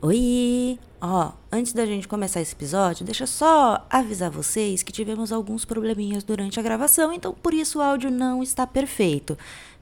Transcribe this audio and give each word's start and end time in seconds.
Oi! 0.00 0.78
Ó, 1.00 1.32
antes 1.50 1.72
da 1.72 1.84
gente 1.84 2.06
começar 2.06 2.40
esse 2.40 2.54
episódio, 2.54 3.04
deixa 3.04 3.26
só 3.26 3.84
avisar 3.90 4.30
vocês 4.30 4.80
que 4.80 4.92
tivemos 4.92 5.32
alguns 5.32 5.64
probleminhas 5.64 6.22
durante 6.22 6.60
a 6.60 6.62
gravação, 6.62 7.12
então 7.12 7.32
por 7.32 7.52
isso 7.52 7.80
o 7.80 7.82
áudio 7.82 8.08
não 8.08 8.40
está 8.40 8.64
perfeito. 8.64 9.36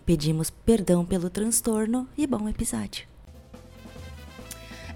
Pedimos 0.06 0.48
perdão 0.48 1.04
pelo 1.04 1.28
transtorno 1.28 2.08
e 2.16 2.26
bom 2.26 2.48
episódio. 2.48 3.06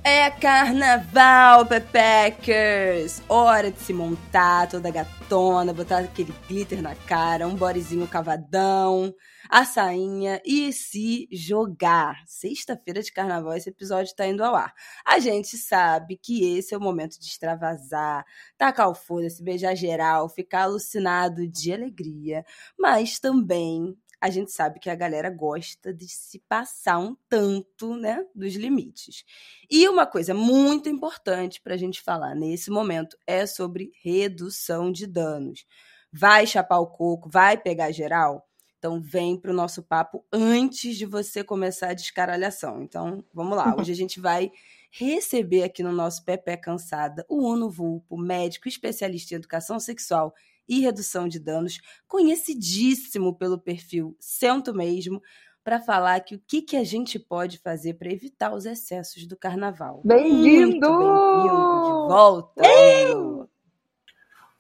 É 0.03 0.31
carnaval, 0.31 1.67
Pepeckers! 1.67 3.23
Hora 3.29 3.71
de 3.71 3.79
se 3.79 3.93
montar 3.93 4.69
toda 4.69 4.91
gatona, 4.91 5.75
botar 5.75 5.99
aquele 5.99 6.33
glitter 6.49 6.81
na 6.81 6.95
cara, 6.95 7.47
um 7.47 7.55
borezinho 7.55 8.07
cavadão, 8.07 9.13
a 9.51 9.65
sainha 9.65 10.41
e 10.45 10.73
se 10.73 11.29
jogar. 11.33 12.23
Sexta-feira 12.25 13.03
de 13.03 13.13
carnaval, 13.13 13.57
esse 13.57 13.69
episódio 13.69 14.15
tá 14.15 14.25
indo 14.25 14.45
ao 14.45 14.55
ar. 14.55 14.73
A 15.05 15.19
gente 15.19 15.59
sabe 15.59 16.17
que 16.17 16.57
esse 16.57 16.73
é 16.73 16.79
o 16.79 16.81
momento 16.81 17.19
de 17.19 17.27
extravasar, 17.27 18.25
tacar 18.57 18.89
o 18.89 18.95
foda-se, 18.95 19.43
beijar 19.43 19.75
geral, 19.75 20.29
ficar 20.29 20.63
alucinado 20.63 21.49
de 21.49 21.73
alegria, 21.73 22.45
mas 22.79 23.19
também 23.19 23.99
a 24.21 24.31
gente 24.31 24.53
sabe 24.53 24.79
que 24.79 24.89
a 24.89 24.95
galera 24.95 25.31
gosta 25.31 25.93
de 25.93 26.07
se 26.07 26.39
passar 26.49 26.99
um 26.99 27.17
tanto, 27.29 27.97
né, 27.97 28.25
dos 28.35 28.55
limites. 28.55 29.25
E 29.69 29.89
uma 29.89 30.07
coisa 30.07 30.33
muito 30.33 30.89
importante 30.89 31.61
para 31.61 31.75
a 31.75 31.79
gente 31.79 32.01
falar 32.03 32.37
nesse 32.37 32.71
momento 32.71 33.17
é 33.27 33.47
sobre 33.47 33.91
redução 34.05 34.93
de 34.93 35.07
danos. 35.09 35.67
Vai 36.13 36.47
chapar 36.47 36.79
o 36.79 36.87
coco, 36.87 37.29
vai 37.31 37.57
pegar 37.57 37.91
geral? 37.93 38.47
Então 38.81 38.99
vem 38.99 39.37
para 39.37 39.51
o 39.51 39.55
nosso 39.55 39.83
papo 39.83 40.25
antes 40.33 40.97
de 40.97 41.05
você 41.05 41.45
começar 41.45 41.91
a 41.91 41.95
descaralhação. 41.95 42.83
Então 42.83 43.23
vamos 43.33 43.55
lá, 43.55 43.77
hoje 43.79 43.93
a 43.93 43.95
gente 43.95 44.19
vai 44.19 44.51
receber 44.91 45.63
aqui 45.63 45.83
no 45.83 45.93
nosso 45.93 46.25
Pepe 46.25 46.57
Cansada 46.57 47.25
o 47.29 47.47
Uno 47.47 47.69
Vulpo, 47.71 48.17
médico 48.17 48.67
especialista 48.67 49.35
em 49.35 49.37
educação 49.37 49.79
sexual 49.79 50.33
e 50.67 50.81
redução 50.81 51.29
de 51.29 51.39
danos, 51.39 51.79
conhecidíssimo 52.09 53.37
pelo 53.37 53.59
perfil 53.59 54.17
Cento 54.19 54.73
Mesmo, 54.73 55.21
para 55.63 55.79
falar 55.79 56.21
que 56.21 56.37
o 56.37 56.43
que, 56.47 56.63
que 56.63 56.77
a 56.77 56.85
gente 56.85 57.19
pode 57.19 57.59
fazer 57.59 57.95
para 57.95 58.11
evitar 58.11 58.55
os 58.55 58.65
excessos 58.65 59.27
do 59.27 59.37
carnaval. 59.37 60.01
Bem-vindo! 60.05 60.81
Bem-vindo 60.81 61.83
de 61.85 61.91
volta! 62.09 62.63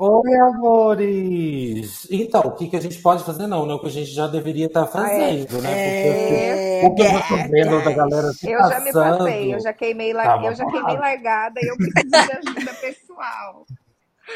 Oi, 0.02 0.34
amores! 0.34 2.08
Então, 2.10 2.40
o 2.40 2.52
que, 2.52 2.68
que 2.70 2.76
a 2.76 2.80
gente 2.80 3.02
pode 3.02 3.22
fazer? 3.22 3.46
Não, 3.46 3.66
né? 3.66 3.74
O 3.74 3.78
que 3.78 3.88
a 3.88 3.90
gente 3.90 4.10
já 4.10 4.26
deveria 4.26 4.64
estar 4.64 4.86
fazendo, 4.86 5.60
né? 5.60 5.72
É, 5.74 6.80
Porque 6.80 7.02
o 7.02 7.10
que 7.10 7.16
eu 7.16 7.28
tô 7.28 7.50
vendo 7.50 7.84
da 7.84 7.92
galera 7.92 8.32
se 8.32 8.50
Eu 8.50 8.60
já 8.60 8.80
me 8.80 8.92
passando... 8.94 9.18
passei, 9.18 9.54
eu 9.54 9.60
já 9.60 9.72
queimei, 9.74 10.14
la- 10.14 10.22
Tava 10.22 10.46
eu 10.46 10.54
já 10.54 10.64
queimei 10.64 10.96
largada 10.96 11.60
e 11.60 11.68
eu 11.68 11.76
preciso 11.76 12.08
de 12.08 12.32
ajuda 12.32 12.74
pessoal. 12.80 13.66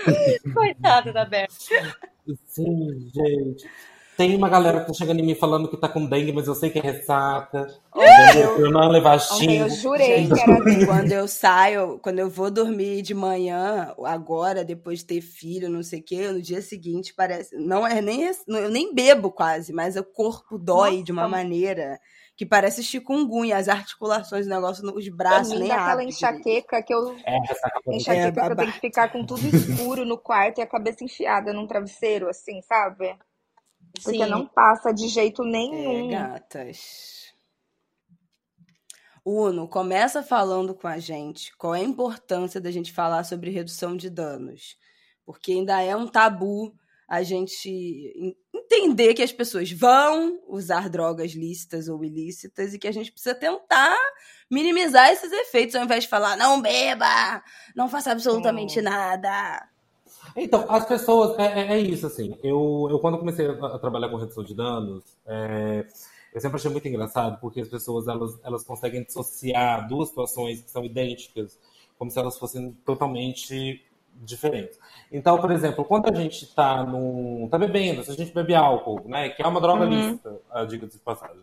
Coitada 0.52 1.14
da 1.14 1.24
Berta. 1.24 1.54
Sim, 2.46 3.10
gente. 3.14 3.66
Tem 4.16 4.36
uma 4.36 4.48
galera 4.48 4.80
que 4.80 4.86
tá 4.86 4.92
chegando 4.92 5.20
em 5.20 5.26
mim 5.26 5.34
falando 5.34 5.68
que 5.68 5.76
tá 5.76 5.88
com 5.88 6.06
dengue, 6.06 6.32
mas 6.32 6.46
eu 6.46 6.54
sei 6.54 6.70
que 6.70 6.78
é 6.78 6.82
ressaca. 6.82 7.66
Pra 7.90 8.34
eu 8.58 8.70
não 8.70 8.88
levar 8.88 9.16
Ontem 9.16 9.58
eu 9.58 9.68
xingo. 9.68 9.82
jurei 9.82 10.28
que 10.28 10.40
era. 10.40 10.86
Quando 10.86 11.12
eu 11.12 11.26
saio, 11.26 11.98
quando 12.00 12.18
eu 12.20 12.30
vou 12.30 12.50
dormir 12.50 13.02
de 13.02 13.14
manhã, 13.14 13.92
agora, 14.04 14.64
depois 14.64 15.00
de 15.00 15.06
ter 15.06 15.20
filho, 15.20 15.68
não 15.68 15.82
sei 15.82 16.00
o 16.00 16.04
quê, 16.04 16.28
no 16.28 16.40
dia 16.40 16.62
seguinte 16.62 17.12
parece. 17.14 17.56
Não 17.56 17.86
é 17.86 18.00
nem. 18.00 18.30
Eu 18.46 18.70
nem 18.70 18.94
bebo 18.94 19.32
quase, 19.32 19.72
mas 19.72 19.96
o 19.96 20.04
corpo 20.04 20.58
dói 20.58 21.02
de 21.02 21.10
uma 21.10 21.22
Nossa. 21.22 21.36
maneira 21.36 21.98
que 22.36 22.44
parece 22.44 22.82
chikungunya, 22.82 23.56
as 23.56 23.68
articulações, 23.68 24.46
o 24.46 24.50
negócio, 24.50 24.84
os 24.96 25.08
braços 25.08 25.52
Me 25.52 25.60
nem 25.60 25.68
dá 25.68 25.76
aquela 25.76 26.02
enxaqueca 26.04 26.82
que 26.82 26.92
eu. 26.92 27.14
É, 27.24 27.38
ressaca 27.40 27.80
pra 27.84 27.94
Enxaqueca 27.94 28.28
É, 28.28 28.32
que 28.32 28.52
eu 28.52 28.56
tenho 28.56 28.72
que 28.72 28.80
ficar 28.80 29.12
com 29.12 29.24
tudo 29.24 29.46
escuro 29.46 30.04
no 30.04 30.18
quarto 30.18 30.58
e 30.58 30.62
a 30.62 30.66
cabeça 30.66 31.04
enfiada 31.04 31.52
num 31.52 31.66
travesseiro, 31.66 32.28
assim, 32.28 32.60
sabe? 32.62 33.16
Porque 34.02 34.24
Sim. 34.24 34.30
não 34.30 34.46
passa 34.46 34.92
de 34.92 35.06
jeito 35.08 35.42
É, 35.42 35.46
nenhum. 35.46 36.10
gatas. 36.10 37.32
Uno, 39.24 39.66
começa 39.68 40.22
falando 40.22 40.74
com 40.74 40.86
a 40.86 40.98
gente 40.98 41.56
qual 41.56 41.74
é 41.74 41.80
a 41.80 41.84
importância 41.84 42.60
da 42.60 42.70
gente 42.70 42.92
falar 42.92 43.24
sobre 43.24 43.50
redução 43.50 43.96
de 43.96 44.10
danos. 44.10 44.76
Porque 45.24 45.52
ainda 45.52 45.80
é 45.80 45.96
um 45.96 46.06
tabu 46.06 46.74
a 47.08 47.22
gente 47.22 47.68
en- 47.70 48.36
entender 48.52 49.14
que 49.14 49.22
as 49.22 49.32
pessoas 49.32 49.70
vão 49.70 50.40
usar 50.48 50.90
drogas 50.90 51.32
lícitas 51.32 51.88
ou 51.88 52.04
ilícitas 52.04 52.74
e 52.74 52.78
que 52.78 52.88
a 52.88 52.92
gente 52.92 53.10
precisa 53.12 53.34
tentar 53.34 53.96
minimizar 54.50 55.08
esses 55.10 55.30
efeitos 55.32 55.74
ao 55.74 55.84
invés 55.84 56.04
de 56.04 56.10
falar 56.10 56.36
não 56.36 56.60
beba, 56.60 57.42
não 57.74 57.88
faça 57.88 58.10
absolutamente 58.10 58.82
nada. 58.82 59.66
Então, 60.36 60.64
as 60.68 60.84
pessoas, 60.86 61.38
é, 61.38 61.60
é- 61.60 61.72
é 61.74 61.78
isso, 61.78 62.06
assim. 62.06 62.36
Eu, 62.42 62.88
eu, 62.90 62.98
quando 62.98 63.18
comecei 63.18 63.46
a, 63.48 63.78
trabalhar 63.78 64.08
com 64.08 64.16
redução 64.16 64.42
de 64.42 64.54
danos, 64.54 65.02
é, 65.26 65.86
eu 66.34 66.40
sempre 66.40 66.56
achei 66.56 66.70
muito 66.70 66.88
engraçado, 66.88 67.38
porque 67.40 67.60
as 67.60 67.68
pessoas, 67.68 68.08
elas, 68.08 68.38
elas 68.42 68.64
conseguem 68.64 69.04
dissociar 69.04 69.86
duas 69.88 70.08
situações 70.08 70.60
que 70.62 70.70
são 70.70 70.84
idênticas, 70.84 71.58
como 71.96 72.10
se 72.10 72.18
elas 72.18 72.36
fossem 72.38 72.72
totalmente 72.84 73.80
diferentes. 74.16 74.78
Então, 75.10 75.38
por 75.38 75.50
exemplo, 75.50 75.84
quando 75.84 76.08
a 76.08 76.14
gente 76.14 76.52
tá 76.54 76.84
num, 76.84 77.48
tá 77.50 77.58
bebendo, 77.58 78.02
se 78.04 78.10
a 78.10 78.14
gente 78.14 78.32
bebe 78.32 78.54
álcool, 78.54 79.02
né, 79.08 79.28
que 79.30 79.42
é 79.42 79.46
uma 79.46 79.60
droga 79.60 79.84
lícita, 79.84 80.40
a 80.50 80.64
dica 80.64 80.86
de 80.86 80.98
passagem, 80.98 81.40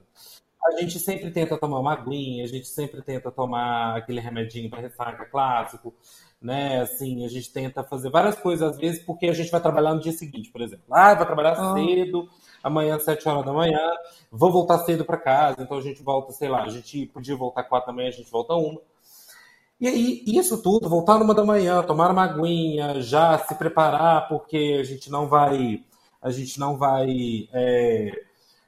a 0.65 0.79
gente 0.79 0.99
sempre 0.99 1.31
tenta 1.31 1.57
tomar 1.57 1.79
uma 1.79 1.93
aguinha, 1.93 2.43
a 2.43 2.47
gente 2.47 2.67
sempre 2.67 3.01
tenta 3.01 3.31
tomar 3.31 3.97
aquele 3.97 4.19
remedinho 4.19 4.69
para 4.69 4.81
ressaca 4.81 5.25
clássico, 5.25 5.93
né? 6.41 6.81
Assim, 6.81 7.25
a 7.25 7.27
gente 7.27 7.51
tenta 7.51 7.83
fazer 7.83 8.09
várias 8.09 8.35
coisas 8.39 8.71
às 8.71 8.77
vezes 8.77 9.03
porque 9.03 9.27
a 9.27 9.33
gente 9.33 9.51
vai 9.51 9.61
trabalhar 9.61 9.93
no 9.93 10.01
dia 10.01 10.11
seguinte, 10.11 10.49
por 10.51 10.61
exemplo. 10.61 10.85
Ah, 10.91 11.13
vai 11.13 11.25
trabalhar 11.25 11.53
Ah. 11.53 11.73
cedo, 11.73 12.27
amanhã 12.63 12.95
às 12.95 13.03
7 13.03 13.27
horas 13.27 13.45
da 13.45 13.53
manhã, 13.53 13.79
vou 14.31 14.51
voltar 14.51 14.79
cedo 14.79 15.03
para 15.03 15.17
casa, 15.17 15.61
então 15.61 15.77
a 15.77 15.81
gente 15.81 16.01
volta, 16.03 16.31
sei 16.31 16.47
lá, 16.49 16.63
a 16.63 16.69
gente 16.69 17.05
podia 17.07 17.35
voltar 17.35 17.63
4 17.63 17.87
da 17.87 17.93
manhã, 17.93 18.09
a 18.09 18.11
gente 18.11 18.29
volta 18.31 18.53
uma. 18.53 18.79
E 19.79 19.87
aí, 19.87 20.23
isso 20.27 20.61
tudo, 20.61 20.87
voltar 20.87 21.17
numa 21.17 21.33
da 21.33 21.43
manhã, 21.43 21.81
tomar 21.81 22.11
uma 22.11 22.23
aguinha, 22.23 23.01
já 23.01 23.37
se 23.39 23.55
preparar, 23.55 24.27
porque 24.27 24.77
a 24.79 24.83
gente 24.83 25.09
não 25.09 25.27
vai, 25.27 25.83
a 26.21 26.29
gente 26.29 26.59
não 26.59 26.77
vai, 26.77 27.49
é, 27.51 28.11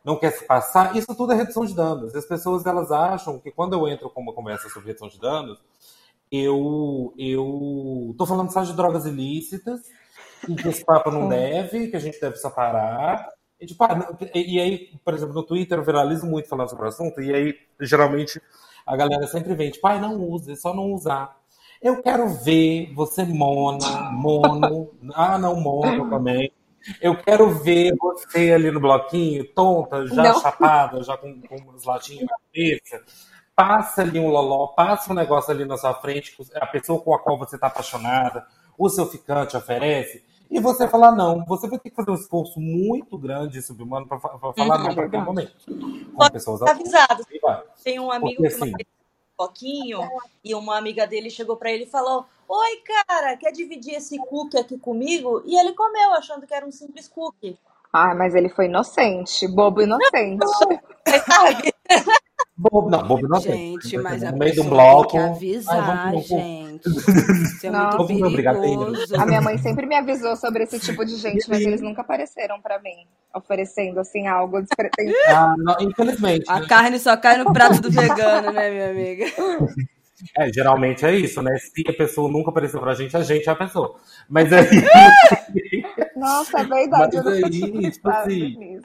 não 0.04 0.18
quer 0.18 0.32
se 0.32 0.46
passar, 0.46 0.96
isso 0.96 1.16
tudo 1.16 1.34
é 1.34 1.36
redução 1.36 1.66
de 1.66 1.74
danos. 1.74 2.14
As 2.16 2.26
pessoas, 2.26 2.66
elas 2.66 2.92
acham 2.92 3.40
que 3.40 3.52
quando 3.52 3.74
eu 3.74 3.88
entro 3.88 4.10
com 4.10 4.22
uma 4.22 4.34
conversa 4.34 4.68
sobre 4.70 4.88
redução 4.88 5.08
de 5.08 5.20
danos, 5.20 5.60
eu, 6.32 7.14
eu 7.18 8.16
tô 8.18 8.26
falando 8.26 8.52
só 8.52 8.64
de 8.64 8.74
drogas 8.74 9.06
ilícitas, 9.06 9.82
e 10.48 10.56
que 10.56 10.68
esse 10.68 10.84
papo 10.84 11.10
não 11.12 11.30
deve, 11.30 11.88
que 11.88 11.96
a 11.96 12.00
gente 12.00 12.20
deve 12.20 12.36
separar. 12.36 13.30
E, 13.60 13.66
tipo, 13.66 13.84
ah, 13.84 14.18
e, 14.34 14.56
e 14.56 14.60
aí, 14.60 14.90
por 15.06 15.14
exemplo, 15.14 15.34
no 15.34 15.44
Twitter 15.44 15.78
eu 15.78 15.84
viralizo 15.84 16.26
muito 16.26 16.50
falando 16.50 16.70
sobre 16.70 16.86
o 16.86 16.88
assunto, 16.90 17.22
e 17.22 17.34
aí, 17.34 17.56
geralmente, 17.80 18.42
a 18.86 18.98
galera 18.98 19.26
sempre 19.28 19.56
vem, 19.56 19.72
tipo, 19.72 19.88
ai, 19.88 20.02
não 20.02 20.20
use, 20.22 20.52
é 20.52 20.56
só 20.56 20.74
não 20.74 20.92
usar. 20.92 21.38
Eu 21.82 22.02
quero 22.02 22.28
ver 22.30 22.94
você 22.94 23.24
mona, 23.24 24.12
mono, 24.12 24.90
ah, 25.14 25.38
não, 25.38 25.60
mono 25.60 26.10
também, 26.10 26.52
Eu 27.02 27.16
quero 27.18 27.50
ver 27.50 27.94
você 27.98 28.52
ali 28.52 28.70
no 28.72 28.80
bloquinho, 28.80 29.46
tonta, 29.54 30.06
já 30.08 30.24
Não. 30.24 30.40
chapada, 30.42 31.02
já 31.04 31.16
com, 31.18 31.42
com 31.42 31.56
umas 31.58 31.84
latinhas 31.84 32.26
na 32.26 32.36
cabeça. 32.48 33.02
Passa 33.56 34.02
ali 34.02 34.20
um 34.20 34.28
loló, 34.30 34.68
passa 34.68 35.12
um 35.12 35.16
negócio 35.16 35.52
ali 35.52 35.64
na 35.66 35.78
sua 35.78 35.94
frente, 35.94 36.36
a 36.56 36.66
pessoa 36.66 37.00
com 37.02 37.14
a 37.14 37.20
qual 37.20 37.38
você 37.38 37.56
está 37.56 37.68
apaixonada, 37.68 38.46
o 38.78 38.90
seu 38.90 39.06
ficante 39.06 39.56
oferece, 39.56 40.24
e 40.50 40.60
você 40.60 40.88
falar 40.88 41.12
não. 41.12 41.46
Você 41.46 41.68
vai 41.68 41.80
ter 41.80 41.90
que 41.90 41.96
fazer 41.96 42.12
um 42.12 42.16
esforço 42.16 42.60
muito 42.60 43.18
grande, 43.18 43.62
subhumano, 43.62 44.08
para 44.08 44.20
falar 44.20 44.54
Uhum, 44.58 44.68
não 44.68 44.78
naquele 44.78 44.96
verdade. 44.96 45.26
momento. 45.26 45.54
Com 46.14 46.30
pessoas 46.32 46.62
avisado. 46.64 47.24
Vai. 47.42 47.62
Tem 47.84 48.00
um 48.00 48.12
amigo 48.12 48.42
Porque 48.42 48.50
que 48.50 48.56
uma 48.56 48.66
assim, 48.66 48.86
um 49.34 49.38
pouquinho 49.38 50.00
e 50.44 50.54
uma 50.54 50.78
amiga 50.78 51.06
dele 51.08 51.30
chegou 51.30 51.58
pra 51.58 51.72
ele 51.72 51.84
e 51.84 51.90
falou: 51.90 52.26
Oi, 52.48 52.82
cara, 52.86 53.36
quer 53.36 53.52
dividir 53.52 53.96
esse 53.96 54.18
cookie 54.18 54.58
aqui 54.58 54.78
comigo? 54.78 55.42
E 55.46 55.58
ele 55.58 55.74
comeu, 55.74 56.14
achando 56.14 56.46
que 56.46 56.54
era 56.54 56.66
um 56.66 56.72
simples 56.72 57.08
cookie. 57.08 57.58
Ah, 57.92 58.16
mas 58.16 58.34
ele 58.34 58.50
foi 58.50 58.66
inocente, 58.66 59.48
bobo 59.48 59.82
inocente. 59.82 60.46
Sabe? 61.26 61.74
bobo, 62.72 62.90
não, 62.90 63.08
bobo 63.08 63.28
não 63.28 63.42
tem. 63.42 63.74
Gente, 63.82 63.98
mas 63.98 64.24
a 64.24 64.32
no 64.32 64.38
meio 64.38 64.52
pessoa 64.56 64.70
bloco. 64.70 65.12
tem 65.12 65.20
ai, 65.20 65.30
avisar, 65.30 66.16
gente. 66.18 66.88
Isso 66.88 67.68
é 67.68 67.70
Não. 67.70 67.98
muito 67.98 68.36
perigoso. 68.36 69.16
A 69.16 69.26
minha 69.26 69.42
mãe 69.42 69.58
sempre 69.58 69.86
me 69.86 69.96
avisou 69.96 70.36
sobre 70.36 70.64
esse 70.64 70.80
tipo 70.80 71.06
de 71.06 71.16
gente, 71.18 71.50
mas 71.50 71.62
eles 71.62 71.82
nunca 71.82 72.02
apareceram 72.02 72.62
pra 72.62 72.80
mim, 72.80 73.06
oferecendo 73.36 74.00
assim 74.00 74.28
algo 74.28 74.62
despretensioso. 74.62 75.20
Ah, 75.28 75.56
não, 75.58 75.76
infelizmente. 75.82 76.46
A 76.48 76.66
carne 76.66 77.00
só 77.00 77.18
cai 77.18 77.38
no 77.38 77.52
prato 77.52 77.82
do 77.82 77.92
vegano, 77.92 78.52
né, 78.52 78.70
minha 78.70 78.90
amiga? 78.90 79.26
É, 80.38 80.48
geralmente 80.54 81.06
é 81.06 81.14
isso, 81.14 81.42
né? 81.42 81.54
Se 81.58 81.84
a 81.86 81.92
pessoa 81.92 82.32
nunca 82.32 82.50
apareceu 82.50 82.80
pra 82.80 82.94
gente, 82.94 83.18
a 83.18 83.22
gente 83.24 83.50
é 83.50 83.52
a 83.52 83.56
pessoa. 83.56 84.00
Mas 84.30 84.54
aí. 84.54 84.64
Nossa, 86.16 86.62
é 86.62 86.64
verdade, 86.64 87.18
eu 87.18 87.24
Mas 87.26 87.44
aí, 87.44 87.92
tipo 87.92 88.10
assim. 88.10 88.80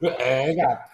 É, 0.00 0.54
gato. 0.54 0.90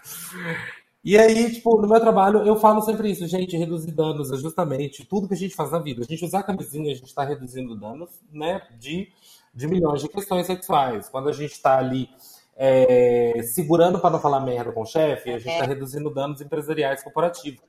E 1.05 1.17
aí, 1.19 1.53
tipo, 1.53 1.79
no 1.79 1.87
meu 1.87 1.99
trabalho, 2.01 2.39
eu 2.47 2.55
falo 2.55 2.81
sempre 2.81 3.11
isso, 3.11 3.27
gente, 3.27 3.55
reduzir 3.55 3.91
danos 3.91 4.31
é 4.31 4.37
justamente 4.37 5.05
tudo 5.05 5.27
que 5.27 5.35
a 5.35 5.37
gente 5.37 5.55
faz 5.55 5.71
na 5.71 5.77
vida. 5.79 6.01
A 6.01 6.05
gente 6.05 6.25
usar 6.25 6.39
a 6.39 6.43
camisinha, 6.43 6.91
a 6.91 6.95
gente 6.95 7.05
está 7.07 7.23
reduzindo 7.23 7.75
danos, 7.79 8.09
né, 8.31 8.61
de, 8.79 9.09
de 9.53 9.67
milhões 9.67 10.01
de 10.01 10.09
questões 10.09 10.47
sexuais. 10.47 11.07
Quando 11.07 11.29
a 11.29 11.31
gente 11.31 11.51
está 11.51 11.77
ali 11.77 12.09
é, 12.57 13.39
segurando 13.53 13.99
para 13.99 14.09
não 14.09 14.19
falar 14.19 14.39
merda 14.39 14.71
com 14.71 14.81
o 14.81 14.85
chefe, 14.85 15.29
a 15.31 15.37
gente 15.37 15.51
está 15.51 15.65
reduzindo 15.65 16.09
danos 16.11 16.41
empresariais 16.41 17.03
corporativos. 17.03 17.61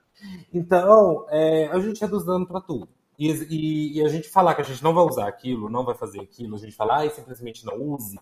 Então, 0.53 1.27
é, 1.29 1.67
a 1.67 1.79
gente 1.79 2.00
reduz 2.00 2.25
dano 2.25 2.47
para 2.47 2.61
tudo. 2.62 2.89
E, 3.19 3.31
e- 3.31 3.99
e 3.99 4.05
a 4.05 4.09
gente 4.09 4.29
falar 4.31 4.55
que 4.55 4.62
a 4.62 4.65
gente 4.65 4.82
não 4.82 4.94
vai 4.94 5.05
usar 5.05 5.29
aquilo, 5.29 5.69
não 5.71 5.85
vai 5.85 5.94
fazer 5.94 6.21
aquilo, 6.21 6.55
a 6.56 6.59
gente 6.59 6.75
falar, 6.77 7.05
ah, 7.06 7.11
simplesmente 7.11 7.65
não 7.65 7.77
use, 7.82 8.19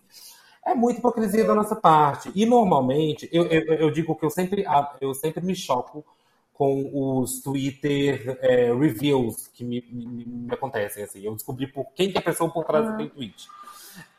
é 0.65 0.73
muita 0.73 0.99
hipocrisia 0.99 1.45
da 1.45 1.53
nossa 1.55 1.75
parte. 1.75 2.31
E 2.35 2.45
normalmente, 2.45 3.29
eu, 3.31 3.45
eu, 3.45 3.73
eu 3.75 3.91
digo 3.91 4.15
que 4.15 4.25
eu 4.25 4.29
sempre, 4.29 4.65
eu 4.99 5.13
sempre 5.13 5.43
me 5.45 5.55
choco 5.55 6.03
com 6.53 6.89
os 7.21 7.41
Twitter 7.41 8.37
é, 8.41 8.73
reviews 8.73 9.47
que 9.47 9.63
me, 9.63 9.81
me- 9.91 10.25
me 10.25 10.53
acontecem. 10.53 11.03
Assim. 11.03 11.21
Eu 11.21 11.33
descobri 11.33 11.67
por 11.67 11.85
quem 11.93 12.09
que 12.11 12.17
é 12.17 12.21
a 12.21 12.23
pessoa 12.23 12.49
por 12.49 12.63
trás 12.65 12.85
daquele 12.87 13.09
tweet. 13.09 13.47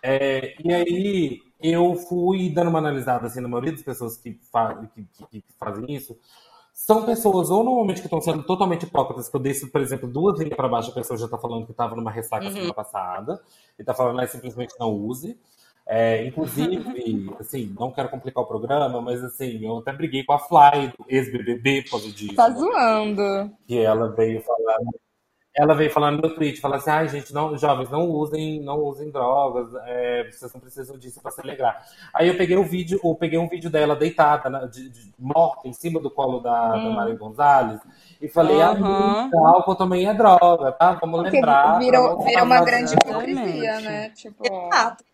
É, 0.03 0.55
e 0.63 0.73
aí 0.73 1.43
eu 1.61 1.95
fui 1.97 2.51
dando 2.51 2.69
uma 2.69 2.79
analisada 2.79 3.27
assim, 3.27 3.41
na 3.41 3.49
maioria 3.49 3.73
das 3.73 3.83
pessoas 3.83 4.17
que, 4.17 4.33
que, 4.95 5.05
que- 5.31 5.41
que 5.41 5.45
fazem 5.59 5.87
isso. 5.95 6.17
São 6.73 7.05
pessoas, 7.07 7.49
ou 7.51 7.65
normalmente 7.65 8.01
que 8.03 8.07
estão 8.07 8.21
sendo 8.21 8.43
totalmente 8.43 8.85
hipócritas, 8.85 9.29
que 9.31 9.35
eu 9.37 9.41
desço, 9.41 9.69
por 9.71 9.81
exemplo, 9.81 10.07
duas 10.07 10.39
linhas 10.39 10.55
para 10.55 10.69
baixo, 10.69 10.91
a 10.91 10.95
pessoa 10.95 11.19
já 11.19 11.25
está 11.25 11.39
falando 11.39 11.65
que 11.65 11.71
estava 11.73 11.97
numa 11.97 12.11
ressaca 12.11 12.51
semana 12.51 12.75
passada, 12.75 13.43
e 13.79 13.83
está 13.83 13.95
falando, 13.95 14.21
ah, 14.21 14.27
simplesmente 14.27 14.75
não 14.79 14.93
use. 14.93 15.39
É, 15.89 16.27
inclusive, 16.27 17.33
assim, 17.39 17.73
não 17.79 17.93
quero 17.93 18.09
complicar 18.09 18.43
o 18.43 18.47
programa, 18.47 19.01
mas 19.01 19.23
assim, 19.23 19.65
eu 19.65 19.79
até 19.79 19.93
briguei 19.93 20.25
com 20.25 20.33
a 20.33 20.39
Fly, 20.39 20.89
do 20.99 21.05
ex-BBB, 21.09 21.83
por 21.83 21.91
causa 21.93 22.11
disso. 22.11 22.35
Tá 22.35 22.49
né? 22.49 22.57
zoando. 22.57 23.51
que 23.67 23.79
ela 23.79 24.09
veio 24.11 24.43
falar. 24.43 24.77
Ela 25.59 25.75
veio 25.75 25.91
falando 25.91 26.17
no 26.17 26.21
meu 26.23 26.35
tweet, 26.35 26.61
falando 26.61 26.81
assim, 26.81 26.91
ai, 26.91 27.09
gente, 27.09 27.33
não, 27.33 27.57
jovens, 27.57 27.89
não 27.89 28.03
usem, 28.11 28.61
não 28.61 28.79
usem 28.81 29.11
drogas, 29.11 29.69
é, 29.87 30.29
vocês 30.31 30.53
não 30.53 30.61
precisam 30.61 30.99
disso 30.99 31.19
para 31.23 31.31
se 31.31 31.41
alegrar. 31.41 31.83
Aí 32.13 32.29
eu 32.29 32.37
peguei 32.37 32.59
o 32.59 32.63
vídeo, 32.65 33.01
eu 33.03 33.15
peguei 33.15 33.39
um 33.39 33.49
vídeo 33.49 33.71
dela 33.71 33.97
deitada, 33.97 34.51
na- 34.51 34.67
de, 34.67 34.91
de- 34.91 35.15
morta, 35.19 35.67
em 35.67 35.73
cima 35.73 35.99
do 35.99 36.11
colo 36.11 36.41
da, 36.41 36.73
da 36.73 36.91
Maria 36.91 37.15
Gonzalez, 37.15 37.81
e 38.21 38.29
falei, 38.29 38.61
ah, 38.61 38.73
Aham. 38.73 39.31
álcool 39.47 39.77
também 39.77 40.07
é 40.07 40.13
droga, 40.13 40.73
tá? 40.73 40.93
Vamos 41.01 41.21
Porque 41.23 41.37
lembrar. 41.37 41.79
virou, 41.79 42.19
virou 42.23 42.45
uma 42.45 42.55
falar 42.57 42.67
grande 42.67 42.93
hipocrisia, 42.95 43.81
né? 43.81 44.11
Tipo. 44.11 44.45
Exato. 44.47 45.05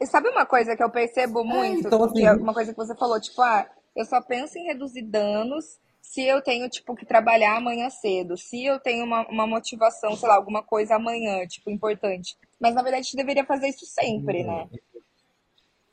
E 0.00 0.06
sabe 0.06 0.28
uma 0.28 0.46
coisa 0.46 0.76
que 0.76 0.82
eu 0.82 0.90
percebo 0.90 1.44
muito? 1.44 1.86
então, 1.86 2.04
assim- 2.04 2.14
que 2.14 2.24
é 2.24 2.32
uma 2.32 2.54
coisa 2.54 2.72
que 2.72 2.76
você 2.78 2.94
falou, 2.94 3.20
tipo, 3.20 3.40
ah, 3.42 3.68
eu 3.94 4.04
só 4.04 4.20
penso 4.20 4.58
em 4.58 4.64
reduzir 4.66 5.02
danos 5.02 5.78
se 6.00 6.22
eu 6.22 6.40
tenho, 6.40 6.68
tipo, 6.68 6.94
que 6.94 7.04
trabalhar 7.04 7.56
amanhã 7.56 7.90
cedo, 7.90 8.36
se 8.36 8.64
eu 8.64 8.78
tenho 8.78 9.04
uma, 9.04 9.26
uma 9.28 9.46
motivação, 9.46 10.16
sei 10.16 10.28
lá, 10.28 10.36
alguma 10.36 10.62
coisa 10.62 10.94
amanhã, 10.94 11.46
tipo, 11.46 11.70
importante. 11.70 12.36
Mas 12.60 12.74
na 12.74 12.82
verdade 12.82 13.00
a 13.00 13.02
gente 13.02 13.16
deveria 13.16 13.44
fazer 13.44 13.68
isso 13.68 13.84
sempre, 13.86 14.44
né? 14.44 14.68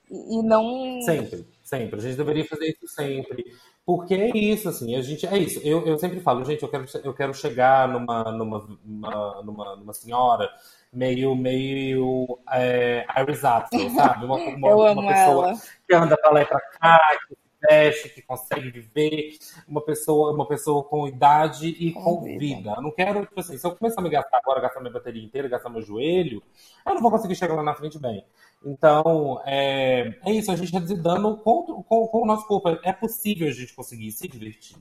E, 0.09 0.39
e 0.39 0.43
não. 0.43 1.01
Sempre, 1.01 1.47
sempre. 1.63 1.99
A 1.99 2.01
gente 2.03 2.15
deveria 2.15 2.45
fazer 2.45 2.67
isso 2.67 2.87
sempre. 2.87 3.45
Porque 3.85 4.13
é 4.13 4.37
isso, 4.37 4.69
assim, 4.69 4.95
a 4.95 5.01
gente. 5.01 5.25
É 5.25 5.37
isso. 5.37 5.59
Eu, 5.63 5.85
eu 5.85 5.97
sempre 5.97 6.19
falo, 6.21 6.45
gente, 6.45 6.61
eu 6.63 6.69
quero, 6.69 6.85
eu 7.03 7.13
quero 7.13 7.33
chegar 7.33 7.87
numa, 7.89 8.31
numa, 8.31 8.67
numa, 8.85 9.41
numa, 9.43 9.75
numa 9.75 9.93
senhora 9.93 10.49
meio, 10.93 11.35
meio 11.35 12.39
é, 12.51 13.05
Iris 13.21 13.43
Apfel, 13.43 13.89
sabe? 13.91 14.25
Uma, 14.25 14.35
uma, 14.37 14.91
uma 14.91 15.07
pessoa 15.13 15.49
ela. 15.49 15.61
que 15.87 15.95
anda 15.95 16.17
pra 16.17 16.31
lá 16.31 16.41
e 16.41 16.45
pra 16.45 16.59
cá, 16.61 16.99
que 17.27 17.35
se 17.35 17.41
veste, 17.69 18.09
que 18.09 18.21
consegue 18.21 18.69
viver, 18.69 19.31
uma 19.67 19.81
pessoa, 19.83 20.33
uma 20.33 20.47
pessoa 20.47 20.83
com 20.83 21.07
idade 21.07 21.67
e 21.67 21.91
com 21.93 22.17
Com 22.17 22.23
vida. 22.23 22.39
vida. 22.39 22.73
Eu 22.77 22.81
não 22.81 22.91
quero, 22.91 23.25
tipo 23.25 23.39
assim, 23.39 23.57
se 23.57 23.65
eu 23.65 23.75
começar 23.75 24.01
a 24.01 24.03
me 24.03 24.09
gastar 24.09 24.37
agora, 24.37 24.61
gastar 24.61 24.79
minha 24.81 24.93
bateria 24.93 25.23
inteira, 25.23 25.47
gastar 25.47 25.69
meu 25.69 25.81
joelho, 25.81 26.43
eu 26.85 26.93
não 26.93 27.01
vou 27.01 27.11
conseguir 27.11 27.35
chegar 27.35 27.55
lá 27.55 27.63
na 27.63 27.73
frente 27.73 27.97
bem. 27.99 28.25
Então, 28.65 29.41
é, 29.45 30.15
é 30.25 30.31
isso, 30.31 30.51
a 30.51 30.55
gente 30.55 30.71
reduzir 30.71 31.01
dano 31.01 31.37
com, 31.37 31.83
com, 31.83 32.07
com 32.07 32.21
o 32.21 32.25
nosso 32.25 32.47
corpo. 32.47 32.69
É 32.83 32.93
possível 32.93 33.47
a 33.47 33.51
gente 33.51 33.73
conseguir 33.73 34.11
se 34.11 34.27
divertir, 34.27 34.77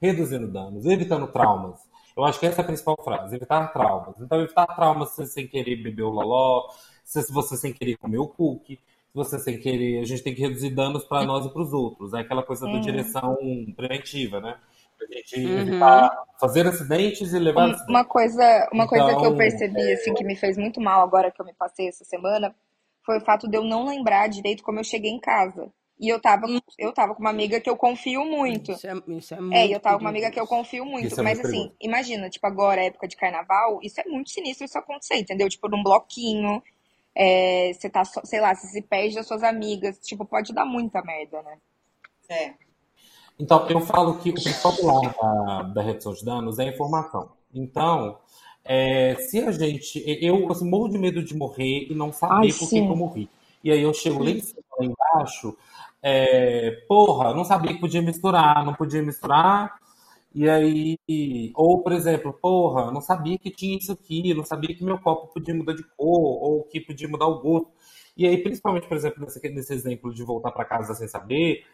reduzindo 0.00 0.48
danos, 0.50 0.86
evitando 0.86 1.28
traumas. 1.28 1.91
Eu 2.16 2.24
acho 2.24 2.38
que 2.40 2.46
essa 2.46 2.60
é 2.60 2.64
a 2.64 2.66
principal 2.66 2.96
frase, 3.02 3.36
evitar 3.36 3.72
traumas. 3.72 4.20
Então, 4.20 4.40
evitar 4.42 4.66
traumas 4.66 5.10
se 5.10 5.26
sem 5.26 5.46
querer 5.48 5.76
beber 5.76 6.02
o 6.02 6.10
loló, 6.10 6.68
se 7.04 7.22
você 7.32 7.56
sem 7.56 7.72
querer 7.72 7.96
comer 7.96 8.18
o 8.18 8.28
cookie, 8.28 8.76
se 8.76 9.14
você 9.14 9.38
sem 9.38 9.58
querer. 9.60 10.00
A 10.00 10.04
gente 10.04 10.22
tem 10.22 10.34
que 10.34 10.40
reduzir 10.42 10.70
danos 10.70 11.04
para 11.04 11.24
nós 11.24 11.46
e 11.46 11.50
para 11.52 11.62
os 11.62 11.72
outros. 11.72 12.14
É 12.14 12.20
aquela 12.20 12.42
coisa 12.42 12.68
da 12.68 12.78
direção 12.78 13.36
preventiva, 13.76 14.40
né? 14.40 14.58
A 15.00 15.14
gente 15.14 15.36
Uhum. 15.36 15.58
evitar 15.58 16.10
fazer 16.40 16.66
acidentes 16.66 17.32
e 17.32 17.38
levar 17.38 17.70
acidentes. 17.70 17.88
Uma 17.88 18.04
coisa, 18.04 18.68
uma 18.72 18.86
coisa 18.86 19.14
que 19.16 19.24
eu 19.24 19.32
Então, 19.32 19.36
percebi, 19.36 19.92
assim, 19.92 20.14
que 20.14 20.24
me 20.24 20.36
fez 20.36 20.56
muito 20.56 20.80
mal 20.80 21.02
agora 21.02 21.30
que 21.30 21.40
eu 21.40 21.46
me 21.46 21.54
passei 21.54 21.88
essa 21.88 22.04
semana, 22.04 22.54
foi 23.04 23.18
o 23.18 23.24
fato 23.24 23.48
de 23.48 23.56
eu 23.56 23.64
não 23.64 23.84
lembrar 23.86 24.28
direito 24.28 24.62
como 24.62 24.78
eu 24.80 24.84
cheguei 24.84 25.10
em 25.10 25.20
casa. 25.20 25.70
E 26.02 26.08
eu 26.10 26.20
tava, 26.20 26.46
eu 26.78 26.92
tava 26.92 27.14
com 27.14 27.22
uma 27.22 27.30
amiga 27.30 27.60
que 27.62 27.70
eu 27.70 27.76
confio 27.78 28.24
muito. 28.26 28.72
Isso 28.72 28.86
é, 28.86 28.94
isso 29.08 29.34
é 29.34 29.40
muito 29.40 29.50
É, 29.52 29.66
e 29.68 29.72
eu 29.72 29.80
tava 29.80 29.98
com 29.98 30.04
uma 30.04 30.10
amiga 30.10 30.30
que 30.30 30.40
eu 30.40 30.46
confio 30.46 30.84
muito. 30.86 31.14
É 31.14 31.22
Mas 31.22 31.40
assim, 31.40 31.70
perigoso. 31.70 31.76
imagina, 31.80 32.30
tipo, 32.30 32.46
agora, 32.46 32.84
época 32.84 33.08
de 33.08 33.16
carnaval, 33.16 33.80
isso 33.82 34.00
é 34.00 34.04
muito 34.06 34.30
sinistro 34.30 34.64
isso 34.66 34.78
acontecer, 34.78 35.16
entendeu? 35.16 35.48
Tipo, 35.48 35.68
num 35.68 35.82
bloquinho, 35.82 36.62
é, 37.14 37.72
você 37.74 37.90
tá, 37.90 38.04
só- 38.04 38.24
sei 38.24 38.40
lá, 38.40 38.54
você 38.54 38.68
se 38.68 38.82
perde 38.82 39.16
das 39.16 39.26
suas 39.28 39.42
amigas, 39.44 39.98
tipo, 40.00 40.24
pode 40.26 40.54
dar 40.54 40.66
muita 40.66 41.02
merda, 41.02 41.42
né? 41.42 41.58
É. 42.28 42.54
Então, 43.38 43.66
eu 43.68 43.80
falo 43.80 44.18
que 44.18 44.30
o 44.30 44.34
principal 44.34 44.72
pilar 44.76 45.14
da, 45.20 45.62
da 45.74 45.82
redução 45.82 46.12
de 46.12 46.24
danos 46.24 46.58
é 46.58 46.64
a 46.64 46.72
informação. 46.72 47.30
Então, 47.54 48.18
é, 48.64 49.16
se 49.16 49.40
a 49.40 49.50
gente. 49.52 50.02
Eu 50.20 50.50
assim, 50.50 50.68
morro 50.68 50.88
de 50.88 50.98
medo 50.98 51.22
de 51.22 51.34
morrer 51.34 51.86
e 51.90 51.94
não 51.94 52.12
saber 52.12 52.36
Ai, 52.38 52.48
por 52.54 52.68
que, 52.70 52.78
eu 52.78 52.96
morri. 52.96 53.28
E 53.64 53.70
aí 53.70 53.80
eu 53.82 53.92
chego 53.94 54.22
lá 54.24 54.30
em 54.30 54.40
cima, 54.40 54.62
lá 54.78 54.84
embaixo, 54.86 55.56
é, 56.02 56.72
porra, 56.88 57.34
não 57.34 57.44
sabia 57.44 57.72
que 57.72 57.80
podia 57.80 58.02
misturar, 58.02 58.64
não 58.64 58.74
podia 58.74 59.02
misturar. 59.02 59.80
E 60.34 60.48
aí, 60.48 60.98
ou 61.54 61.82
por 61.82 61.92
exemplo, 61.92 62.32
porra, 62.32 62.90
não 62.90 63.00
sabia 63.00 63.38
que 63.38 63.50
tinha 63.50 63.76
isso 63.76 63.92
aqui, 63.92 64.32
não 64.34 64.44
sabia 64.44 64.74
que 64.74 64.84
meu 64.84 64.98
copo 64.98 65.32
podia 65.32 65.54
mudar 65.54 65.74
de 65.74 65.84
cor, 65.96 66.42
ou 66.42 66.64
que 66.64 66.80
podia 66.80 67.08
mudar 67.08 67.26
o 67.26 67.40
gosto. 67.40 67.70
E 68.16 68.26
aí, 68.26 68.42
principalmente, 68.42 68.88
por 68.88 68.96
exemplo, 68.96 69.22
nesse, 69.22 69.40
nesse 69.50 69.74
exemplo 69.74 70.12
de 70.12 70.22
voltar 70.24 70.50
para 70.52 70.64
casa 70.64 70.94
sem 70.94 71.06
saber, 71.08 71.64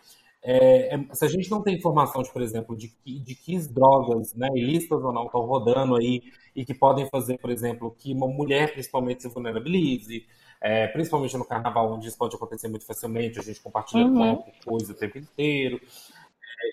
é, 0.42 0.94
é, 0.94 1.14
se 1.14 1.25
a 1.25 1.28
gente 1.28 1.50
não 1.50 1.62
tem 1.62 1.76
informação, 1.76 2.23
de, 2.23 2.32
por 2.32 2.42
exemplo, 2.42 2.76
de 2.76 2.88
que, 2.88 3.18
de 3.18 3.35
que 3.35 3.58
drogas, 3.68 4.35
né, 4.35 4.49
ilícitas 4.54 5.02
ou 5.02 5.12
não, 5.12 5.26
estão 5.26 5.40
rodando 5.42 5.97
aí 5.97 6.23
e 6.54 6.64
que 6.64 6.75
podem 6.75 7.06
fazer, 7.06 7.38
por 7.38 7.50
exemplo, 7.50 7.94
que 7.99 8.12
uma 8.12 8.28
mulher 8.28 8.73
principalmente 8.73 9.23
se 9.23 9.28
vulnerabilize, 9.28 10.26
é, 10.60 10.86
principalmente 10.88 11.36
no 11.36 11.44
carnaval, 11.44 11.92
onde 11.92 12.08
isso 12.08 12.18
pode 12.18 12.34
acontecer 12.36 12.68
muito 12.68 12.84
facilmente, 12.86 13.38
a 13.38 13.42
gente 13.42 13.60
compartilha 13.60 14.04
Uhum. 14.04 14.42
coisa 14.64 14.92
o 14.92 14.94
tempo 14.96 15.18
inteiro. 15.18 15.80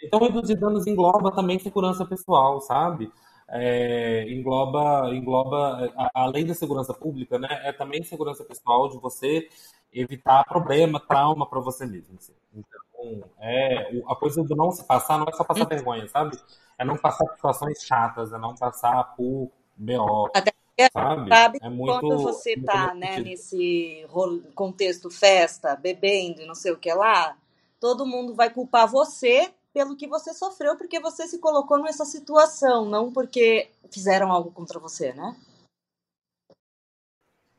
É, 0.03 0.07
Então, 0.07 0.19
reduzir 0.19 0.55
danos 0.55 0.87
engloba 0.87 1.31
também 1.31 1.59
segurança 1.59 2.05
pessoal, 2.05 2.61
sabe? 2.61 3.11
é, 3.47 4.27
engloba, 4.33 5.13
engloba 5.13 5.91
a- 5.95 6.09
além 6.15 6.47
da 6.47 6.55
segurança 6.55 6.95
pública, 6.95 7.37
né? 7.37 7.47
É 7.63 7.71
também 7.71 8.01
segurança 8.03 8.43
pessoal 8.43 8.89
de 8.89 8.97
você 8.97 9.47
evitar 9.93 10.43
problema, 10.45 10.99
trauma 10.99 11.47
para 11.47 11.59
você 11.59 11.85
mesmo. 11.85 12.15
assim. 12.17 12.33
Então, 12.55 13.23
é, 13.39 14.01
a 14.07 14.15
coisa 14.15 14.43
do 14.43 14.55
não 14.55 14.71
se 14.71 14.83
passar 14.83 15.19
não 15.19 15.27
é 15.29 15.31
só 15.31 15.43
passar 15.43 15.65
vergonha, 15.65 16.07
sabe? 16.07 16.35
É 16.77 16.83
não 16.83 16.97
passar 16.97 17.23
por 17.25 17.35
situações 17.35 17.83
chatas, 17.83 18.33
é 18.33 18.37
não 18.39 18.55
passar 18.55 19.15
por 19.15 19.51
BO, 19.77 20.25
Até 20.33 20.51
sabe? 20.91 21.29
sabe 21.29 21.59
É 21.61 21.69
muito. 21.69 21.99
quando 21.99 22.17
você 22.21 22.55
tá, 22.57 22.93
nesse 22.93 22.99
né, 22.99 23.19
nesse 23.19 24.07
contexto 24.53 25.09
festa, 25.09 25.75
bebendo 25.75 26.41
e 26.41 26.45
não 26.45 26.55
sei 26.55 26.71
o 26.71 26.77
que 26.77 26.93
lá, 26.93 27.37
todo 27.79 28.05
mundo 28.05 28.33
vai 28.33 28.49
culpar 28.49 28.87
você 28.87 29.51
pelo 29.73 29.95
que 29.95 30.07
você 30.07 30.33
sofreu, 30.33 30.77
porque 30.77 30.99
você 30.99 31.27
se 31.27 31.37
colocou 31.39 31.77
nessa 31.77 32.05
situação, 32.05 32.85
não 32.85 33.11
porque 33.11 33.69
fizeram 33.91 34.31
algo 34.31 34.49
contra 34.51 34.79
você, 34.79 35.11
né? 35.13 35.35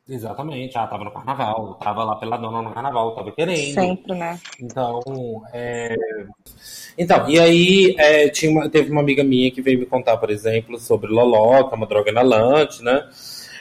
Exatamente. 0.09 0.79
Ah, 0.79 0.87
tava 0.87 1.05
no 1.05 1.11
carnaval, 1.11 1.75
tava 1.75 2.05
lá 2.05 2.15
pela 2.17 2.37
dona 2.37 2.63
no 2.63 2.73
carnaval, 2.73 3.15
tava 3.15 3.33
querendo. 3.33 3.75
Sempre, 3.75 4.15
né? 4.15 4.39
Então, 4.61 5.01
é... 5.53 5.97
então, 6.97 7.29
e 7.29 7.39
aí 7.41 7.95
é, 7.99 8.29
tinha 8.29 8.51
uma- 8.53 8.69
teve 8.69 8.91
uma 8.91 9.01
amiga 9.01 9.25
minha 9.25 9.51
que 9.51 9.61
veio 9.61 9.79
me 9.81 9.87
contar, 9.87 10.17
por 10.17 10.31
exemplo, 10.31 10.79
sobre 10.79 11.11
loló, 11.11 11.65
que 11.65 11.75
é 11.75 11.77
uma 11.77 11.87
droga 11.87 12.11
inalante, 12.11 12.83
né? 12.85 13.09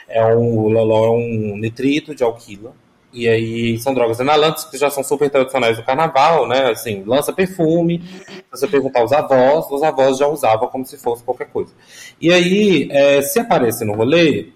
É 0.08 0.24
um, 0.36 0.60
o 0.60 0.70
loló 0.70 1.06
é 1.08 1.10
um 1.12 1.58
nitrito 1.58 2.14
de 2.14 2.24
alquila. 2.24 2.74
E 3.12 3.28
aí 3.30 3.78
são 3.80 3.94
drogas 3.94 4.20
inalantes 4.20 4.66
que 4.66 4.78
já 4.78 4.90
são 4.90 5.02
super 5.04 5.30
tradicionais 5.30 5.78
do 5.78 5.84
carnaval, 5.84 6.48
né? 6.48 6.70
Assim, 6.70 7.02
lança 7.06 7.32
perfume. 7.34 8.04
Se 8.04 8.44
você 8.52 8.68
perguntar 8.68 9.00
aos 9.00 9.12
avós, 9.14 9.66
os 9.72 9.82
avós 9.82 10.18
já 10.18 10.28
usavam 10.28 10.68
como 10.68 10.86
se 10.86 10.98
fosse 10.98 11.24
qualquer 11.24 11.48
coisa. 11.48 11.74
E 12.20 12.32
aí, 12.32 12.88
é, 12.92 13.22
se 13.22 13.40
aparece 13.40 13.86
no 13.86 13.96
rolê, 13.96 14.50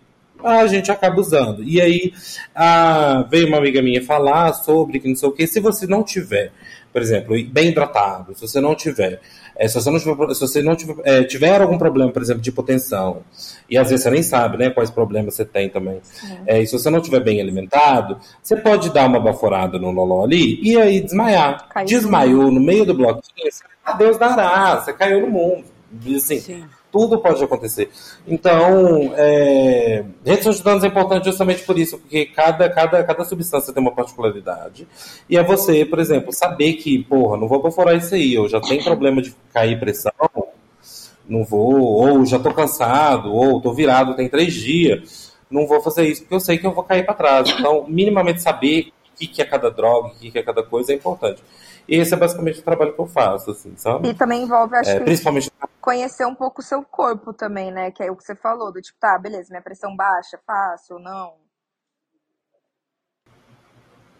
a 0.43 0.67
gente 0.67 0.91
acaba 0.91 1.19
usando. 1.19 1.63
E 1.63 1.81
aí 1.81 2.13
ah, 2.55 3.25
veio 3.29 3.47
uma 3.47 3.57
amiga 3.57 3.81
minha 3.81 4.03
falar 4.03 4.53
sobre 4.53 4.99
que 4.99 5.07
não 5.07 5.15
sei 5.15 5.29
o 5.29 5.31
que. 5.31 5.47
Se 5.47 5.59
você 5.59 5.85
não 5.85 6.03
tiver, 6.03 6.51
por 6.91 7.01
exemplo, 7.01 7.35
bem 7.49 7.69
hidratado, 7.69 8.33
se 8.35 8.41
você 8.41 8.59
não 8.59 8.75
tiver, 8.75 9.19
é, 9.55 9.67
se 9.67 9.75
você 9.75 9.91
não 9.91 9.99
tiver, 9.99 10.33
se 10.33 10.39
você 10.39 10.61
não 10.61 10.75
tiver, 10.75 10.95
é, 11.03 11.23
tiver 11.23 11.61
algum 11.61 11.77
problema, 11.77 12.11
por 12.11 12.21
exemplo, 12.21 12.41
de 12.41 12.49
hipotensão, 12.49 13.23
e 13.69 13.77
às 13.77 13.89
vezes 13.89 14.03
você 14.03 14.09
nem 14.09 14.23
sabe, 14.23 14.57
né, 14.57 14.69
quais 14.69 14.89
problemas 14.89 15.35
você 15.35 15.43
tem 15.43 15.69
também. 15.69 16.01
É, 16.47 16.61
e 16.61 16.65
se 16.65 16.71
você 16.71 16.89
não 16.89 17.01
tiver 17.01 17.19
bem 17.19 17.41
alimentado, 17.41 18.17
você 18.41 18.55
pode 18.55 18.93
dar 18.93 19.05
uma 19.07 19.19
baforada 19.19 19.77
no 19.77 19.91
loló 19.91 20.23
ali 20.23 20.59
e 20.63 20.77
aí 20.77 21.01
desmaiar. 21.01 21.67
Caiu 21.67 21.87
Desmaiou 21.87 22.51
no 22.51 22.59
meio 22.61 22.85
do 22.85 22.93
bloquinho, 22.93 23.49
a 23.83 23.93
Deus 23.93 24.17
dará, 24.17 24.79
você 24.79 24.93
caiu 24.93 25.21
no 25.21 25.27
mundo. 25.27 25.65
Assim, 26.15 26.63
tudo 26.91 27.19
pode 27.19 27.43
acontecer. 27.43 27.89
Então, 28.27 29.13
é, 29.15 30.03
de 30.23 30.63
danos 30.63 30.83
é 30.83 30.87
importante 30.87 31.25
justamente 31.25 31.63
por 31.63 31.77
isso, 31.77 31.97
porque 31.97 32.25
cada, 32.25 32.69
cada, 32.69 33.03
cada 33.03 33.23
substância 33.23 33.73
tem 33.73 33.81
uma 33.81 33.93
particularidade. 33.93 34.87
E 35.29 35.37
é 35.37 35.43
você, 35.43 35.85
por 35.85 35.99
exemplo, 35.99 36.31
saber 36.33 36.73
que, 36.73 37.03
porra, 37.03 37.37
não 37.37 37.47
vou 37.47 37.61
baforar 37.61 37.95
isso 37.95 38.15
aí, 38.15 38.33
eu 38.33 38.47
já 38.47 38.59
tenho 38.59 38.83
problema 38.83 39.21
de 39.21 39.35
cair 39.53 39.79
pressão, 39.79 40.11
não 41.27 41.43
vou, 41.43 41.79
ou 41.79 42.25
já 42.25 42.39
tô 42.39 42.51
cansado, 42.53 43.31
ou 43.31 43.61
tô 43.61 43.71
virado 43.73 44.15
tem 44.15 44.27
três 44.27 44.53
dias, 44.53 45.33
não 45.49 45.67
vou 45.67 45.81
fazer 45.81 46.07
isso, 46.07 46.21
porque 46.21 46.35
eu 46.35 46.39
sei 46.39 46.57
que 46.57 46.65
eu 46.65 46.73
vou 46.73 46.83
cair 46.83 47.05
para 47.05 47.13
trás. 47.13 47.49
Então, 47.49 47.85
minimamente 47.87 48.41
saber 48.41 48.91
o 49.13 49.17
que, 49.17 49.27
que 49.27 49.41
é 49.41 49.45
cada 49.45 49.69
droga, 49.69 50.09
o 50.09 50.15
que, 50.15 50.31
que 50.31 50.39
é 50.39 50.43
cada 50.43 50.63
coisa 50.63 50.91
é 50.91 50.95
importante. 50.95 51.41
E 51.89 51.95
esse 51.95 52.13
é 52.13 52.17
basicamente 52.17 52.59
o 52.59 52.63
trabalho 52.63 52.93
que 52.93 52.99
eu 52.99 53.07
faço, 53.07 53.51
assim, 53.51 53.73
sabe? 53.75 54.09
E 54.09 54.13
também 54.13 54.43
envolve, 54.43 54.75
acho 54.75 54.91
É, 54.91 54.99
que, 54.99 55.05
principalmente 55.05 55.51
conhecer 55.81 56.25
um 56.25 56.35
pouco 56.35 56.61
o 56.61 56.63
seu 56.63 56.83
corpo 56.83 57.33
também, 57.33 57.71
né? 57.71 57.89
Que 57.89 58.03
é 58.03 58.11
o 58.11 58.15
que 58.15 58.23
você 58.23 58.35
falou, 58.35 58.71
do 58.71 58.81
tipo, 58.81 58.99
tá, 58.99 59.17
beleza, 59.17 59.49
minha 59.49 59.61
pressão 59.61 59.95
baixa, 59.95 60.39
faço 60.45 60.93
ou 60.93 60.99
não? 60.99 61.33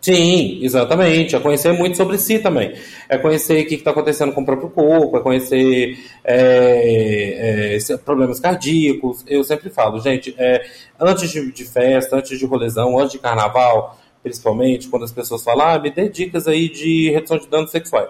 Sim, 0.02 0.64
exatamente. 0.64 1.36
É 1.36 1.40
conhecer 1.40 1.74
muito 1.74 1.98
sobre 1.98 2.18
si 2.18 2.40
também. 2.40 2.74
É 3.08 3.18
conhecer 3.18 3.64
o 3.64 3.68
que 3.68 3.76
está 3.76 3.92
acontecendo 3.92 4.34
com 4.34 4.42
o 4.42 4.46
próprio 4.46 4.70
corpo, 4.70 5.18
é 5.18 5.22
conhecer 5.22 6.00
é, 6.24 7.76
é, 7.78 7.98
problemas 7.98 8.40
cardíacos. 8.40 9.24
Eu 9.28 9.44
sempre 9.44 9.70
falo, 9.70 10.00
gente, 10.00 10.34
é, 10.38 10.66
antes 11.00 11.30
de, 11.30 11.52
de 11.52 11.66
festa, 11.66 12.16
antes 12.16 12.40
de 12.40 12.46
rolezão, 12.46 12.98
antes 12.98 13.12
de 13.12 13.20
carnaval, 13.20 13.98
principalmente, 14.24 14.88
quando 14.88 15.06
as 15.06 15.12
pessoas 15.12 15.44
falam, 15.44 15.68
ah, 15.68 15.80
me 15.80 15.92
dê 15.92 16.10
dicas 16.10 16.48
aí 16.48 16.70
de 16.70 17.10
redução 17.12 17.38
de 17.38 17.48
danos 17.48 17.72
sexuais. 17.72 18.10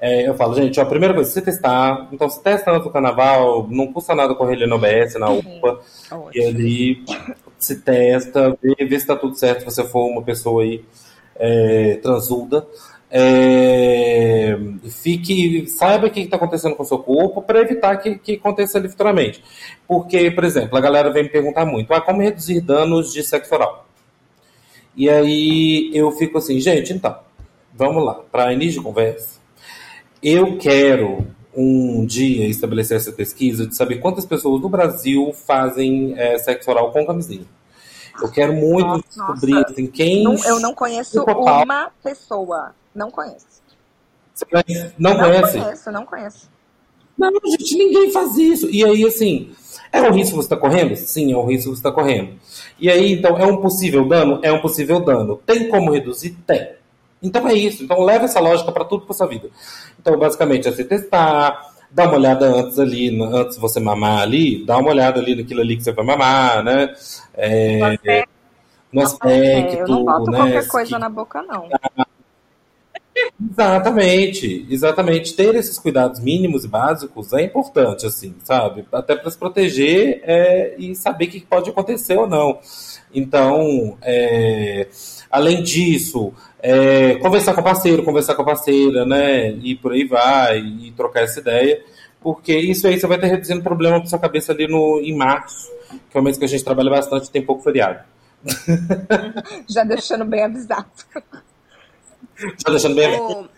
É, 0.00 0.28
eu 0.28 0.34
falo, 0.34 0.54
gente, 0.54 0.78
ó, 0.78 0.84
a 0.84 0.86
primeira 0.86 1.12
coisa, 1.12 1.28
se 1.28 1.42
testar, 1.42 2.08
então 2.12 2.28
se 2.30 2.40
testa 2.40 2.70
antes 2.70 2.84
do 2.84 2.90
carnaval, 2.90 3.66
não 3.68 3.92
custa 3.92 4.14
nada 4.14 4.34
correr 4.34 4.54
ali 4.54 4.66
no 4.66 4.76
OBS, 4.76 5.14
na 5.14 5.28
UPA, 5.28 5.80
e 6.32 6.44
ali 6.44 7.04
se 7.58 7.80
testa, 7.80 8.56
vê, 8.62 8.84
vê 8.84 9.00
se 9.00 9.06
tá 9.06 9.16
tudo 9.16 9.34
certo, 9.34 9.60
se 9.60 9.64
você 9.64 9.84
for 9.84 10.06
uma 10.06 10.22
pessoa 10.22 10.62
aí 10.62 10.84
é, 11.34 11.96
transuda. 11.96 12.64
É, 13.10 14.56
fique, 15.02 15.66
saiba 15.66 16.08
o 16.08 16.10
que 16.10 16.20
está 16.20 16.36
acontecendo 16.36 16.76
com 16.76 16.82
o 16.82 16.86
seu 16.86 16.98
corpo 16.98 17.40
para 17.40 17.60
evitar 17.60 17.96
que, 17.96 18.18
que 18.18 18.34
aconteça 18.34 18.78
ali 18.78 18.88
futuramente. 18.88 19.42
Porque, 19.86 20.30
por 20.30 20.44
exemplo, 20.44 20.76
a 20.76 20.80
galera 20.80 21.10
vem 21.10 21.24
me 21.24 21.28
perguntar 21.28 21.64
muito, 21.64 21.92
ah, 21.92 22.00
como 22.00 22.22
reduzir 22.22 22.60
danos 22.60 23.12
de 23.12 23.22
sexo 23.22 23.54
oral? 23.54 23.87
E 24.98 25.08
aí 25.08 25.92
eu 25.94 26.10
fico 26.10 26.38
assim, 26.38 26.58
gente, 26.58 26.92
então, 26.92 27.16
vamos 27.72 28.04
lá, 28.04 28.14
para 28.14 28.52
início 28.52 28.80
de 28.80 28.84
conversa, 28.84 29.38
eu 30.20 30.58
quero 30.58 31.24
um 31.56 32.04
dia 32.04 32.48
estabelecer 32.48 32.96
essa 32.96 33.12
pesquisa 33.12 33.64
de 33.64 33.76
saber 33.76 34.00
quantas 34.00 34.26
pessoas 34.26 34.60
no 34.60 34.68
Brasil 34.68 35.32
fazem 35.32 36.14
é, 36.18 36.36
sexo 36.38 36.68
oral 36.68 36.90
com 36.90 37.06
camisinha. 37.06 37.46
Eu 38.20 38.28
quero 38.28 38.52
muito 38.52 38.88
Nossa, 38.88 39.04
descobrir 39.08 39.64
assim, 39.64 39.86
quem. 39.86 40.24
Não- 40.24 40.34
eu 40.44 40.58
não 40.58 40.74
conheço 40.74 41.22
uma 41.22 41.92
pessoa. 42.02 42.74
Não 42.92 43.08
conheço. 43.08 43.46
Você 44.34 44.44
conhece? 44.46 44.94
Não, 44.98 45.16
conhece? 45.16 45.58
conheço, 45.60 45.92
não 45.92 46.04
conheço. 46.04 46.50
Não, 47.16 47.30
gente, 47.46 47.76
ninguém 47.76 48.10
faz 48.10 48.36
isso. 48.36 48.68
E 48.68 48.84
aí, 48.84 49.04
assim, 49.04 49.52
é 49.92 50.02
um 50.02 50.12
risco 50.12 50.30
que 50.30 50.36
você 50.42 50.46
está 50.46 50.56
correndo? 50.56 50.96
Sim, 50.96 51.32
é 51.32 51.36
um 51.36 51.46
risco 51.46 51.70
que 51.70 51.76
você 51.76 51.80
está 51.80 51.92
correndo. 51.92 52.32
E 52.78 52.88
aí, 52.90 53.12
então, 53.14 53.36
é 53.36 53.44
um 53.46 53.56
possível 53.60 54.04
dano? 54.06 54.38
É 54.42 54.52
um 54.52 54.60
possível 54.60 55.00
dano. 55.00 55.40
Tem 55.44 55.68
como 55.68 55.90
reduzir? 55.92 56.36
Tem. 56.46 56.70
Então 57.22 57.48
é 57.48 57.52
isso. 57.54 57.82
Então 57.82 58.00
leva 58.02 58.24
essa 58.26 58.38
lógica 58.40 58.70
para 58.70 58.84
tudo 58.84 59.04
para 59.04 59.14
sua 59.14 59.26
vida. 59.26 59.48
Então, 60.00 60.16
basicamente, 60.16 60.68
é 60.68 60.70
você 60.70 60.84
testar, 60.84 61.60
dá 61.90 62.04
uma 62.04 62.14
olhada 62.14 62.46
antes 62.46 62.78
ali, 62.78 63.20
antes 63.20 63.56
de 63.56 63.60
você 63.60 63.80
mamar 63.80 64.20
ali, 64.22 64.64
dá 64.64 64.78
uma 64.78 64.90
olhada 64.90 65.18
ali 65.20 65.34
naquilo 65.34 65.60
ali 65.60 65.76
que 65.76 65.82
você 65.82 65.92
vai 65.92 66.04
mamar, 66.04 66.62
né? 66.62 66.94
É, 67.34 68.24
no 68.92 69.02
aspecto, 69.02 69.76
É, 69.76 69.82
eu 69.82 69.88
não 69.88 70.04
boto 70.04 70.30
né? 70.30 70.38
qualquer 70.38 70.62
que- 70.62 70.68
coisa 70.68 70.98
na 70.98 71.08
boca, 71.08 71.42
não. 71.42 71.68
Exatamente, 73.50 74.66
exatamente. 74.68 75.34
Ter 75.34 75.54
esses 75.54 75.78
cuidados 75.78 76.20
mínimos 76.20 76.64
e 76.64 76.68
básicos 76.68 77.32
é 77.32 77.42
importante, 77.42 78.06
assim, 78.06 78.34
sabe? 78.42 78.84
Até 78.92 79.16
para 79.16 79.30
se 79.30 79.38
proteger 79.38 80.20
é, 80.24 80.74
e 80.78 80.94
saber 80.94 81.26
o 81.26 81.30
que 81.30 81.40
pode 81.40 81.70
acontecer 81.70 82.16
ou 82.16 82.26
não. 82.26 82.58
Então, 83.14 83.96
é, 84.02 84.88
além 85.30 85.62
disso, 85.62 86.32
é, 86.60 87.14
conversar 87.16 87.54
com 87.54 87.60
o 87.60 87.64
parceiro, 87.64 88.02
conversar 88.02 88.34
com 88.34 88.42
a 88.42 88.46
parceira, 88.46 89.06
né? 89.06 89.50
E 89.62 89.76
por 89.76 89.92
aí 89.92 90.04
vai, 90.04 90.58
e 90.58 90.92
trocar 90.92 91.22
essa 91.22 91.40
ideia, 91.40 91.82
porque 92.20 92.56
isso 92.56 92.86
aí 92.86 92.98
você 92.98 93.06
vai 93.06 93.18
ter 93.18 93.28
reduzindo 93.28 93.62
problema 93.62 94.00
para 94.00 94.08
sua 94.08 94.18
cabeça 94.18 94.52
ali 94.52 94.66
no, 94.66 95.00
em 95.00 95.16
março, 95.16 95.70
que 96.10 96.16
é 96.16 96.20
o 96.20 96.24
mês 96.24 96.36
que 96.36 96.44
a 96.44 96.48
gente 96.48 96.64
trabalha 96.64 96.90
bastante 96.90 97.30
tem 97.30 97.42
pouco 97.42 97.62
feriado. 97.62 98.00
Já 99.68 99.84
deixando 99.84 100.24
bem 100.24 100.44
avisado. 100.44 100.86
Deixando 102.66 102.94
bem 102.94 103.48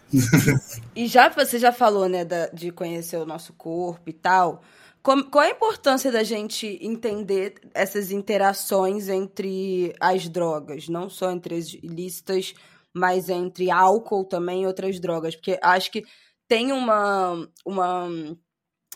e 0.96 1.06
já 1.06 1.28
você 1.28 1.58
já 1.58 1.72
falou, 1.72 2.08
né, 2.08 2.24
da- 2.24 2.48
de 2.48 2.70
conhecer 2.70 3.16
o 3.16 3.26
nosso 3.26 3.52
corpo 3.52 4.08
e 4.10 4.12
tal, 4.12 4.62
qual 5.02 5.44
a 5.44 5.50
importância 5.50 6.10
da 6.12 6.22
gente 6.22 6.78
entender 6.82 7.54
essas 7.74 8.10
interações 8.10 9.08
entre 9.08 9.94
as 10.00 10.28
drogas, 10.28 10.88
não 10.88 11.08
só 11.08 11.30
entre 11.30 11.54
as 11.56 11.68
ilícitas, 11.74 12.52
mas 12.92 13.28
entre 13.28 13.70
álcool 13.70 14.24
também 14.24 14.62
e 14.62 14.66
outras 14.66 14.98
drogas? 15.00 15.34
Porque 15.36 15.58
acho 15.62 15.90
que 15.90 16.04
tem 16.48 16.72
uma, 16.72 17.48
uma 17.64 18.08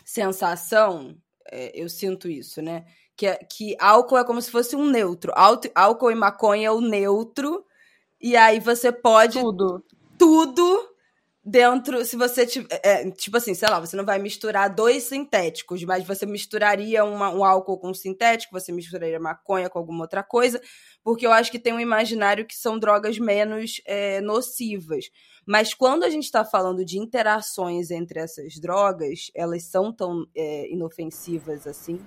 sensação, 0.03 1.15
é, 1.51 1.71
eu 1.73 1.89
sinto 1.89 2.29
isso, 2.29 2.61
né? 2.61 2.85
Que, 3.15 3.27
é- 3.27 3.37
que 3.37 3.75
álcool 3.79 4.17
é 4.17 4.25
como 4.25 4.41
se 4.41 4.51
fosse 4.51 4.75
um 4.75 4.85
neutro. 4.85 5.31
Álcool 5.73 6.11
e 6.11 6.15
maconha 6.15 6.67
é 6.67 6.71
o 6.71 6.81
neutro, 6.81 7.65
e 8.25 8.35
aí 8.35 8.59
você 8.59 8.91
pode 8.91 9.39
Tudo. 9.39 9.83
tudo 10.17 10.95
dentro, 11.45 12.03
se 12.03 12.17
você 12.17 12.43
tiver, 12.43 12.81
é, 12.83 13.11
tipo 13.11 13.37
assim, 13.37 13.53
sei 13.53 13.69
lá, 13.69 13.79
você 13.79 13.95
não 13.95 14.03
vai 14.03 14.17
misturar 14.17 14.73
dois 14.73 15.03
sintéticos, 15.03 15.83
mas 15.83 16.03
você 16.03 16.25
misturaria 16.25 17.05
uma, 17.05 17.29
um 17.29 17.43
álcool 17.43 17.77
com 17.77 17.91
um 17.91 17.93
sintético, 17.93 18.59
você 18.59 18.71
misturaria 18.71 19.19
maconha 19.19 19.69
com 19.69 19.77
alguma 19.77 20.05
outra 20.05 20.23
coisa, 20.23 20.59
porque 21.03 21.23
eu 21.23 21.31
acho 21.31 21.51
que 21.51 21.59
tem 21.59 21.71
um 21.71 21.79
imaginário 21.79 22.47
que 22.47 22.55
são 22.55 22.79
drogas 22.79 23.19
menos 23.19 23.79
é, 23.85 24.19
nocivas. 24.21 25.05
Mas 25.45 25.75
quando 25.75 26.03
a 26.03 26.09
gente 26.09 26.23
está 26.23 26.43
falando 26.43 26.83
de 26.83 26.97
interações 26.97 27.91
entre 27.91 28.19
essas 28.19 28.59
drogas, 28.59 29.29
elas 29.35 29.65
são 29.65 29.93
tão 29.93 30.25
é, 30.35 30.67
inofensivas 30.71 31.67
assim? 31.67 31.99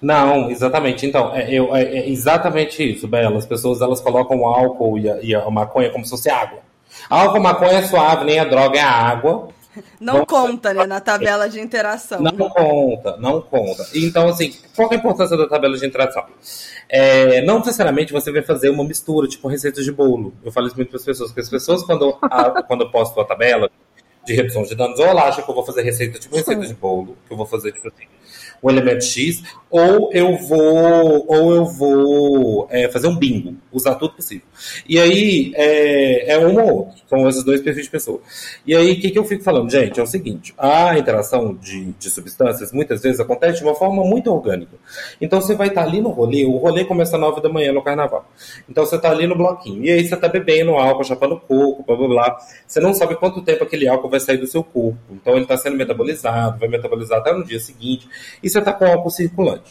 Não, 0.00 0.50
exatamente. 0.50 1.06
Então, 1.06 1.34
é, 1.34 1.52
eu, 1.52 1.74
é, 1.74 1.82
é 1.82 2.10
exatamente 2.10 2.82
isso, 2.82 3.08
Bela. 3.08 3.38
As 3.38 3.46
pessoas 3.46 3.80
elas 3.80 4.00
colocam 4.00 4.38
o 4.38 4.46
álcool 4.46 4.98
e 4.98 5.08
a, 5.08 5.18
e 5.22 5.34
a 5.34 5.48
maconha 5.50 5.90
como 5.90 6.04
se 6.04 6.10
fosse 6.10 6.30
água. 6.30 6.60
Álcool, 7.08 7.40
maconha 7.40 7.78
é 7.78 7.82
suave, 7.82 8.24
nem 8.24 8.38
a 8.38 8.44
droga 8.44 8.78
é 8.78 8.82
a 8.82 8.90
água. 8.90 9.48
Não 10.00 10.20
Bom, 10.20 10.26
conta, 10.26 10.72
né, 10.72 10.86
na 10.86 11.00
tabela 11.00 11.48
de 11.48 11.60
interação. 11.60 12.20
Não 12.20 12.48
conta, 12.48 13.16
não 13.16 13.40
conta. 13.40 13.86
Então, 13.94 14.28
assim, 14.28 14.54
qual 14.74 14.88
é 14.90 14.94
a 14.94 14.98
importância 14.98 15.36
da 15.36 15.48
tabela 15.48 15.76
de 15.76 15.84
interação? 15.84 16.24
É, 16.88 17.42
não 17.42 17.58
necessariamente 17.58 18.12
você 18.12 18.30
vai 18.30 18.42
fazer 18.42 18.70
uma 18.70 18.84
mistura, 18.84 19.26
tipo 19.26 19.48
receitas 19.48 19.84
de 19.84 19.90
bolo. 19.90 20.32
Eu 20.44 20.52
falo 20.52 20.66
isso 20.66 20.76
muito 20.76 20.90
para 20.90 20.98
as 20.98 21.04
pessoas, 21.04 21.30
porque 21.30 21.40
as 21.40 21.50
pessoas, 21.50 21.82
quando, 21.82 22.16
a, 22.22 22.62
quando 22.62 22.82
eu 22.82 22.90
posto 22.90 23.18
a 23.20 23.24
tabela 23.24 23.70
de 24.24 24.34
redução 24.34 24.62
de 24.62 24.74
danos, 24.74 24.98
ou 24.98 25.06
ela 25.06 25.24
acha 25.24 25.42
que 25.42 25.50
eu 25.50 25.54
vou 25.54 25.64
fazer 25.64 25.82
receita, 25.82 26.18
tipo 26.18 26.36
receita 26.36 26.66
de 26.66 26.74
bolo, 26.74 27.16
que 27.26 27.32
eu 27.32 27.36
vou 27.36 27.46
fazer, 27.46 27.72
tipo 27.72 27.88
assim, 27.88 28.04
o 28.62 28.70
elemento 28.70 29.04
X, 29.04 29.42
ou 29.74 30.08
eu 30.12 30.36
vou, 30.36 31.26
ou 31.26 31.52
eu 31.52 31.64
vou 31.64 32.68
é, 32.70 32.88
fazer 32.88 33.08
um 33.08 33.16
bingo, 33.16 33.56
usar 33.72 33.96
tudo 33.96 34.14
possível. 34.14 34.46
E 34.88 35.00
aí 35.00 35.52
é, 35.56 36.34
é 36.34 36.38
um 36.38 36.56
ou 36.62 36.76
outro, 36.76 37.02
são 37.08 37.28
esses 37.28 37.42
dois 37.42 37.60
perfis 37.60 37.86
de 37.86 37.90
pessoa. 37.90 38.20
E 38.64 38.72
aí 38.72 38.92
o 38.92 39.00
que, 39.00 39.10
que 39.10 39.18
eu 39.18 39.24
fico 39.24 39.42
falando, 39.42 39.68
gente? 39.68 39.98
É 39.98 40.02
o 40.02 40.06
seguinte: 40.06 40.54
a 40.56 40.96
interação 40.96 41.54
de, 41.54 41.86
de 41.98 42.08
substâncias 42.08 42.70
muitas 42.70 43.02
vezes 43.02 43.18
acontece 43.18 43.58
de 43.58 43.64
uma 43.64 43.74
forma 43.74 44.04
muito 44.04 44.32
orgânica. 44.32 44.76
Então 45.20 45.40
você 45.40 45.56
vai 45.56 45.66
estar 45.66 45.82
ali 45.82 46.00
no 46.00 46.10
rolê, 46.10 46.44
o 46.44 46.56
rolê 46.56 46.84
começa 46.84 47.16
às 47.16 47.20
nove 47.20 47.40
da 47.40 47.48
manhã 47.48 47.72
no 47.72 47.82
carnaval. 47.82 48.30
Então 48.68 48.86
você 48.86 48.94
está 48.94 49.10
ali 49.10 49.26
no 49.26 49.34
bloquinho, 49.34 49.84
e 49.84 49.90
aí 49.90 50.06
você 50.06 50.14
está 50.14 50.28
bebendo 50.28 50.70
álcool, 50.74 51.02
chapando 51.02 51.40
coco, 51.40 51.82
blá 51.82 51.96
blá 51.96 52.06
blá. 52.06 52.38
Você 52.64 52.78
não 52.78 52.94
sabe 52.94 53.16
quanto 53.16 53.42
tempo 53.42 53.64
aquele 53.64 53.88
álcool 53.88 54.08
vai 54.08 54.20
sair 54.20 54.38
do 54.38 54.46
seu 54.46 54.62
corpo. 54.62 54.98
Então 55.10 55.32
ele 55.32 55.42
está 55.42 55.56
sendo 55.56 55.76
metabolizado, 55.76 56.60
vai 56.60 56.68
metabolizar 56.68 57.18
até 57.18 57.32
no 57.32 57.44
dia 57.44 57.58
seguinte. 57.58 58.08
E 58.40 58.48
você 58.48 58.60
está 58.60 58.72
com 58.72 58.84
álcool 58.84 59.10
circulante. 59.10 59.63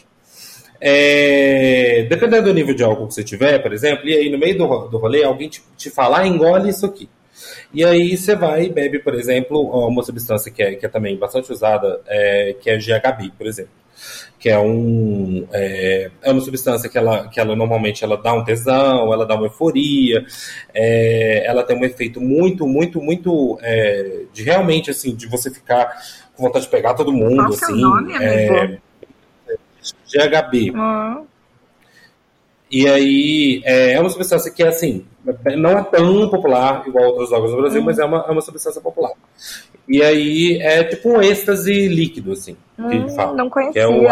É, 0.86 2.04
dependendo 2.10 2.42
do 2.42 2.52
nível 2.52 2.74
de 2.74 2.84
álcool 2.84 3.08
que 3.08 3.14
você 3.14 3.24
tiver, 3.24 3.58
por 3.60 3.72
exemplo, 3.72 4.06
e 4.06 4.12
aí 4.12 4.30
no 4.30 4.36
meio 4.36 4.58
do, 4.58 4.88
do 4.88 4.98
rolê 4.98 5.24
alguém 5.24 5.48
te, 5.48 5.62
te 5.78 5.88
falar, 5.88 6.20
ah, 6.20 6.26
engole 6.26 6.68
isso 6.68 6.84
aqui. 6.84 7.08
E 7.72 7.82
aí 7.82 8.14
você 8.14 8.36
vai 8.36 8.64
e 8.64 8.68
bebe, 8.70 8.98
por 8.98 9.14
exemplo, 9.14 9.62
uma 9.62 10.02
substância 10.02 10.52
que 10.52 10.62
é, 10.62 10.74
que 10.74 10.84
é 10.84 10.88
também 10.90 11.16
bastante 11.16 11.50
usada, 11.50 12.02
é, 12.06 12.54
que 12.60 12.68
é 12.68 12.76
GHB, 12.76 13.32
por 13.38 13.46
exemplo. 13.46 13.72
Que 14.38 14.50
é, 14.50 14.58
um, 14.58 15.48
é, 15.52 16.10
é, 16.20 16.30
uma 16.30 16.42
substância 16.42 16.90
que 16.90 16.98
ela, 16.98 17.28
que 17.28 17.40
ela 17.40 17.56
normalmente 17.56 18.04
ela 18.04 18.18
dá 18.18 18.34
um 18.34 18.44
tesão, 18.44 19.10
ela 19.10 19.24
dá 19.24 19.36
uma 19.36 19.46
euforia, 19.46 20.22
é, 20.74 21.46
ela 21.46 21.62
tem 21.62 21.78
um 21.78 21.84
efeito 21.84 22.20
muito, 22.20 22.66
muito, 22.66 23.00
muito 23.00 23.58
é, 23.62 24.24
de 24.34 24.42
realmente 24.42 24.90
assim, 24.90 25.14
de 25.14 25.26
você 25.28 25.50
ficar 25.50 25.96
com 26.36 26.42
vontade 26.42 26.66
de 26.66 26.70
pegar 26.70 26.92
todo 26.92 27.10
mundo. 27.10 27.36
Qual 27.36 27.48
assim, 27.48 27.72
é 27.72 27.74
o 27.74 27.88
nome, 27.88 28.16
amigo? 28.16 28.82
GHB. 30.18 30.70
Uhum. 30.70 31.26
E 32.70 32.88
aí, 32.88 33.62
é, 33.64 33.92
é 33.92 34.00
uma 34.00 34.10
substância 34.10 34.50
que, 34.50 34.62
assim, 34.62 35.04
não 35.56 35.70
é 35.70 35.82
tão 35.84 36.28
popular 36.28 36.82
igual 36.86 37.06
outras 37.06 37.28
drogas 37.28 37.50
no 37.50 37.56
Brasil, 37.58 37.80
uhum. 37.80 37.86
mas 37.86 37.98
é 37.98 38.04
uma, 38.04 38.24
é 38.26 38.30
uma 38.30 38.40
substância 38.40 38.80
popular. 38.80 39.12
E 39.88 40.02
aí, 40.02 40.58
é 40.60 40.82
tipo 40.82 41.10
um 41.10 41.22
êxtase 41.22 41.88
líquido, 41.88 42.32
assim, 42.32 42.56
uhum, 42.78 42.88
que 42.88 42.96
hum, 42.96 43.08
fala. 43.10 43.34
Não 43.34 43.50
conhecia. 43.50 43.82
É 43.82 43.86
o 43.86 44.02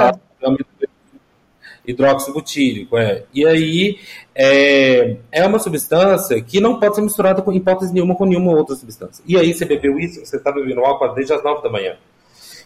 hidroxibutírico, 1.85 2.97
é. 2.97 3.25
E 3.35 3.45
aí, 3.45 3.99
é, 4.35 5.17
é 5.33 5.47
uma 5.47 5.59
substância 5.59 6.41
que 6.41 6.61
não 6.61 6.79
pode 6.79 6.95
ser 6.95 7.03
misturada 7.03 7.43
com 7.43 7.53
hipótese 7.53 7.93
nenhuma 7.93 8.15
com 8.15 8.25
nenhuma 8.25 8.53
outra 8.53 8.77
substância. 8.77 9.25
E 9.27 9.37
aí, 9.37 9.53
você 9.53 9.65
bebeu 9.65 9.99
isso, 9.99 10.25
você 10.25 10.37
está 10.37 10.53
bebendo 10.53 10.85
álcool 10.85 11.15
desde 11.15 11.33
as 11.33 11.43
9 11.43 11.63
da 11.63 11.71
manhã. 11.71 11.97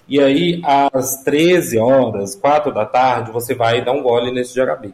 E 0.09 0.21
aí, 0.21 0.61
às 0.65 1.23
13 1.25 1.79
horas, 1.79 2.35
4 2.35 2.73
da 2.73 2.85
tarde, 2.85 3.33
você 3.33 3.55
vai 3.55 3.85
dar 3.85 3.93
um 3.93 4.03
gole 4.03 4.33
nesse 4.33 4.55
GHB. 4.55 4.93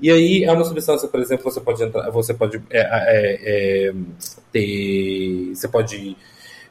E 0.00 0.10
aí 0.10 0.44
é 0.44 0.52
uma 0.52 0.64
substância, 0.64 1.08
por 1.08 1.20
exemplo, 1.20 1.44
você 1.44 1.60
pode 1.60 1.82
entrar, 1.82 2.10
você 2.10 2.34
pode 2.34 2.62
é, 2.70 2.80
é, 2.80 3.88
é, 3.88 3.94
ter, 4.52 5.54
você 5.54 5.68
pode 5.68 6.16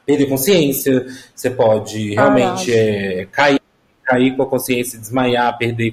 perder 0.04 0.26
consciência, 0.26 1.06
você 1.34 1.50
pode 1.50 2.14
realmente 2.14 2.72
é, 2.72 3.26
cair 3.26 3.60
cair 4.06 4.36
com 4.36 4.44
a 4.44 4.46
consciência, 4.46 5.00
desmaiar, 5.00 5.58
perder, 5.58 5.92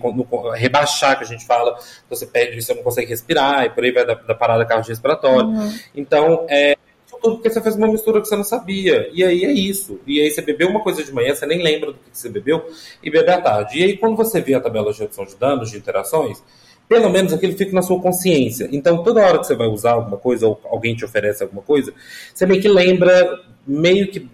rebaixar, 0.54 1.18
que 1.18 1.24
a 1.24 1.28
gente 1.28 1.46
fala, 1.46 1.76
você 2.08 2.28
perde, 2.28 2.62
você 2.62 2.74
não 2.76 2.84
consegue 2.84 3.10
respirar, 3.10 3.66
e 3.66 3.72
por 3.72 3.84
aí 3.84 3.92
vai 3.92 4.06
da, 4.06 4.14
da 4.14 4.36
parada 4.36 4.64
cardiorrespiratória. 4.66 5.48
Uhum. 5.48 5.74
Então, 5.96 6.46
é, 6.48 6.78
tudo 7.24 7.38
porque 7.38 7.50
você 7.50 7.62
fez 7.62 7.76
uma 7.76 7.88
mistura 7.88 8.22
que 8.22 8.28
você 8.28 8.36
não 8.36 8.44
sabia. 8.44 9.10
E 9.14 9.24
aí 9.24 9.46
é 9.46 9.52
isso. 9.52 10.00
E 10.06 10.22
aí 10.22 10.30
você 10.30 10.42
bebeu 10.42 10.70
uma 10.70 10.82
coisa 10.82 11.04
de 11.04 11.12
manhã, 11.12 11.34
você 11.34 11.46
nem 11.46 11.64
lembra 11.64 11.94
do 11.94 11.98
que 11.98 12.10
você 12.12 12.30
bebeu, 12.30 12.66
e 13.02 13.10
bebe 13.10 13.32
à 13.32 13.42
tarde. 13.42 13.80
E 13.80 13.84
aí 13.84 13.98
quando 13.98 14.18
você 14.18 14.42
vê 14.42 14.54
a 14.54 14.60
tabela 14.60 14.92
de 14.92 15.00
redução 15.00 15.26
de 15.26 15.36
danos, 15.36 15.72
de 15.72 15.78
interações, 15.78 16.44
pelo 16.88 17.10
menos 17.10 17.34
aquilo 17.34 17.58
fica 17.58 17.72
na 17.72 17.82
sua 17.82 18.00
consciência. 18.00 18.68
Então, 18.72 19.04
toda 19.04 19.26
hora 19.26 19.40
que 19.40 19.48
você 19.48 19.56
vai 19.56 19.68
usar 19.68 19.94
alguma 19.94 20.18
coisa, 20.18 20.48
ou 20.48 20.60
alguém 20.66 20.96
te 20.96 21.06
oferece 21.06 21.42
alguma 21.42 21.62
coisa, 21.62 21.94
você 22.34 22.46
meio 22.46 22.62
que 22.62 22.68
lembra, 22.68 23.40
meio 23.66 24.12
que 24.12 24.28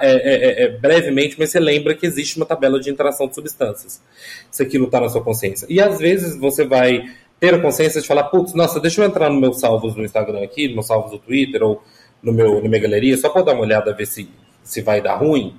é, 0.00 0.12
é, 0.12 0.34
é, 0.34 0.64
é 0.64 0.68
brevemente, 0.68 1.36
mas 1.38 1.50
você 1.50 1.58
lembra 1.58 1.94
que 1.94 2.06
existe 2.06 2.36
uma 2.36 2.46
tabela 2.46 2.78
de 2.78 2.90
interação 2.90 3.26
de 3.26 3.34
substâncias. 3.34 4.02
Se 4.50 4.62
aquilo 4.62 4.84
está 4.84 5.00
na 5.00 5.08
sua 5.08 5.22
consciência. 5.22 5.66
E 5.68 5.80
às 5.80 5.98
vezes 5.98 6.38
você 6.38 6.64
vai 6.64 7.02
ter 7.40 7.54
a 7.54 7.58
consciência 7.60 8.00
de 8.00 8.06
falar, 8.06 8.24
putz, 8.24 8.52
nossa, 8.52 8.80
deixa 8.80 9.00
eu 9.00 9.06
entrar 9.06 9.30
no 9.30 9.40
meus 9.40 9.60
salvos 9.60 9.96
no 9.96 10.04
Instagram 10.04 10.42
aqui, 10.42 10.72
meus 10.72 10.86
salvos 10.86 11.12
do 11.12 11.18
Twitter, 11.18 11.62
ou 11.62 11.82
no 12.22 12.32
meu, 12.32 12.62
na 12.62 12.68
minha 12.68 12.80
galeria, 12.80 13.16
só 13.16 13.28
para 13.28 13.42
dar 13.42 13.52
uma 13.52 13.62
olhada, 13.62 13.94
ver 13.94 14.06
se, 14.06 14.28
se 14.62 14.82
vai 14.82 15.00
dar 15.00 15.16
ruim. 15.16 15.54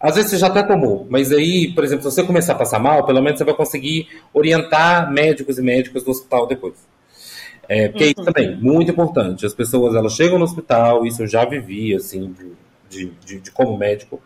Às 0.00 0.16
vezes 0.16 0.32
você 0.32 0.38
já 0.38 0.48
até 0.48 0.62
tomou, 0.62 1.06
mas 1.08 1.32
aí, 1.32 1.72
por 1.72 1.82
exemplo, 1.82 2.02
se 2.02 2.14
você 2.14 2.22
começar 2.22 2.52
a 2.52 2.56
passar 2.56 2.78
mal, 2.78 3.06
pelo 3.06 3.22
menos 3.22 3.38
você 3.38 3.44
vai 3.44 3.54
conseguir 3.54 4.08
orientar 4.34 5.10
médicos 5.10 5.58
e 5.58 5.62
médicas 5.62 6.02
do 6.02 6.10
hospital 6.10 6.46
depois. 6.46 6.74
É, 7.66 7.88
porque 7.88 8.04
uhum. 8.04 8.10
isso 8.10 8.24
também, 8.24 8.56
muito 8.56 8.90
importante. 8.90 9.46
As 9.46 9.54
pessoas, 9.54 9.94
elas 9.94 10.12
chegam 10.12 10.38
no 10.38 10.44
hospital, 10.44 11.06
isso 11.06 11.22
eu 11.22 11.26
já 11.26 11.46
vivi, 11.46 11.94
assim, 11.94 12.34
de, 12.90 13.10
de, 13.24 13.40
de 13.40 13.50
como 13.50 13.76
médico, 13.78 14.20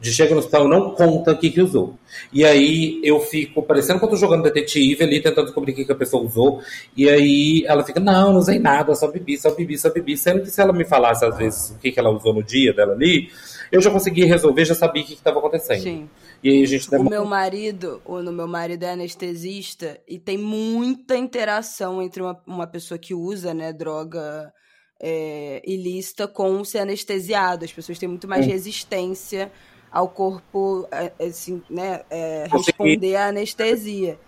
de 0.00 0.12
chega 0.12 0.32
no 0.32 0.38
hospital 0.38 0.68
não 0.68 0.94
conta 0.94 1.32
o 1.32 1.38
que, 1.38 1.50
que 1.50 1.60
usou. 1.60 1.98
E 2.32 2.44
aí 2.44 3.00
eu 3.02 3.18
fico 3.20 3.62
parecendo 3.62 3.98
que 3.98 4.04
eu 4.04 4.10
tô 4.10 4.16
jogando 4.16 4.44
detetive 4.44 5.02
ali, 5.02 5.20
tentando 5.20 5.46
descobrir 5.46 5.72
o 5.72 5.74
que, 5.74 5.84
que 5.84 5.92
a 5.92 5.96
pessoa 5.96 6.22
usou. 6.24 6.62
E 6.96 7.08
aí 7.08 7.64
ela 7.66 7.84
fica, 7.84 7.98
não, 7.98 8.32
não 8.32 8.38
usei 8.38 8.58
nada, 8.58 8.94
só 8.94 9.10
bebi, 9.10 9.36
só 9.36 9.54
bebi, 9.54 9.76
só 9.76 9.90
bebi. 9.90 10.16
Sendo 10.16 10.42
que 10.42 10.50
se 10.50 10.60
ela 10.60 10.72
me 10.72 10.84
falasse, 10.84 11.24
às 11.24 11.36
vezes, 11.36 11.70
o 11.70 11.78
que, 11.78 11.90
que 11.90 11.98
ela 11.98 12.10
usou 12.10 12.32
no 12.32 12.42
dia 12.42 12.72
dela 12.72 12.92
ali, 12.92 13.28
eu 13.72 13.80
já 13.80 13.90
conseguia 13.90 14.26
resolver, 14.26 14.64
já 14.64 14.74
sabia 14.74 15.02
o 15.02 15.06
que 15.06 15.14
estava 15.14 15.38
acontecendo. 15.40 15.82
Sim. 15.82 16.08
E 16.42 16.50
aí 16.50 16.62
a 16.62 16.66
gente 16.66 16.88
demora... 16.88 17.08
O 17.08 17.10
meu 17.10 17.24
marido, 17.24 18.00
o 18.04 18.22
meu 18.22 18.46
marido 18.46 18.84
é 18.84 18.92
anestesista 18.92 19.98
e 20.06 20.18
tem 20.18 20.38
muita 20.38 21.16
interação 21.16 22.00
entre 22.00 22.22
uma, 22.22 22.40
uma 22.46 22.66
pessoa 22.68 22.98
que 22.98 23.14
usa, 23.14 23.52
né, 23.52 23.72
droga 23.72 24.52
é, 25.00 25.60
ilícita 25.66 26.28
com 26.28 26.62
ser 26.64 26.78
anestesiado. 26.78 27.64
As 27.64 27.72
pessoas 27.72 27.98
têm 27.98 28.08
muito 28.08 28.28
mais 28.28 28.46
resistência 28.46 29.50
ao 29.90 30.08
corpo 30.08 30.86
é, 30.90 31.12
assim, 31.24 31.62
né, 31.68 32.02
é, 32.10 32.46
responder 32.50 33.16
à 33.16 33.28
anestesia. 33.28 34.18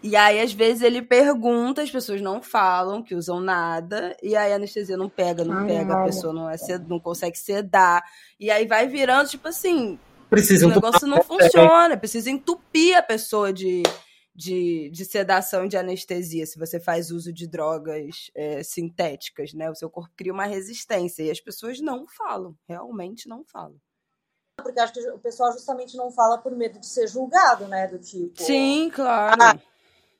E 0.00 0.14
aí, 0.14 0.40
às 0.40 0.52
vezes, 0.52 0.82
ele 0.82 1.02
pergunta, 1.02 1.82
as 1.82 1.90
pessoas 1.90 2.20
não 2.20 2.40
falam, 2.40 3.02
que 3.02 3.16
usam 3.16 3.40
nada, 3.40 4.16
e 4.22 4.36
aí 4.36 4.52
a 4.52 4.56
anestesia 4.56 4.96
não 4.96 5.08
pega, 5.08 5.44
não 5.44 5.58
Ai, 5.58 5.66
pega, 5.66 6.00
a 6.00 6.04
pessoa 6.04 6.32
não, 6.32 6.48
é 6.48 6.56
sed, 6.56 6.88
não 6.88 7.00
consegue 7.00 7.36
sedar. 7.36 8.04
E 8.38 8.48
aí 8.48 8.64
vai 8.64 8.86
virando, 8.86 9.28
tipo 9.28 9.48
assim, 9.48 9.98
precisa 10.30 10.66
o 10.66 10.70
negócio 10.70 11.06
não 11.06 11.20
funciona, 11.22 11.96
precisa 11.96 12.30
entupir 12.30 12.96
a 12.96 13.02
pessoa 13.02 13.52
de, 13.52 13.82
de, 14.32 14.88
de 14.92 15.04
sedação 15.04 15.64
e 15.64 15.68
de 15.68 15.76
anestesia, 15.76 16.46
se 16.46 16.60
você 16.60 16.78
faz 16.78 17.10
uso 17.10 17.32
de 17.32 17.48
drogas 17.48 18.30
é, 18.36 18.62
sintéticas, 18.62 19.52
né? 19.52 19.68
O 19.68 19.74
seu 19.74 19.90
corpo 19.90 20.12
cria 20.16 20.32
uma 20.32 20.46
resistência, 20.46 21.24
e 21.24 21.30
as 21.30 21.40
pessoas 21.40 21.80
não 21.80 22.06
falam, 22.06 22.54
realmente 22.68 23.28
não 23.28 23.44
falam 23.44 23.74
porque 24.62 24.80
acho 24.80 24.92
que 24.92 25.10
o 25.10 25.18
pessoal 25.18 25.52
justamente 25.52 25.96
não 25.96 26.10
fala 26.10 26.38
por 26.38 26.52
medo 26.52 26.78
de 26.78 26.86
ser 26.86 27.06
julgado, 27.06 27.66
né? 27.68 27.86
Do 27.86 27.98
tipo. 27.98 28.42
Sim, 28.42 28.90
claro. 28.90 29.36
Ah, 29.40 29.58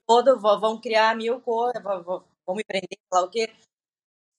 todo, 0.07 0.39
vão 0.41 0.81
criar 0.81 1.15
mil 1.17 1.41
coisas, 1.41 1.83
vão, 1.83 2.25
vão 2.47 2.57
me 2.57 2.65
prender, 2.65 2.99
falar 3.11 3.27
o 3.27 3.31
quê? 3.31 3.53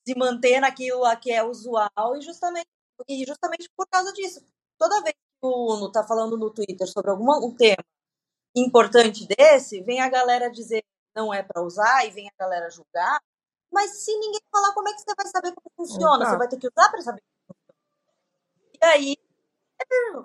Se 0.07 0.17
manter 0.17 0.59
naquilo 0.59 1.03
que 1.19 1.31
é 1.31 1.43
usual 1.43 2.17
e 2.17 2.21
justamente, 2.21 2.67
e 3.07 3.25
justamente 3.25 3.69
por 3.75 3.87
causa 3.87 4.11
disso. 4.13 4.43
Toda 4.77 5.01
vez 5.03 5.13
que 5.13 5.45
o 5.45 5.75
Uno 5.75 5.91
tá 5.91 6.03
falando 6.03 6.37
no 6.37 6.49
Twitter 6.49 6.87
sobre 6.87 7.11
algum 7.11 7.29
um 7.45 7.55
tema 7.55 7.83
importante 8.55 9.27
desse, 9.27 9.81
vem 9.81 10.01
a 10.01 10.09
galera 10.09 10.49
dizer 10.49 10.83
não 11.15 11.33
é 11.33 11.43
para 11.43 11.61
usar 11.61 12.05
e 12.05 12.11
vem 12.11 12.27
a 12.27 12.33
galera 12.39 12.69
julgar. 12.69 13.19
Mas 13.71 14.03
se 14.03 14.11
ninguém 14.17 14.41
falar, 14.51 14.73
como 14.73 14.89
é 14.89 14.93
que 14.93 15.01
você 15.01 15.13
vai 15.15 15.27
saber 15.27 15.53
como 15.53 15.71
funciona? 15.75 16.25
Você 16.25 16.37
vai 16.37 16.47
ter 16.47 16.57
que 16.57 16.67
usar 16.67 16.89
para 16.89 17.01
saber 17.01 17.21
E 18.81 18.85
aí 18.85 19.28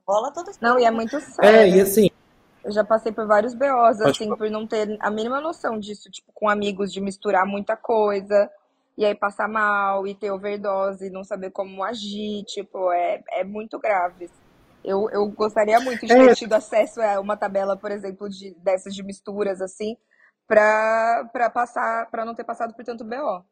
rola 0.07 0.33
toda 0.33 0.53
Não, 0.61 0.79
e 0.79 0.85
é 0.85 0.90
muito 0.90 1.16
É, 1.16 1.20
sério. 1.20 1.77
e 1.77 1.81
assim, 1.81 2.11
Eu 2.64 2.72
já 2.72 2.85
passei 2.85 3.12
por 3.12 3.27
vários 3.27 3.55
BOs, 3.55 4.00
assim, 4.00 4.35
por 4.37 4.50
não 4.50 4.66
ter 4.66 4.96
a 5.00 5.11
mínima 5.11 5.40
noção 5.40 5.79
disso, 5.79 6.11
tipo, 6.11 6.33
com 6.33 6.48
amigos, 6.48 6.92
de 6.92 7.00
misturar 7.00 7.46
muita 7.46 7.77
coisa, 7.77 8.50
e 8.96 9.05
aí 9.05 9.14
passar 9.14 9.48
mal, 9.48 10.07
e 10.07 10.14
ter 10.14 10.31
overdose, 10.31 11.07
e 11.07 11.11
não 11.11 11.22
saber 11.24 11.50
como 11.50 11.83
agir, 11.85 12.44
tipo, 12.46 12.90
é, 12.92 13.22
é 13.33 13.44
muito 13.44 13.79
grave. 13.79 14.31
Eu, 14.83 15.09
eu 15.11 15.27
gostaria 15.31 15.79
muito 15.81 16.07
de 16.07 16.12
É. 16.12 16.27
ter 16.29 16.35
tido 16.35 16.53
acesso 16.55 17.00
a 17.03 17.20
uma 17.20 17.37
tabela, 17.37 17.77
por 17.77 17.90
exemplo, 17.90 18.29
de, 18.29 18.55
dessas 18.62 18.94
de 18.94 19.03
misturas, 19.03 19.61
assim, 19.61 19.96
pra, 20.46 21.29
pra 21.33 21.50
passar, 21.50 22.11
pra 22.11 22.24
não 22.24 22.35
ter 22.35 22.44
passado 22.44 22.74
por 22.74 22.85
tanto 22.85 23.05
BO. 23.05 23.44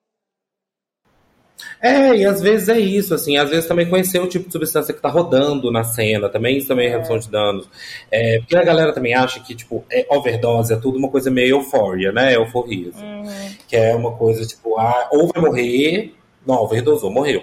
É, 1.81 2.15
e 2.15 2.25
às 2.25 2.41
vezes 2.41 2.69
é 2.69 2.79
isso, 2.79 3.15
assim, 3.15 3.37
às 3.37 3.51
vezes 3.51 3.67
também 3.67 3.89
conhecer 3.89 4.21
o 4.21 4.29
tipo 4.29 4.47
de 4.47 4.53
substância 4.53 4.95
que 4.95 5.01
tá 5.01 5.09
rodando 5.09 5.71
na 5.71 5.83
cena, 5.83 6.29
também 6.29 6.57
isso 6.59 6.69
também 6.69 6.87
é 6.87 6.91
redução 6.91 7.19
de 7.19 7.29
danos. 7.29 7.69
É, 8.11 8.39
porque 8.39 8.57
a 8.57 8.65
galera 8.65 8.93
também 8.93 9.15
acha 9.15 9.41
que, 9.41 9.55
tipo, 9.55 9.85
é 9.91 10.07
overdose 10.11 10.73
é 10.73 10.77
tudo 10.77 10.99
uma 10.99 11.09
coisa 11.09 11.31
meio 11.31 11.57
euforia, 11.57 12.13
né? 12.13 12.37
Euforia. 12.37 12.91
assim. 12.91 13.57
Que 13.69 13.77
é 13.77 13.95
uma 13.95 14.13
coisa, 14.13 14.47
tipo, 14.47 14.79
ah, 14.79 15.09
ou 15.11 15.29
vai 15.29 15.43
morrer, 15.43 16.15
não, 16.47 16.57
overdosou, 16.57 17.11
morreu. 17.11 17.43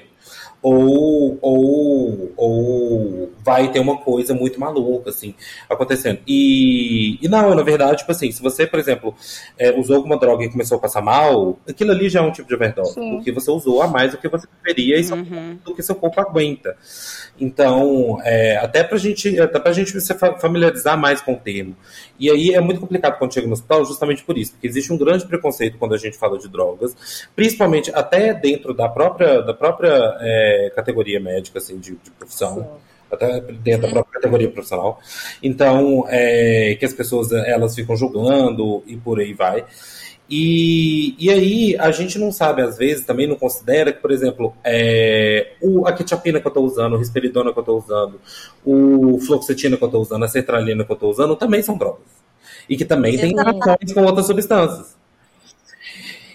Ou, 0.62 1.38
ou, 1.42 2.32
ou 2.36 3.32
vai 3.44 3.72
ter 3.72 3.80
uma 3.80 3.98
coisa 3.98 4.34
muito 4.34 4.60
maluca, 4.60 5.10
assim, 5.10 5.34
acontecendo. 5.70 6.20
E, 6.28 7.18
e 7.22 7.28
não, 7.30 7.56
na 7.56 7.64
verdade, 7.64 8.00
tipo 8.00 8.12
assim, 8.12 8.30
se 8.32 8.42
você, 8.42 8.68
por 8.68 8.78
exemplo, 8.78 9.16
é, 9.58 9.72
usou 9.72 9.96
alguma 9.96 10.18
droga 10.18 10.44
e 10.44 10.50
começou 10.52 10.78
a 10.78 10.82
passar 10.82 11.02
mal, 11.02 11.58
aquilo 11.68 11.92
ali 11.92 12.10
já 12.10 12.20
é 12.20 12.24
um 12.24 12.32
tipo 12.32 12.48
de 12.48 12.56
overdose. 12.56 12.94
Sim. 12.94 13.16
Porque 13.16 13.32
você 13.32 13.50
usou 13.50 13.82
a 13.82 13.88
mais 13.88 14.12
do 14.12 14.18
que 14.18 14.28
você 14.28 14.48
deveria 14.62 14.98
e 15.00 15.04
só 15.04 15.16
Uhum. 15.16 15.58
do 15.64 15.74
que 15.76 15.82
seu 15.84 15.96
corpo 15.96 16.20
aguenta. 16.20 16.76
Então, 17.40 18.20
é, 18.24 18.58
até 18.58 18.84
pra 18.84 18.98
gente, 18.98 19.40
até 19.40 19.60
pra 19.60 19.72
gente 19.72 20.00
se 20.00 20.14
fa- 20.14 20.38
familiarizar 20.38 20.98
mais 20.98 21.22
com 21.22 21.34
o 21.34 21.38
termo. 21.38 21.76
E 22.20 22.30
aí 22.30 22.54
é 22.54 22.60
muito 22.60 22.82
complicado 22.82 23.18
quando 23.18 23.34
chega 23.34 23.48
no 23.48 23.54
hospital, 23.54 23.86
justamente 23.86 24.24
por 24.24 24.38
isso, 24.38 24.52
porque 24.52 24.68
existe 24.68 24.92
um 24.92 24.98
grande 24.98 25.26
preconceito 25.26 25.78
quando 25.78 25.94
a 25.94 25.98
gente 25.98 26.18
fala 26.18 26.38
de 26.38 26.50
drogas, 26.50 27.26
principalmente 27.36 27.92
até 27.94 28.34
dentro 28.34 28.74
da 28.74 28.90
própria, 28.90 29.42
da 29.42 29.54
própria 29.54 30.18
é, 30.20 30.72
categoria 30.76 31.20
médica, 31.20 31.60
assim, 31.60 31.78
de, 31.78 31.92
de 31.92 32.12
profissão. 32.12 32.78
Até 33.12 33.42
dentro 33.42 33.82
da 33.82 33.90
própria 33.90 34.14
categoria 34.22 34.52
profissional. 34.52 35.00
Então, 35.42 36.06
é, 36.10 36.76
que 36.80 36.86
as 36.86 36.94
pessoas 36.94 37.32
elas 37.32 37.74
ficam 37.74 37.96
julgando 37.96 38.84
e 38.86 38.96
por 38.98 39.20
aí 39.20 39.34
vai. 39.34 39.66
E, 40.30 41.16
e 41.18 41.30
aí, 41.32 41.76
a 41.80 41.90
gente 41.90 42.20
não 42.20 42.32
sabe, 42.32 42.62
às 42.62 42.78
vezes, 42.78 43.04
também 43.04 43.26
não 43.26 43.36
considera 43.36 43.92
que, 43.92 44.00
por 44.00 44.12
exemplo, 44.12 44.54
é, 44.64 45.54
o, 45.60 45.88
a 45.88 45.92
quetiapina 45.92 46.40
que 46.40 46.46
eu 46.46 46.50
estou 46.50 46.64
usando, 46.64 46.94
o 46.94 46.98
risperidona 46.98 47.52
que 47.52 47.58
eu 47.58 47.62
estou 47.62 47.80
usando, 47.80 48.22
o 48.64 49.20
fluoxetina 49.22 49.76
que 49.76 49.84
eu 49.84 49.88
estou 49.88 50.02
usando, 50.02 50.24
a 50.24 50.28
sertralina 50.28 50.86
que 50.86 50.92
eu 50.92 50.94
estou 50.94 51.10
usando, 51.10 51.36
também 51.36 51.64
são 51.64 51.76
drogas. 51.76 52.04
E 52.70 52.78
que 52.78 52.86
também 52.86 53.18
têm 53.18 53.32
Exato. 53.32 53.50
interações 53.50 53.94
com 53.94 54.04
outras 54.04 54.28
substâncias. 54.28 54.96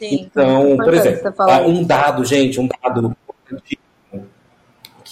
Sim. 0.01 0.23
Então, 0.23 0.77
por 0.77 0.93
exemplo, 0.93 1.33
um 1.69 1.85
dado, 1.85 2.25
gente, 2.25 2.59
um 2.59 2.67
dado 2.67 3.17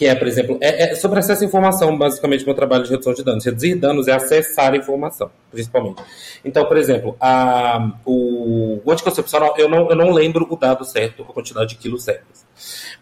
que 0.03 0.09
é, 0.09 0.17
por 0.17 0.27
exemplo, 0.27 0.59
é, 0.61 0.91
é 0.91 0.95
sobre 0.97 1.21
acesso 1.21 1.45
à 1.45 1.47
informação, 1.47 1.97
basicamente, 1.97 2.45
meu 2.45 2.55
trabalho 2.57 2.83
de 2.83 2.91
redução 2.91 3.15
de 3.15 3.23
danos. 3.23 3.45
Reduzir 3.45 3.77
danos 3.77 4.09
é 4.09 4.13
acessar 4.13 4.73
a 4.73 4.77
informação, 4.77 5.31
principalmente. 5.49 6.03
Então, 6.45 6.65
por 6.67 6.77
exemplo, 6.77 7.17
a, 7.21 7.93
o, 8.05 8.81
o 8.85 8.91
anticoncepcional, 8.91 9.55
eu 9.57 9.69
não, 9.69 9.89
eu 9.89 9.95
não 9.95 10.11
lembro 10.11 10.45
o 10.51 10.57
dado 10.57 10.85
certo, 10.85 11.23
a 11.23 11.27
quantidade 11.33 11.69
de 11.71 11.77
quilos 11.77 12.03
certos. 12.03 12.45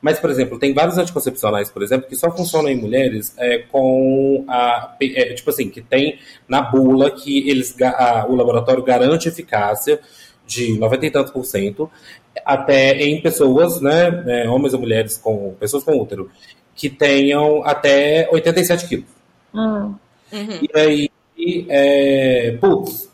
Mas, 0.02 0.18
por 0.20 0.28
exemplo, 0.28 0.58
tem 0.58 0.74
vários 0.74 0.98
anticoncepcionais, 0.98 1.70
por 1.70 1.82
exemplo, 1.82 2.06
que 2.06 2.16
só 2.16 2.30
funcionam 2.30 2.68
em 2.68 2.76
mulheres 2.76 3.34
é, 3.38 3.58
com 3.58 4.44
a. 4.46 4.94
é, 5.00 5.32
tipo 5.32 5.48
assim, 5.48 5.70
que 5.70 5.80
tem 5.80 6.18
na 6.46 6.60
bula 6.60 7.10
que 7.10 7.48
eles, 7.48 7.74
a- 7.80 8.26
o 8.28 8.36
laboratório 8.36 8.82
garante 8.82 9.26
eficácia 9.26 9.98
de 10.46 10.78
90 10.78 11.06
e 11.06 11.10
tantos 11.10 11.32
por 11.32 11.44
cento, 11.44 11.88
até 12.44 12.92
em 13.02 13.20
pessoas, 13.22 13.80
né, 13.80 14.24
é, 14.26 14.48
homens 14.50 14.74
ou 14.74 14.80
mulheres 14.80 15.16
com 15.16 15.54
pessoas 15.60 15.84
com 15.84 15.96
útero, 15.98 16.28
que 16.74 16.88
tenham 16.88 17.62
até 17.64 18.28
87 18.32 18.86
quilos. 18.88 19.06
Hum. 19.54 19.94
Uhum. 20.32 20.58
E 20.62 20.78
aí, 20.78 21.10
é, 21.68 22.56
putz, 22.60 23.10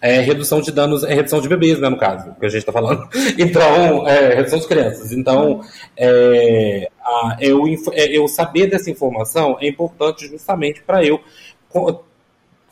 é 0.00 0.20
redução 0.20 0.60
de 0.60 0.70
danos, 0.70 1.02
é 1.04 1.14
redução 1.14 1.40
de 1.40 1.48
bebês, 1.48 1.78
né, 1.80 1.88
no 1.88 1.96
caso, 1.96 2.34
que 2.38 2.44
a 2.46 2.48
gente 2.48 2.60
está 2.60 2.72
falando. 2.72 3.08
Então, 3.38 4.06
é 4.06 4.34
redução 4.34 4.58
de 4.58 4.66
crianças. 4.66 5.12
Então, 5.12 5.62
é, 5.96 6.90
a- 7.02 7.36
eu, 7.40 7.64
é, 7.92 8.16
eu 8.16 8.26
saber 8.28 8.66
dessa 8.68 8.90
informação 8.90 9.56
é 9.60 9.66
importante 9.68 10.26
justamente 10.28 10.82
para 10.82 11.04
eu 11.04 11.20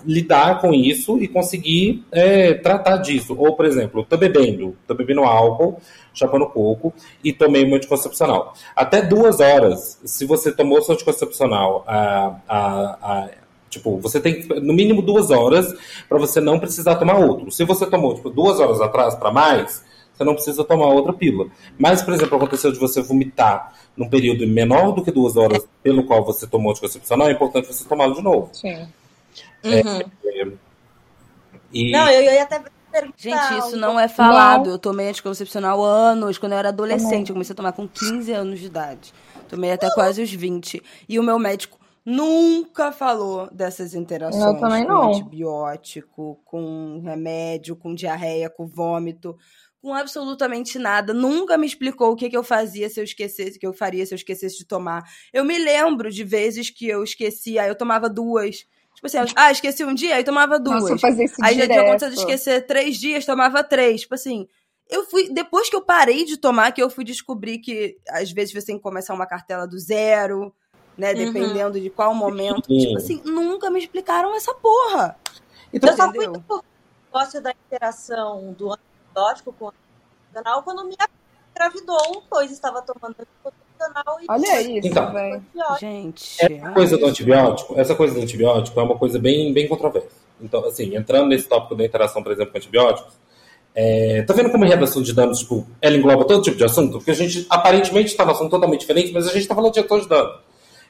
lidar 0.07 0.61
com 0.61 0.73
isso 0.75 1.19
e 1.23 1.29
conseguir 1.29 2.05
é, 2.13 2.55
tratar 2.55 2.99
disso. 2.99 3.35
Ou, 3.39 3.55
por 3.55 3.65
exemplo, 3.67 4.05
tô 4.09 4.17
bebendo, 4.17 4.77
tô 4.87 4.95
bebendo 4.95 5.23
álcool, 5.23 5.79
chapando 6.15 6.47
coco 6.47 6.93
e 7.25 7.33
tomei 7.33 7.65
um 7.65 7.75
anticoncepcional. 7.75 8.55
Até 8.77 9.03
duas 9.03 9.41
horas, 9.41 9.99
se 10.05 10.25
você 10.25 10.53
tomou 10.53 10.81
seu 10.83 10.95
anticoncepcional, 10.95 11.85
a, 11.87 12.37
a, 12.49 12.59
a- 13.03 13.31
tipo, 13.71 13.97
você 13.99 14.21
tem 14.21 14.45
no 14.61 14.73
mínimo 14.75 15.01
duas 15.01 15.31
horas 15.31 15.75
para 16.09 16.19
você 16.19 16.41
não 16.41 16.59
precisar 16.59 16.97
tomar 16.97 17.17
outro. 17.19 17.51
Se 17.51 17.65
você 17.65 17.87
tomou 17.87 18.15
tipo, 18.15 18.29
duas 18.29 18.61
horas 18.61 18.81
atrás 18.81 19.15
para 19.15 19.31
mais, 19.33 19.83
você 20.13 20.25
não 20.25 20.35
precisa 20.35 20.63
tomar 20.63 20.89
outra 20.89 21.13
pílula. 21.15 21.49
Mas, 21.79 22.03
por 22.03 22.13
exemplo, 22.13 22.37
aconteceu 22.37 22.71
de 22.71 22.79
você 22.79 23.01
vomitar 23.01 23.73
num 23.97 24.09
período 24.09 24.47
menor 24.47 24.93
do 24.93 25.03
que 25.03 25.11
duas 25.11 25.37
horas 25.37 25.67
pelo 25.83 26.05
qual 26.05 26.23
você 26.25 26.47
tomou 26.47 26.71
anticoncepcional, 26.73 27.29
é 27.29 27.33
importante 27.33 27.67
você 27.67 27.85
tomá-lo 27.89 28.15
de 28.15 28.23
novo. 28.23 28.51
Sim. 28.53 28.87
Uhum. 29.65 30.59
E, 31.73 31.91
Não, 31.91 32.11
eu 32.11 32.23
ia 32.23 32.43
até 32.43 32.63
perguntar. 32.91 33.15
Gente, 33.17 33.59
isso 33.59 33.77
não 33.77 33.99
é 33.99 34.07
falado. 34.09 34.71
Eu 34.71 34.79
tomei 34.79 35.09
anticoncepcional 35.09 35.83
há 35.83 35.89
anos, 35.89 36.37
quando 36.39 36.53
eu 36.53 36.59
era 36.59 36.69
adolescente. 36.69 37.31
Eu 37.31 37.35
comecei 37.35 37.55
a 37.55 37.57
tomar 37.57 37.73
com 37.73 37.89
15 37.89 38.33
anos 38.33 38.61
de 38.61 38.67
idade. 38.67 39.13
Tomei 39.49 39.73
até 39.73 39.91
quase 39.91 40.23
os 40.23 40.31
20. 40.33 40.83
E 41.09 41.19
o 41.19 41.23
meu 41.23 41.39
médico 41.39 41.79
nunca 42.05 42.93
falou 42.93 43.49
dessas 43.53 43.95
interações 43.95 44.43
Eu 44.43 44.59
também 44.59 44.85
com 44.85 44.93
não. 44.93 45.11
antibiótico, 45.11 46.41
com 46.45 47.01
remédio, 47.05 47.77
com 47.77 47.95
diarreia, 47.95 48.51
com 48.51 48.67
vômito, 48.67 49.37
com 49.81 49.95
absolutamente 49.95 50.79
nada. 50.79 51.15
Nunca 51.15 51.57
me 51.57 51.67
explicou 51.67 52.13
o 52.13 52.17
que, 52.17 52.29
que 52.29 52.37
eu 52.37 52.45
fazia 52.45 52.89
se 52.89 53.01
eu 53.01 53.05
esquecesse, 53.05 53.57
o 53.57 53.61
que 53.61 53.67
eu 53.67 53.73
faria 53.73 54.05
se 54.05 54.15
eu 54.15 54.17
esquecesse 54.17 54.59
de 54.59 54.65
tomar. 54.65 55.03
Eu 55.33 55.45
me 55.45 55.59
lembro 55.59 56.11
de 56.11 56.25
vezes 56.25 56.71
que 56.71 56.89
eu 56.89 57.03
esquecia, 57.03 57.67
eu 57.67 57.75
tomava 57.75 58.09
duas. 58.09 58.67
Tipo 59.03 59.19
assim, 59.19 59.33
ah, 59.35 59.51
esqueci 59.51 59.85
um 59.85 59.93
dia, 59.93 60.15
aí 60.15 60.23
tomava 60.23 60.61
duas. 60.61 60.83
Nossa, 60.83 60.95
eu 60.95 60.99
fazia 60.99 61.25
isso 61.25 61.35
Aí 61.43 61.59
já 61.59 61.67
tinha 61.67 61.81
acontecido 61.81 62.15
de 62.15 62.21
esquecer 62.21 62.65
três 62.67 62.97
dias, 62.97 63.27
tomava 63.27 63.65
três. 63.65 64.03
Tipo 64.03 64.15
assim, 64.15 64.47
eu 64.89 65.05
fui. 65.07 65.29
Depois 65.29 65.69
que 65.69 65.75
eu 65.75 65.83
parei 65.83 66.25
de 66.25 66.37
tomar, 66.37 66.71
que 66.71 66.81
eu 66.81 66.89
fui 66.89 67.03
descobrir 67.03 67.59
que 67.59 67.99
às 68.09 68.31
vezes 68.31 68.55
você 68.55 68.67
tem 68.67 68.77
que 68.77 68.83
começar 68.83 69.13
uma 69.13 69.27
cartela 69.27 69.67
do 69.67 69.77
zero, 69.77 70.55
né? 70.97 71.11
Uhum. 71.11 71.17
Dependendo 71.17 71.81
de 71.81 71.91
qual 71.91 72.15
momento. 72.15 72.67
Sim. 72.67 72.79
Tipo 72.79 72.97
assim, 72.97 73.23
nunca 73.25 73.71
me 73.71 73.81
explicaram 73.81 74.37
essa 74.37 74.55
porra. 74.55 75.17
então, 75.73 75.91
Eu 75.91 75.97
só 75.97 76.13
fui 76.13 76.29
negócio 76.29 77.43
da 77.43 77.51
interação 77.51 78.53
do 78.53 78.73
antibiótico 78.73 79.53
com 79.53 79.65
o 79.65 79.69
anticoncepcional 79.69 80.63
quando 80.63 80.85
minha 80.85 81.09
engravidou, 81.51 82.23
pois 82.31 82.53
estava 82.53 82.81
tomando 82.83 83.17
anticoncepcional 83.19 83.72
e 84.21 84.25
Olha 84.29 84.61
isso, 84.63 84.89
Então. 84.89 85.13
velho. 85.13 85.43
Gente. 85.81 86.37
Essa 86.45 86.71
coisa 86.71 86.97
do 86.99 87.07
antibiótico, 87.07 87.75
essa 87.79 87.95
coisa 87.95 88.15
do 88.15 88.21
antibiótico 88.21 88.79
é 88.81 88.83
uma 88.83 88.97
coisa 88.97 89.19
bem, 89.19 89.53
bem 89.53 89.67
controversa. 89.69 90.09
Então, 90.41 90.65
assim, 90.67 90.97
entrando 90.97 91.29
nesse 91.29 91.49
tópico 91.49 91.75
da 91.75 91.85
interação, 91.85 92.23
por 92.23 92.33
exemplo, 92.33 92.53
com 92.53 92.59
antibióticos, 92.59 93.13
é, 93.75 94.23
tá 94.23 94.35
vendo 94.35 94.51
como 94.51 94.65
a 94.65 94.67
redação 94.67 95.01
de 95.01 95.15
danos, 95.15 95.39
tipo, 95.41 95.67
ela 95.81 95.97
engloba 95.97 96.25
todo 96.27 96.43
tipo 96.43 96.57
de 96.57 96.65
assunto? 96.65 96.99
Porque 96.99 97.11
a 97.11 97.15
gente 97.15 97.47
aparentemente 97.49 98.09
está 98.11 98.25
num 98.25 98.33
assunto 98.33 98.51
totalmente 98.51 98.81
diferente, 98.81 99.13
mas 99.13 99.25
a 99.27 99.31
gente 99.33 99.43
está 99.43 99.55
falando 99.55 99.73
de 99.73 99.81
redação 99.81 100.01
de 100.01 100.09
danos. 100.09 100.41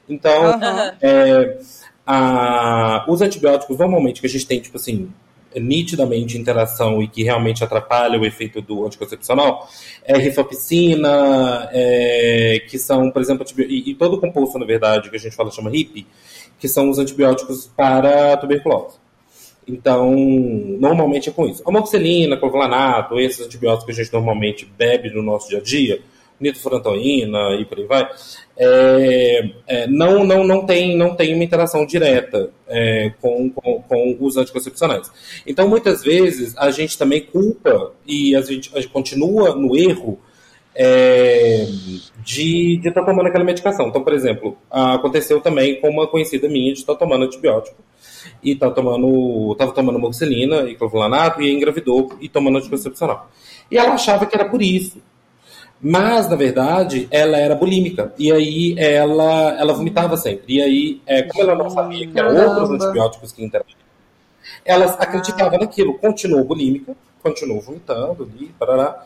Então, 0.09 0.43
Aham. 0.47 0.93
é, 1.01 1.57
a- 2.05 3.05
os 3.07 3.21
antibióticos, 3.21 3.77
normalmente, 3.77 4.19
que 4.19 4.27
a 4.27 4.29
gente 4.29 4.45
tem, 4.45 4.59
tipo 4.59 4.75
assim, 4.77 5.09
nitidamente 5.59 6.37
interação 6.37 7.01
e 7.01 7.07
que 7.07 7.23
realmente 7.23 7.63
atrapalha 7.63 8.19
o 8.19 8.25
efeito 8.25 8.61
do 8.61 8.85
anticoncepcional, 8.85 9.67
é 10.03 10.17
rifapicina, 10.17 11.69
é, 11.71 12.61
que 12.69 12.77
são, 12.77 13.11
por 13.11 13.21
exemplo, 13.21 13.45
e, 13.59 13.91
e 13.91 13.95
todo 13.95 14.15
o 14.15 14.19
composto, 14.19 14.57
na 14.59 14.65
verdade, 14.65 15.09
que 15.09 15.15
a 15.15 15.19
gente 15.19 15.35
fala 15.35 15.51
chama 15.51 15.69
RIP, 15.69 16.05
que 16.59 16.67
são 16.67 16.89
os 16.89 16.97
antibióticos 16.99 17.71
para 17.75 18.37
tuberculose. 18.37 18.97
Então, 19.67 20.13
normalmente 20.79 21.29
é 21.29 21.31
com 21.31 21.47
isso. 21.47 21.63
Amoxicilina, 21.65 22.37
clofulanato, 22.37 23.19
esses 23.19 23.45
antibióticos 23.45 23.85
que 23.85 23.91
a 23.91 24.03
gente 24.03 24.13
normalmente 24.13 24.65
bebe 24.77 25.09
no 25.09 25.21
nosso 25.21 25.49
dia 25.49 25.59
a 25.59 25.61
dia, 25.61 26.01
nitrofurantoína 26.43 27.55
e 27.59 27.65
por 27.65 27.79
aí 27.79 27.85
vai, 27.85 28.09
é, 28.55 29.49
é, 29.65 29.87
não, 29.87 30.23
não, 30.23 30.43
não, 30.43 30.65
tem, 30.65 30.95
não 30.95 31.15
tem 31.15 31.33
uma 31.33 31.43
interação 31.43 31.85
direta 31.85 32.51
é, 32.67 33.11
com, 33.19 33.49
com, 33.49 33.81
com 33.81 34.17
os 34.19 34.37
anticoncepcionais. 34.37 35.11
Então, 35.47 35.67
muitas 35.67 36.03
vezes, 36.03 36.55
a 36.57 36.69
gente 36.69 36.97
também 36.97 37.21
culpa 37.21 37.93
e 38.05 38.35
a 38.35 38.41
gente, 38.41 38.69
a 38.73 38.81
gente 38.81 38.91
continua 38.91 39.55
no 39.55 39.75
erro 39.75 40.19
é, 40.75 41.65
de 42.23 42.77
estar 42.77 43.01
tá 43.01 43.05
tomando 43.05 43.27
aquela 43.27 43.43
medicação. 43.43 43.87
Então, 43.87 44.03
por 44.03 44.13
exemplo, 44.13 44.57
aconteceu 44.69 45.39
também 45.41 45.79
com 45.79 45.89
uma 45.89 46.07
conhecida 46.07 46.47
minha 46.47 46.73
de 46.73 46.79
estar 46.79 46.93
tá 46.93 46.99
tomando 46.99 47.25
antibiótico 47.25 47.81
e 48.41 48.55
tá 48.55 48.69
tomando, 48.69 49.55
tava 49.55 49.71
tomando 49.71 49.99
moxilina 49.99 50.69
e 50.69 50.75
clovulanato 50.75 51.41
e 51.41 51.51
engravidou 51.51 52.13
e 52.19 52.27
tomando 52.27 52.57
anticoncepcional. 52.57 53.29
E 53.69 53.77
ela 53.77 53.93
achava 53.93 54.25
que 54.25 54.35
era 54.35 54.49
por 54.49 54.61
isso. 54.61 55.01
Mas, 55.83 56.29
na 56.29 56.37
verdade, 56.37 57.09
ela 57.11 57.37
era 57.37 57.55
bulímica. 57.55 58.13
E 58.17 58.31
aí 58.31 58.73
ela, 58.79 59.59
ela 59.59 59.73
vomitava 59.73 60.15
sempre. 60.15 60.55
E 60.55 60.61
aí, 60.61 61.01
é, 61.05 61.23
como 61.23 61.43
ela 61.43 61.55
não 61.55 61.69
sabia 61.69 62.07
que 62.07 62.17
eram 62.17 62.35
outros 62.35 62.71
antibióticos 62.71 63.33
que 63.33 63.43
interagiam, 63.43 63.83
ela 64.63 64.85
acreditava 64.85 65.57
naquilo. 65.57 65.97
Continuou 65.99 66.45
bulímica, 66.45 66.95
continuou 67.21 67.59
vomitando 67.59 68.23
ali, 68.23 68.55
parará. 68.57 69.03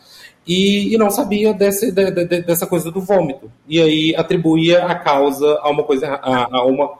E, 0.47 0.93
e 0.93 0.97
não 0.97 1.09
sabia 1.09 1.51
desse, 1.51 1.91
de, 1.91 2.11
de, 2.11 2.41
dessa 2.43 2.67
coisa 2.67 2.91
do 2.91 3.01
vômito. 3.01 3.51
E 3.67 3.81
aí 3.81 4.15
atribuía 4.15 4.85
a 4.85 4.93
causa 4.93 5.59
a 5.61 5.69
uma 5.69 5.83
coisa, 5.83 6.07
a, 6.07 6.57
a 6.57 6.63
uma, 6.63 6.93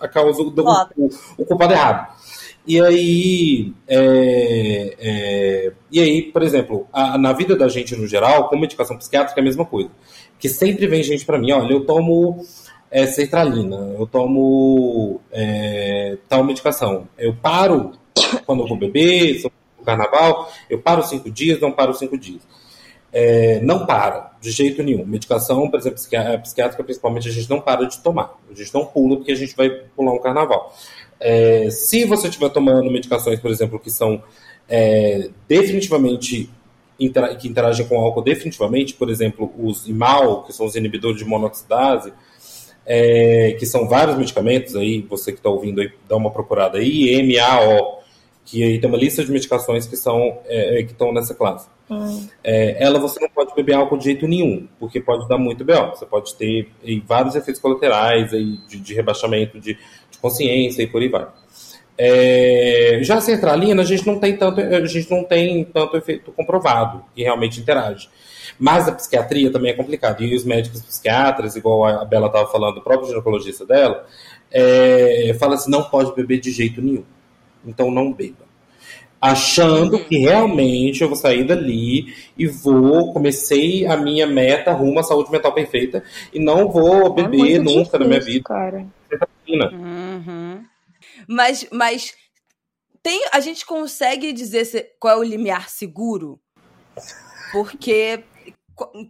a 0.00 0.08
causa 0.08 0.42
do 0.44 0.64
o, 0.96 1.10
o, 1.38 1.46
culpado 1.46 1.72
errado. 1.72 2.12
E 2.66 2.80
aí, 2.80 3.72
é, 3.86 4.96
é, 4.98 5.72
e 5.90 6.00
aí, 6.00 6.22
por 6.22 6.42
exemplo, 6.42 6.88
a, 6.92 7.16
na 7.16 7.32
vida 7.32 7.54
da 7.54 7.68
gente 7.68 7.94
no 7.94 8.06
geral, 8.06 8.48
com 8.48 8.58
medicação 8.58 8.96
psiquiátrica 8.96 9.40
é 9.40 9.42
a 9.42 9.44
mesma 9.44 9.64
coisa. 9.64 9.90
Que 10.38 10.48
sempre 10.48 10.86
vem 10.86 11.02
gente 11.02 11.24
para 11.24 11.38
mim, 11.38 11.52
olha, 11.52 11.72
eu 11.72 11.86
tomo 11.86 12.44
é, 12.90 13.06
sertralina, 13.06 13.94
eu 13.96 14.06
tomo 14.06 15.20
é, 15.30 16.18
tal 16.28 16.42
medicação. 16.42 17.08
Eu 17.16 17.34
paro 17.34 17.92
quando 18.44 18.62
eu 18.62 18.66
vou 18.66 18.76
beber, 18.76 19.38
se 19.38 19.46
eu 19.46 19.52
no 19.78 19.84
carnaval, 19.84 20.50
eu 20.68 20.80
paro 20.80 21.02
cinco 21.02 21.30
dias, 21.30 21.60
não 21.60 21.70
paro 21.70 21.94
cinco 21.94 22.18
dias. 22.18 22.42
É, 23.12 23.60
não 23.60 23.86
para, 23.86 24.32
de 24.40 24.50
jeito 24.50 24.82
nenhum. 24.82 25.06
Medicação, 25.06 25.70
por 25.70 25.78
exemplo, 25.78 25.98
psiquiátrica, 26.42 26.82
principalmente, 26.82 27.28
a 27.28 27.32
gente 27.32 27.48
não 27.48 27.60
para 27.60 27.86
de 27.86 27.98
tomar. 28.00 28.34
A 28.50 28.54
gente 28.54 28.74
não 28.74 28.84
pula 28.84 29.16
porque 29.16 29.32
a 29.32 29.36
gente 29.36 29.54
vai 29.56 29.70
pular 29.70 30.12
um 30.12 30.18
carnaval. 30.18 30.74
É, 31.18 31.70
se 31.70 32.04
você 32.04 32.28
estiver 32.28 32.50
tomando 32.50 32.90
medicações, 32.90 33.40
por 33.40 33.50
exemplo, 33.50 33.78
que 33.78 33.90
são 33.90 34.22
é, 34.68 35.30
definitivamente 35.48 36.50
que 36.98 37.48
interagem 37.48 37.86
com 37.86 37.98
álcool 38.00 38.22
definitivamente, 38.22 38.94
por 38.94 39.10
exemplo, 39.10 39.52
os 39.58 39.86
IMAL, 39.86 40.44
que 40.44 40.52
são 40.52 40.64
os 40.64 40.74
inibidores 40.76 41.18
de 41.18 41.26
monoxidase, 41.26 42.12
é, 42.86 43.54
que 43.58 43.66
são 43.66 43.88
vários 43.88 44.16
medicamentos 44.16 44.76
aí, 44.76 45.02
você 45.02 45.32
que 45.32 45.38
está 45.38 45.50
ouvindo 45.50 45.80
aí, 45.80 45.90
dá 46.08 46.16
uma 46.16 46.30
procurada 46.30 46.78
aí, 46.78 47.22
MAO, 47.22 48.00
que 48.44 48.62
aí 48.62 48.78
tem 48.78 48.88
uma 48.88 48.98
lista 48.98 49.24
de 49.24 49.30
medicações 49.30 49.86
que 49.86 49.96
são 49.96 50.38
é, 50.46 50.82
que 50.84 50.92
estão 50.92 51.12
nessa 51.12 51.34
classe. 51.34 51.68
Hum. 51.90 52.26
É, 52.42 52.82
ela 52.82 52.98
você 52.98 53.20
não 53.20 53.28
pode 53.28 53.54
beber 53.54 53.74
álcool 53.74 53.98
de 53.98 54.04
jeito 54.04 54.26
nenhum, 54.26 54.66
porque 54.78 55.00
pode 55.00 55.28
dar 55.28 55.38
muito 55.38 55.64
BO. 55.64 55.90
Você 55.90 56.06
pode 56.06 56.34
ter 56.34 56.68
vários 57.04 57.34
efeitos 57.34 57.60
colaterais 57.60 58.32
aí, 58.32 58.58
de, 58.68 58.78
de 58.80 58.94
rebaixamento 58.94 59.60
de, 59.60 59.76
consciência 60.26 60.82
e 60.82 60.86
por 60.86 61.00
aí 61.00 61.08
vai. 61.08 61.26
É, 61.98 62.98
já 63.02 63.16
a 63.16 63.20
sertralina, 63.20 63.80
a 63.82 63.84
gente 63.84 64.06
não 64.06 64.18
tem 64.18 64.36
tanto, 64.36 64.60
a 64.60 64.84
gente 64.84 65.10
não 65.10 65.24
tem 65.24 65.64
tanto 65.64 65.96
efeito 65.96 66.30
comprovado 66.32 67.02
que 67.14 67.22
realmente 67.22 67.60
interage. 67.60 68.08
Mas 68.58 68.88
a 68.88 68.92
psiquiatria 68.92 69.50
também 69.50 69.72
é 69.72 69.74
complicado. 69.74 70.22
E 70.22 70.34
os 70.34 70.44
médicos 70.44 70.82
psiquiatras, 70.82 71.56
igual 71.56 71.84
a 71.84 72.04
Bela 72.04 72.26
estava 72.26 72.50
falando, 72.50 72.78
o 72.78 72.82
próprio 72.82 73.08
ginecologista 73.08 73.64
dela, 73.64 74.06
é, 74.50 75.34
fala 75.38 75.54
assim: 75.54 75.70
não 75.70 75.84
pode 75.84 76.14
beber 76.14 76.38
de 76.38 76.50
jeito 76.50 76.80
nenhum. 76.80 77.04
Então 77.64 77.90
não 77.90 78.12
beba 78.12 78.46
achando 79.20 79.98
que 79.98 80.18
realmente 80.18 81.02
eu 81.02 81.08
vou 81.08 81.16
sair 81.16 81.44
dali 81.44 82.14
e 82.38 82.46
vou 82.46 83.12
comecei 83.12 83.86
a 83.86 83.96
minha 83.96 84.26
meta 84.26 84.72
rumo 84.72 85.00
à 85.00 85.02
saúde 85.02 85.32
mental 85.32 85.52
perfeita 85.52 86.02
e 86.32 86.38
não 86.38 86.70
vou 86.70 87.06
é 87.06 87.10
beber 87.10 87.56
é 87.56 87.58
nunca 87.58 87.98
difícil, 87.98 87.98
na 88.00 88.06
minha 88.06 88.20
vida. 88.20 88.44
Cara. 88.44 88.86
Uhum. 89.72 90.64
Mas, 91.28 91.66
mas 91.70 92.14
tem, 93.02 93.24
a 93.32 93.40
gente 93.40 93.64
consegue 93.64 94.32
dizer 94.32 94.64
se, 94.64 94.82
qual 94.98 95.14
é 95.14 95.16
o 95.18 95.22
limiar 95.22 95.68
seguro? 95.68 96.40
Porque, 97.52 98.24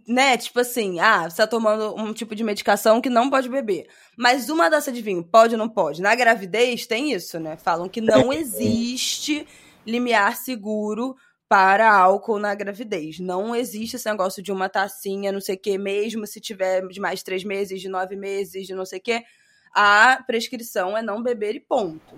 né, 0.07 0.37
tipo 0.37 0.59
assim, 0.59 0.99
ah, 0.99 1.29
você 1.29 1.37
tá 1.37 1.47
tomando 1.47 1.95
um 1.95 2.13
tipo 2.13 2.35
de 2.35 2.43
medicação 2.43 3.01
que 3.01 3.09
não 3.09 3.29
pode 3.29 3.49
beber. 3.49 3.87
Mas 4.17 4.49
uma 4.49 4.69
dessa 4.69 4.91
de 4.91 5.01
vinho, 5.01 5.23
pode 5.23 5.55
ou 5.55 5.57
não 5.57 5.69
pode? 5.69 6.01
Na 6.01 6.13
gravidez 6.15 6.85
tem 6.85 7.11
isso, 7.11 7.39
né? 7.39 7.57
Falam 7.57 7.89
que 7.89 8.01
não 8.01 8.31
existe 8.31 9.47
limiar 9.85 10.35
seguro 10.35 11.15
para 11.49 11.91
álcool 11.91 12.39
na 12.39 12.53
gravidez. 12.53 13.19
Não 13.19 13.55
existe 13.55 13.95
esse 13.95 14.09
negócio 14.09 14.43
de 14.43 14.51
uma 14.51 14.67
tacinha, 14.67 15.31
não 15.31 15.39
sei 15.39 15.55
o 15.55 15.59
quê, 15.59 15.77
mesmo 15.77 16.27
se 16.27 16.41
tiver 16.41 16.85
de 16.87 16.99
mais 16.99 17.23
três 17.23 17.43
meses, 17.43 17.81
de 17.81 17.87
nove 17.87 18.15
meses, 18.15 18.67
de 18.67 18.75
não 18.75 18.85
sei 18.85 18.99
o 18.99 19.01
quê. 19.01 19.23
A 19.73 20.23
prescrição 20.25 20.97
é 20.97 21.01
não 21.01 21.21
beber 21.21 21.55
e 21.55 21.59
ponto. 21.59 22.15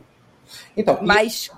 Então, 0.76 1.00
Mas 1.02 1.52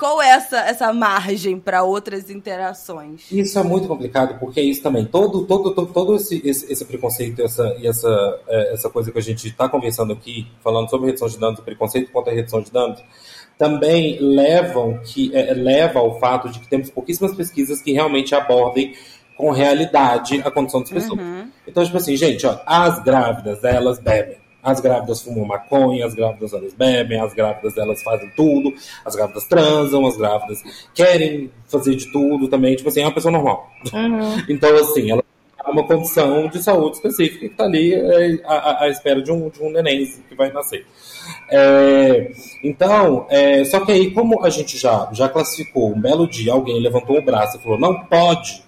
qual 0.00 0.22
é 0.22 0.30
essa, 0.30 0.60
essa 0.60 0.92
margem 0.94 1.60
para 1.60 1.82
outras 1.82 2.30
interações? 2.30 3.30
Isso 3.30 3.58
é 3.58 3.62
muito 3.62 3.86
complicado, 3.86 4.38
porque 4.40 4.58
é 4.58 4.62
isso 4.62 4.82
também. 4.82 5.04
Todo, 5.04 5.44
todo, 5.44 5.74
todo, 5.74 5.92
todo 5.92 6.16
esse, 6.16 6.40
esse, 6.42 6.72
esse 6.72 6.84
preconceito 6.86 7.42
essa, 7.42 7.76
e 7.78 7.86
essa, 7.86 8.40
é, 8.48 8.72
essa 8.72 8.88
coisa 8.88 9.12
que 9.12 9.18
a 9.18 9.22
gente 9.22 9.46
está 9.48 9.68
conversando 9.68 10.14
aqui, 10.14 10.50
falando 10.64 10.88
sobre 10.88 11.08
redução 11.08 11.28
de 11.28 11.38
danos, 11.38 11.60
preconceito 11.60 12.10
contra 12.10 12.32
a 12.32 12.34
redução 12.34 12.62
de 12.62 12.72
danos, 12.72 13.04
também 13.58 14.18
levam 14.18 14.98
que 15.04 15.36
é, 15.36 15.52
leva 15.52 15.98
ao 15.98 16.18
fato 16.18 16.48
de 16.48 16.60
que 16.60 16.66
temos 16.66 16.88
pouquíssimas 16.88 17.34
pesquisas 17.34 17.82
que 17.82 17.92
realmente 17.92 18.34
abordem 18.34 18.94
com 19.36 19.50
realidade 19.50 20.40
a 20.42 20.50
condição 20.50 20.80
das 20.80 20.90
pessoas. 20.90 21.20
Uhum. 21.20 21.46
Então, 21.66 21.84
tipo 21.84 21.98
assim, 21.98 22.16
gente, 22.16 22.46
ó, 22.46 22.58
as 22.64 23.02
grávidas, 23.04 23.62
elas 23.62 23.98
bebem. 23.98 24.39
As 24.62 24.80
grávidas 24.80 25.22
fumam 25.22 25.44
maconha, 25.44 26.04
as 26.04 26.14
grávidas 26.14 26.52
elas 26.52 26.74
bebem, 26.74 27.20
as 27.20 27.32
grávidas 27.32 27.76
elas 27.76 28.02
fazem 28.02 28.30
tudo, 28.36 28.72
as 29.04 29.16
grávidas 29.16 29.44
transam, 29.44 30.06
as 30.06 30.16
grávidas 30.16 30.62
querem 30.94 31.50
fazer 31.66 31.94
de 31.96 32.12
tudo 32.12 32.48
também, 32.48 32.76
tipo 32.76 32.88
assim, 32.88 33.00
é 33.00 33.04
uma 33.04 33.14
pessoa 33.14 33.32
normal. 33.32 33.70
Uhum. 33.92 34.20
Então, 34.48 34.74
assim, 34.76 35.10
ela 35.10 35.22
tem 35.22 35.72
uma 35.72 35.86
condição 35.86 36.48
de 36.48 36.62
saúde 36.62 36.96
específica 36.96 37.40
que 37.40 37.46
está 37.46 37.64
ali 37.64 37.94
é, 37.94 38.40
à, 38.44 38.84
à, 38.84 38.88
espera 38.88 39.22
de 39.22 39.30
um, 39.30 39.48
de 39.48 39.62
um 39.62 39.70
neném 39.70 40.06
que 40.28 40.34
vai 40.34 40.52
nascer. 40.52 40.84
É, 41.50 42.30
então, 42.64 43.26
é, 43.30 43.64
só 43.64 43.80
que 43.80 43.92
aí, 43.92 44.10
como 44.10 44.44
a 44.44 44.50
gente 44.50 44.76
já, 44.76 45.08
já 45.12 45.28
classificou, 45.28 45.94
um 45.94 46.00
belo 46.00 46.28
dia 46.28 46.52
alguém 46.52 46.80
levantou 46.80 47.18
o 47.18 47.22
braço 47.22 47.56
e 47.56 47.62
falou, 47.62 47.78
não 47.78 48.04
pode, 48.04 48.62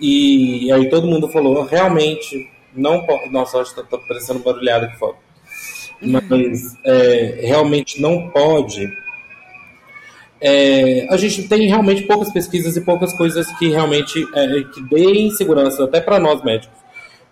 e 0.00 0.72
aí 0.72 0.88
todo 0.88 1.06
mundo 1.06 1.28
falou, 1.28 1.62
realmente, 1.62 2.48
não 2.74 3.04
pode. 3.04 3.30
Nossa, 3.30 3.58
acho 3.58 3.74
que 3.74 3.82
tá, 3.82 3.86
tá 3.86 3.98
parecendo 4.06 4.40
barulhado 4.40 4.86
aqui 4.86 4.98
fora. 4.98 5.16
Mas 6.00 6.74
é, 6.84 7.40
realmente 7.42 8.00
não 8.00 8.30
pode. 8.30 8.88
É, 10.40 11.06
a 11.10 11.16
gente 11.16 11.46
tem 11.48 11.66
realmente 11.66 12.04
poucas 12.04 12.32
pesquisas 12.32 12.76
e 12.76 12.80
poucas 12.80 13.12
coisas 13.12 13.46
que 13.58 13.68
realmente 13.68 14.26
é, 14.34 14.62
que 14.72 14.82
deem 14.88 15.30
segurança 15.30 15.84
até 15.84 16.00
para 16.00 16.18
nós 16.18 16.42
médicos 16.42 16.80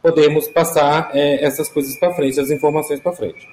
podermos 0.02 0.46
passar 0.48 1.10
é, 1.12 1.44
essas 1.44 1.68
coisas 1.68 1.98
para 1.98 2.14
frente, 2.14 2.38
as 2.38 2.50
informações 2.50 3.00
para 3.00 3.12
frente. 3.12 3.48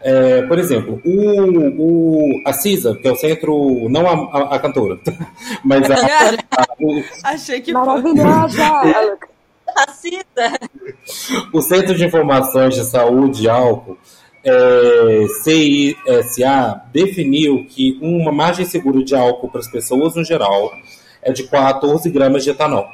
É, 0.00 0.42
por 0.42 0.58
exemplo, 0.58 1.00
o, 1.04 2.38
o, 2.38 2.42
a 2.46 2.52
CISA, 2.52 2.94
que 2.94 3.08
é 3.08 3.10
o 3.10 3.16
centro, 3.16 3.88
não 3.88 4.06
a, 4.06 4.38
a, 4.38 4.54
a 4.56 4.58
cantora, 4.58 4.98
mas 5.64 5.90
a. 5.90 5.94
a 6.56 6.66
o, 6.80 7.02
Achei 7.24 7.60
que 7.60 7.72
Maravilhosa! 7.72 9.18
O 11.52 11.60
Centro 11.62 11.94
de 11.94 12.04
Informações 12.04 12.74
de 12.74 12.84
Saúde 12.84 13.44
e 13.44 13.48
Álcool, 13.48 13.96
é, 14.44 15.26
CISA, 15.42 16.82
definiu 16.92 17.66
que 17.68 17.98
uma 18.00 18.32
margem 18.32 18.64
segura 18.64 19.02
de 19.02 19.14
álcool 19.14 19.48
para 19.48 19.60
as 19.60 19.70
pessoas 19.70 20.14
no 20.14 20.24
geral 20.24 20.72
é 21.22 21.32
de 21.32 21.44
14 21.44 22.08
gramas 22.10 22.44
de 22.44 22.50
etanol. 22.50 22.86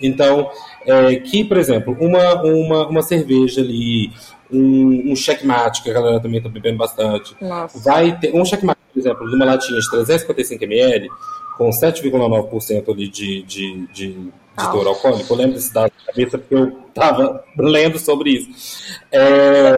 Então, 0.00 0.50
é, 0.86 1.16
que, 1.16 1.44
por 1.44 1.56
exemplo, 1.56 1.96
uma, 2.00 2.42
uma, 2.42 2.88
uma 2.88 3.02
cerveja 3.02 3.60
ali, 3.60 4.10
um, 4.50 5.12
um 5.12 5.16
checkmate, 5.16 5.82
que 5.82 5.90
a 5.90 5.92
galera 5.94 6.20
também 6.20 6.38
está 6.38 6.48
bebendo 6.48 6.78
bastante. 6.78 7.36
Nossa. 7.40 7.78
Vai 7.78 8.18
ter 8.18 8.34
um 8.34 8.44
checkmate, 8.44 8.80
por 8.92 9.00
exemplo, 9.00 9.28
de 9.28 9.34
uma 9.34 9.44
latinha 9.44 9.78
de 9.78 9.90
355 9.90 10.64
ml, 10.64 11.08
com 11.56 11.70
7,9% 11.70 12.88
ali 12.88 13.08
de, 13.08 13.42
de, 13.42 13.86
de, 13.92 14.30
de 14.58 14.70
teor 14.70 14.86
alcoólico. 14.86 15.32
Eu 15.32 15.36
lembro 15.36 15.54
desse 15.54 15.72
dado 15.72 15.92
na 15.98 16.12
cabeça 16.12 16.38
porque 16.38 16.54
eu 16.54 16.78
estava 16.88 17.44
lendo 17.58 17.98
sobre 17.98 18.30
isso. 18.30 18.98
É, 19.10 19.76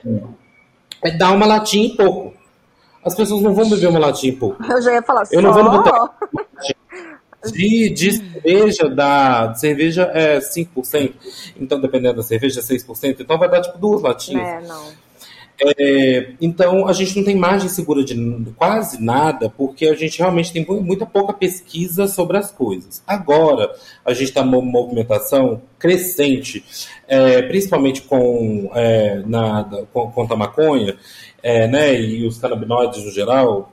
é 1.04 1.10
dar 1.16 1.32
uma 1.32 1.46
latinha 1.46 1.86
e 1.86 1.96
pouco. 1.96 2.34
As 3.04 3.14
pessoas 3.14 3.42
não 3.42 3.54
vão 3.54 3.68
beber 3.68 3.88
uma 3.88 3.98
latinha 3.98 4.32
e 4.32 4.36
pouco. 4.36 4.62
Eu 4.62 4.82
já 4.82 4.92
ia 4.92 5.02
falar 5.02 5.22
Eu 5.30 5.40
só... 5.40 5.42
não 5.42 5.52
vou 5.52 5.64
no 5.64 5.82
de, 7.52 7.88
de 7.90 8.12
cerveja, 8.42 8.88
da 8.88 9.46
de 9.46 9.60
cerveja 9.60 10.10
é 10.12 10.38
5%. 10.38 11.14
Então, 11.58 11.80
dependendo 11.80 12.16
da 12.16 12.22
cerveja, 12.22 12.60
é 12.60 12.62
6%. 12.62 13.20
Então, 13.20 13.38
vai 13.38 13.48
dar 13.48 13.62
tipo 13.62 13.78
duas 13.78 14.02
latinhas. 14.02 14.46
É, 14.46 14.60
não. 14.66 15.09
É, 15.78 16.32
então, 16.40 16.86
a 16.86 16.92
gente 16.92 17.16
não 17.16 17.24
tem 17.24 17.36
margem 17.36 17.68
segura 17.68 18.02
de 18.02 18.14
quase 18.56 19.02
nada, 19.02 19.50
porque 19.50 19.86
a 19.86 19.94
gente 19.94 20.18
realmente 20.18 20.52
tem 20.52 20.64
muita 20.64 21.04
pouca 21.04 21.32
pesquisa 21.32 22.06
sobre 22.08 22.38
as 22.38 22.50
coisas. 22.50 23.02
Agora, 23.06 23.70
a 24.04 24.12
gente 24.12 24.28
está 24.28 24.44
numa 24.44 24.62
movimentação 24.62 25.60
crescente, 25.78 26.64
é, 27.06 27.42
principalmente 27.42 28.02
com, 28.02 28.70
é, 28.74 29.22
na, 29.26 29.64
com, 29.92 30.10
contra 30.10 30.34
a 30.34 30.38
maconha 30.38 30.96
é, 31.42 31.66
né, 31.66 32.00
e 32.00 32.26
os 32.26 32.38
canabinoides 32.38 33.04
no 33.04 33.10
geral, 33.10 33.72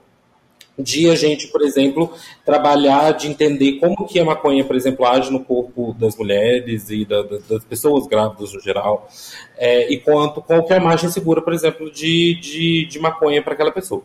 de 0.78 1.10
a 1.10 1.16
gente, 1.16 1.48
por 1.48 1.62
exemplo, 1.62 2.12
trabalhar 2.44 3.12
de 3.12 3.26
entender 3.28 3.72
como 3.74 4.06
que 4.06 4.20
a 4.20 4.24
maconha, 4.24 4.64
por 4.64 4.76
exemplo, 4.76 5.04
age 5.04 5.30
no 5.30 5.44
corpo 5.44 5.94
das 5.98 6.16
mulheres 6.16 6.88
e 6.90 7.04
da, 7.04 7.22
das 7.22 7.64
pessoas 7.64 8.06
grávidas 8.06 8.52
no 8.52 8.60
geral, 8.60 9.08
é, 9.56 9.92
e 9.92 9.98
quanto 9.98 10.40
qual 10.40 10.64
que 10.64 10.72
é 10.72 10.76
a 10.76 10.80
margem 10.80 11.10
segura, 11.10 11.42
por 11.42 11.52
exemplo, 11.52 11.90
de, 11.90 12.38
de, 12.40 12.86
de 12.86 12.98
maconha 12.98 13.42
para 13.42 13.54
aquela 13.54 13.72
pessoa. 13.72 14.02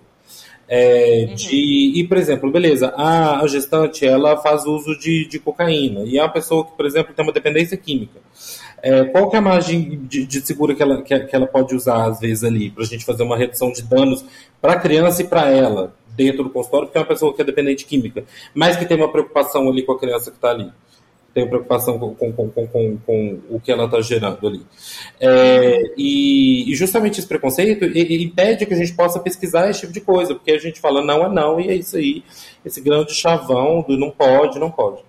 É, 0.68 1.26
uhum. 1.28 1.36
de, 1.36 1.92
e, 1.96 2.08
por 2.08 2.18
exemplo, 2.18 2.50
beleza, 2.50 2.94
a, 2.96 3.42
a, 3.42 3.48
gestante 3.48 4.08
ela 4.08 4.38
faz 4.38 4.66
uso 4.66 4.98
de, 4.98 5.26
de 5.28 5.38
cocaína 5.38 6.02
e 6.06 6.18
é 6.18 6.22
uma 6.22 6.32
pessoa 6.32 6.66
que, 6.66 6.72
por 6.72 6.86
exemplo, 6.86 7.14
tem 7.14 7.24
uma 7.24 7.34
dependência 7.34 7.76
química. 7.78 8.20
É, 8.84 9.06
qual 9.06 9.30
que 9.30 9.38
é 9.38 9.40
a 9.40 9.42
margem 9.42 10.06
de, 10.06 10.26
de 10.26 10.46
segura 10.46 10.76
que 10.76 10.84
ela, 10.84 11.02
que, 11.02 11.18
que, 11.18 11.36
ela 11.36 11.48
pode 11.48 11.74
usar, 11.74 12.06
às 12.06 12.20
vezes, 12.20 12.44
ali, 12.44 12.70
para 12.70 12.84
a 12.84 12.86
gente 12.86 13.06
fazer 13.06 13.24
uma 13.24 13.38
redução 13.38 13.72
de 13.72 13.82
danos 13.82 14.26
para 14.62 14.74
a 14.74 14.80
criança 14.80 15.22
e 15.22 15.26
para 15.26 15.50
ela? 15.50 15.96
dentro 16.16 16.44
do 16.44 16.50
consultório, 16.50 16.88
porque 16.88 16.98
é 16.98 17.02
uma 17.02 17.08
pessoa 17.08 17.34
que 17.34 17.42
é 17.42 17.46
dependente 17.46 17.86
química, 17.86 18.24
mas 18.54 18.78
que 18.78 18.86
tem 18.86 18.98
uma 18.98 19.12
preocupação 19.12 19.70
ali 19.70 19.84
com 19.84 19.94
a 19.94 20.00
criança 20.00 20.32
que 20.32 20.38
está 20.38 20.52
ali. 20.52 20.72
Tem 21.34 21.48
preocupação 21.48 21.98
com, 21.98 22.14
com, 22.14 22.32
com, 22.32 22.68
com, 22.68 22.98
com 22.98 23.40
o 23.50 23.60
que 23.60 23.72
ela 23.72 23.86
está 23.86 24.00
gerando 24.02 24.48
ali. 24.48 24.62
É, 25.20 25.82
e, 25.98 26.72
e, 26.72 26.76
justamente 26.76 27.18
esse 27.18 27.28
preconceito 27.28 27.86
impede 27.86 28.68
que 28.68 28.74
a 28.76 28.78
gente 28.78 28.94
possa 28.94 29.20
pesquisar 29.20 29.68
esse 29.68 29.80
tipo 29.80 29.92
de 29.92 30.02
coisa, 30.02 30.36
porque 30.36 30.52
a 30.52 30.60
gente 30.60 30.80
fala 30.80 31.04
não 31.04 31.26
é 31.26 31.30
não, 31.30 31.60
e 31.60 31.70
é 31.70 31.76
isso 31.76 31.98
aí, 31.98 32.24
esse 32.64 32.80
grande 32.80 33.16
chavão 33.16 33.82
do 33.82 33.98
não 33.98 34.12
pode, 34.12 34.60
não 34.60 34.70
pode. 34.70 35.02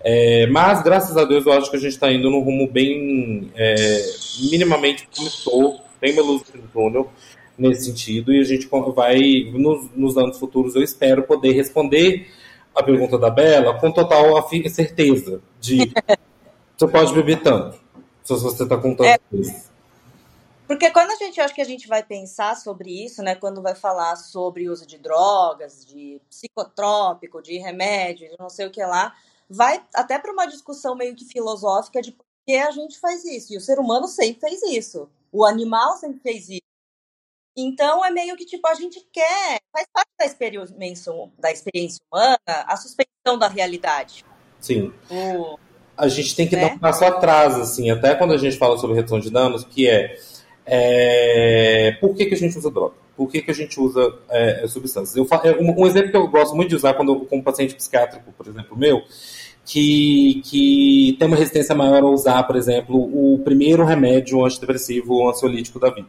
É, 0.00 0.46
mas, 0.46 0.82
graças 0.82 1.16
a 1.16 1.24
Deus, 1.24 1.44
eu 1.44 1.52
acho 1.52 1.70
que 1.70 1.76
a 1.76 1.80
gente 1.80 1.92
está 1.92 2.10
indo 2.12 2.30
num 2.30 2.40
rumo 2.40 2.68
bem 2.70 3.50
é, 3.54 4.02
minimamente 4.50 5.08
promissor, 5.12 5.80
bem 6.00 6.12
uma 6.12 6.22
luz 6.22 6.42
no 6.54 6.62
túnel, 6.68 7.10
nesse 7.58 7.86
sentido 7.86 8.32
e 8.32 8.40
a 8.40 8.44
gente 8.44 8.68
vai, 8.94 9.18
nos, 9.52 9.90
nos 9.94 10.16
anos 10.16 10.38
futuros, 10.38 10.76
eu 10.76 10.82
espero 10.82 11.24
poder 11.24 11.52
responder 11.52 12.30
a 12.74 12.82
pergunta 12.82 13.18
da 13.18 13.28
Bela 13.28 13.78
com 13.78 13.90
total 13.90 14.48
certeza 14.70 15.42
de 15.60 15.92
você 16.78 16.86
pode 16.86 17.12
beber 17.12 17.42
tanto, 17.42 17.76
se 18.22 18.34
você 18.34 18.62
está 18.62 18.76
com 18.76 18.94
tanto 18.94 19.02
é, 19.02 19.18
Porque 20.68 20.90
quando 20.92 21.10
a 21.10 21.16
gente 21.16 21.40
acha 21.40 21.52
que 21.52 21.60
a 21.60 21.64
gente 21.64 21.88
vai 21.88 22.04
pensar 22.04 22.56
sobre 22.56 23.04
isso, 23.04 23.20
né, 23.22 23.34
quando 23.34 23.60
vai 23.60 23.74
falar 23.74 24.14
sobre 24.14 24.68
uso 24.68 24.86
de 24.86 24.96
drogas, 24.96 25.84
de 25.84 26.20
psicotrópico, 26.30 27.42
de 27.42 27.58
remédio, 27.58 28.28
de 28.28 28.36
não 28.38 28.48
sei 28.48 28.66
o 28.66 28.70
que 28.70 28.84
lá, 28.84 29.12
vai 29.48 29.82
até 29.94 30.18
para 30.18 30.32
uma 30.32 30.46
discussão 30.46 30.94
meio 30.94 31.14
que 31.14 31.24
filosófica 31.24 32.02
de 32.02 32.12
por 32.12 32.24
que 32.46 32.56
a 32.56 32.70
gente 32.70 32.98
faz 32.98 33.24
isso. 33.24 33.52
E 33.52 33.56
o 33.56 33.60
ser 33.60 33.78
humano 33.78 34.08
sempre 34.08 34.40
fez 34.40 34.62
isso. 34.62 35.08
O 35.30 35.44
animal 35.44 35.96
sempre 35.96 36.20
fez 36.20 36.48
isso. 36.48 36.62
Então 37.56 38.04
é 38.04 38.10
meio 38.10 38.36
que 38.36 38.46
tipo, 38.46 38.66
a 38.68 38.74
gente 38.74 39.00
quer, 39.12 39.58
faz 39.72 39.86
parte 39.92 40.10
da 40.18 40.24
experiência, 40.24 40.76
da 41.38 41.50
experiência 41.50 42.00
humana 42.10 42.38
a 42.46 42.76
suspensão 42.76 43.38
da 43.38 43.48
realidade. 43.48 44.24
Sim. 44.60 44.92
O, 45.10 45.58
a 45.96 46.06
gente 46.06 46.36
tem 46.36 46.46
que 46.46 46.54
né? 46.54 46.68
dar 46.68 46.74
um 46.74 46.78
passo 46.78 47.04
atrás, 47.04 47.56
assim, 47.56 47.90
até 47.90 48.14
quando 48.14 48.32
a 48.32 48.36
gente 48.36 48.56
fala 48.56 48.78
sobre 48.78 48.94
redução 48.94 49.18
de 49.18 49.30
danos, 49.30 49.64
que 49.64 49.88
é, 49.88 50.16
é 50.64 51.98
por 52.00 52.14
que, 52.14 52.26
que 52.26 52.34
a 52.34 52.38
gente 52.38 52.56
usa 52.56 52.70
droga? 52.70 52.94
Por 53.16 53.28
que, 53.28 53.42
que 53.42 53.50
a 53.50 53.54
gente 53.54 53.80
usa 53.80 54.16
é, 54.30 54.64
substâncias? 54.68 55.16
Eu, 55.16 55.26
é, 55.42 55.60
um, 55.60 55.82
um, 55.82 55.86
exemplo 55.86 56.12
que 56.12 56.16
eu 56.16 56.28
gosto 56.28 56.54
muito 56.54 56.68
de 56.68 56.76
usar 56.76 56.94
quando 56.94 57.12
eu, 57.12 57.20
com 57.26 57.38
um 57.38 57.42
paciente 57.42 57.74
psiquiátrico, 57.74 58.32
por 58.32 58.46
exemplo, 58.46 58.76
meu, 58.78 59.02
que, 59.68 60.40
que 60.46 61.16
tem 61.18 61.28
uma 61.28 61.36
resistência 61.36 61.74
maior 61.74 62.02
a 62.02 62.06
usar, 62.06 62.42
por 62.44 62.56
exemplo, 62.56 62.96
o 62.96 63.38
primeiro 63.40 63.84
remédio 63.84 64.42
antidepressivo 64.42 65.28
ansiolítico 65.28 65.78
da 65.78 65.90
vida 65.90 66.08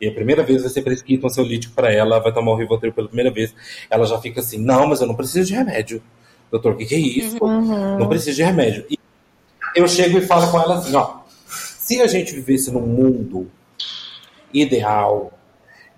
e 0.00 0.06
a 0.08 0.12
primeira 0.12 0.44
vez 0.44 0.62
vai 0.62 0.70
ser 0.70 0.82
prescrito 0.82 1.24
um 1.24 1.26
ansiolítico 1.26 1.74
para 1.74 1.92
ela, 1.92 2.20
vai 2.20 2.32
tomar 2.32 2.52
o 2.52 2.56
Rivotril 2.56 2.92
pela 2.92 3.08
primeira 3.08 3.32
vez, 3.32 3.52
ela 3.90 4.06
já 4.06 4.20
fica 4.20 4.40
assim, 4.40 4.58
não, 4.58 4.86
mas 4.86 5.00
eu 5.00 5.08
não 5.08 5.14
preciso 5.14 5.48
de 5.48 5.54
remédio. 5.54 6.02
Doutor, 6.50 6.72
o 6.72 6.76
que, 6.76 6.84
que 6.84 6.94
é 6.94 6.98
isso? 6.98 7.42
Uhum. 7.42 7.98
Não 7.98 8.08
preciso 8.08 8.36
de 8.36 8.42
remédio. 8.42 8.86
E 8.88 8.98
eu 9.74 9.88
chego 9.88 10.18
e 10.18 10.20
falo 10.20 10.50
com 10.50 10.60
ela 10.60 10.78
assim, 10.78 10.94
ó, 10.94 11.16
se 11.46 12.00
a 12.00 12.06
gente 12.06 12.32
vivesse 12.32 12.70
num 12.70 12.80
mundo 12.80 13.50
ideal 14.52 15.32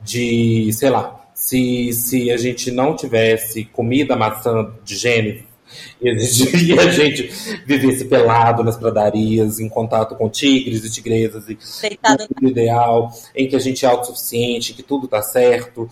de, 0.02 0.72
sei 0.72 0.88
lá, 0.88 1.26
se, 1.34 1.92
se 1.92 2.30
a 2.30 2.38
gente 2.38 2.70
não 2.70 2.96
tivesse 2.96 3.66
comida 3.66 4.16
maçã 4.16 4.72
de 4.82 4.96
gênero 4.96 5.44
e 6.00 6.78
a 6.78 6.90
gente 6.90 7.30
vivesse 7.66 8.04
pelado 8.04 8.62
nas 8.62 8.76
pradarias, 8.76 9.58
em 9.58 9.68
contato 9.68 10.14
com 10.14 10.28
tigres 10.28 10.84
e 10.84 10.90
tigresas, 10.90 11.48
e 11.48 11.58
Deitado. 11.80 12.26
tudo 12.28 12.48
ideal, 12.48 13.12
em 13.34 13.48
que 13.48 13.56
a 13.56 13.60
gente 13.60 13.84
é 13.84 13.88
autossuficiente, 13.88 14.74
que 14.74 14.82
tudo 14.82 15.08
tá 15.08 15.22
certo. 15.22 15.88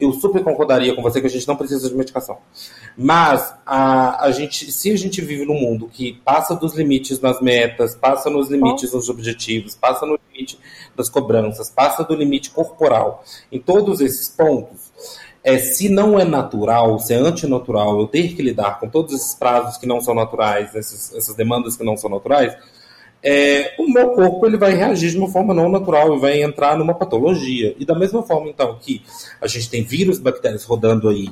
Eu 0.00 0.12
super 0.12 0.44
concordaria 0.44 0.94
com 0.94 1.02
você 1.02 1.20
que 1.20 1.26
a 1.26 1.30
gente 1.30 1.46
não 1.48 1.56
precisa 1.56 1.88
de 1.88 1.94
medicação. 1.96 2.38
Mas 2.96 3.52
a, 3.66 4.24
a 4.26 4.30
gente, 4.30 4.70
se 4.70 4.92
a 4.92 4.96
gente 4.96 5.20
vive 5.20 5.44
num 5.44 5.58
mundo 5.58 5.88
que 5.92 6.20
passa 6.24 6.54
dos 6.54 6.74
limites 6.74 7.20
nas 7.20 7.40
metas, 7.40 7.96
passa 7.96 8.30
nos 8.30 8.48
limites 8.48 8.92
nos 8.92 9.08
objetivos, 9.08 9.74
passa 9.74 10.06
no 10.06 10.18
limite 10.32 10.58
das 10.96 11.08
cobranças, 11.08 11.68
passa 11.68 12.04
do 12.04 12.14
limite 12.14 12.50
corporal, 12.50 13.24
em 13.50 13.60
todos 13.60 14.00
esses 14.00 14.28
pontos, 14.28 14.87
é, 15.48 15.58
se 15.58 15.88
não 15.88 16.20
é 16.20 16.24
natural, 16.24 16.98
se 16.98 17.14
é 17.14 17.16
antinatural, 17.16 17.98
eu 17.98 18.06
ter 18.06 18.34
que 18.34 18.42
lidar 18.42 18.78
com 18.78 18.88
todos 18.88 19.14
esses 19.14 19.34
prazos 19.34 19.78
que 19.78 19.86
não 19.86 19.98
são 19.98 20.14
naturais, 20.14 20.74
esses, 20.74 21.14
essas 21.14 21.34
demandas 21.34 21.74
que 21.74 21.84
não 21.84 21.96
são 21.96 22.10
naturais, 22.10 22.54
é, 23.22 23.74
o 23.78 23.90
meu 23.90 24.10
corpo 24.10 24.46
ele 24.46 24.58
vai 24.58 24.74
reagir 24.74 25.10
de 25.10 25.16
uma 25.16 25.30
forma 25.30 25.54
não 25.54 25.70
natural 25.70 26.14
e 26.14 26.20
vai 26.20 26.42
entrar 26.42 26.76
numa 26.76 26.94
patologia. 26.94 27.74
E 27.78 27.84
da 27.84 27.98
mesma 27.98 28.22
forma, 28.22 28.48
então, 28.48 28.78
que 28.78 29.02
a 29.40 29.46
gente 29.46 29.70
tem 29.70 29.82
vírus, 29.82 30.18
bactérias 30.18 30.64
rodando 30.64 31.08
aí 31.08 31.30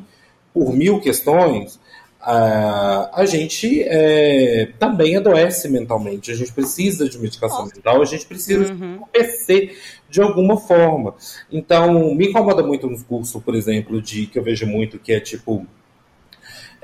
por 0.52 0.72
mil 0.72 0.98
questões, 0.98 1.78
a, 2.18 3.20
a 3.20 3.26
gente 3.26 3.82
é, 3.84 4.70
também 4.78 5.16
adoece 5.16 5.68
mentalmente. 5.68 6.32
A 6.32 6.34
gente 6.34 6.52
precisa 6.52 7.08
de 7.08 7.18
medicação 7.18 7.66
mental, 7.66 8.00
a 8.00 8.04
gente 8.06 8.24
precisa 8.24 8.72
uhum. 8.72 9.00
PC 9.12 9.76
de 10.08 10.20
alguma 10.20 10.56
forma. 10.56 11.14
Então, 11.50 12.14
me 12.14 12.28
incomoda 12.28 12.62
muito 12.62 12.86
nos 12.88 13.02
cursos, 13.02 13.42
por 13.42 13.54
exemplo, 13.54 14.00
de 14.00 14.26
que 14.26 14.38
eu 14.38 14.42
vejo 14.42 14.66
muito 14.66 14.98
que 14.98 15.12
é 15.12 15.20
tipo. 15.20 15.66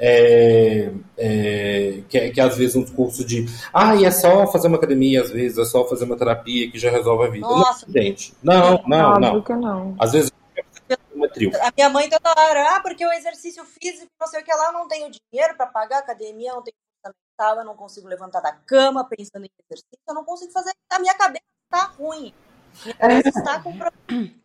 É, 0.04 0.90
é, 1.16 2.02
que, 2.08 2.18
é, 2.18 2.30
que 2.30 2.40
às 2.40 2.56
vezes 2.56 2.74
um 2.74 2.84
curso 2.84 3.24
de 3.24 3.46
ah, 3.72 3.94
e 3.94 4.04
é 4.04 4.10
só 4.10 4.50
fazer 4.50 4.66
uma 4.66 4.78
academia, 4.78 5.20
às 5.20 5.30
vezes 5.30 5.58
é 5.58 5.64
só 5.64 5.86
fazer 5.86 6.06
uma 6.06 6.16
terapia 6.16 6.68
que 6.68 6.78
já 6.78 6.90
resolve 6.90 7.26
a 7.26 7.30
vida. 7.30 7.46
Nossa. 7.46 7.86
Não, 7.86 8.02
gente. 8.02 8.34
Não, 8.42 8.82
não, 8.86 9.20
não. 9.20 9.44
não. 9.60 9.94
Às 10.00 10.12
vezes 10.12 10.32
a 11.60 11.72
minha 11.76 11.88
mãe 11.88 12.08
toda 12.08 12.30
hora, 12.30 12.76
ah, 12.76 12.80
porque 12.80 13.06
o 13.06 13.12
exercício 13.12 13.64
físico, 13.64 14.10
não 14.20 14.26
sei 14.26 14.40
o 14.40 14.44
que 14.44 14.52
lá, 14.52 14.72
não 14.72 14.88
tenho 14.88 15.10
dinheiro 15.10 15.56
para 15.56 15.66
pagar 15.66 15.98
academia, 15.98 16.52
não 16.52 16.62
tenho 16.62 16.76
fundamental, 17.02 17.58
eu 17.58 17.64
não 17.64 17.76
consigo 17.76 18.08
levantar 18.08 18.40
da 18.40 18.52
cama 18.52 19.04
pensando 19.08 19.44
em 19.44 19.50
exercício, 19.66 19.98
eu 20.06 20.14
não 20.14 20.24
consigo 20.24 20.52
fazer, 20.52 20.72
a 20.90 20.98
minha 20.98 21.14
cabeça 21.14 21.44
está 21.64 21.84
ruim. 21.84 22.34
Cabeça 22.98 23.28
é. 23.28 23.30
está 23.30 23.60
com 23.60 23.70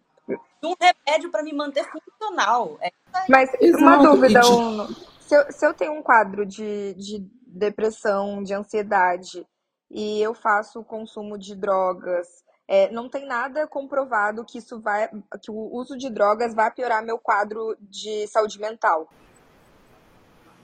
um 0.64 0.76
remédio 0.80 1.32
para 1.32 1.44
me 1.44 1.54
manter 1.54 1.86
funcional. 1.86 2.78
É 2.82 2.92
Mas 3.30 3.50
uma 3.80 3.98
dúvida, 3.98 4.46
Uno. 4.48 4.88
Se 5.20 5.36
eu, 5.36 5.52
se 5.52 5.66
eu 5.66 5.74
tenho 5.74 5.94
um 5.94 6.02
quadro 6.02 6.46
de, 6.46 6.94
de 6.94 7.26
depressão, 7.46 8.42
de 8.44 8.54
ansiedade, 8.54 9.46
e 9.92 10.22
eu 10.22 10.34
faço 10.34 10.80
o 10.80 10.84
consumo 10.84 11.38
de 11.38 11.56
drogas, 11.56 12.28
é, 12.68 12.92
não 12.92 13.10
tem 13.10 13.26
nada 13.26 13.68
comprovado 13.68 14.46
que 14.46 14.58
isso 14.58 14.80
vai, 14.80 15.10
que 15.42 15.50
o 15.50 15.74
uso 15.74 15.98
de 15.98 16.10
drogas 16.10 16.54
vai 16.54 16.72
piorar 16.72 17.04
meu 17.04 17.18
quadro 17.18 17.76
de 17.80 18.28
saúde 18.28 18.60
mental. 18.60 19.08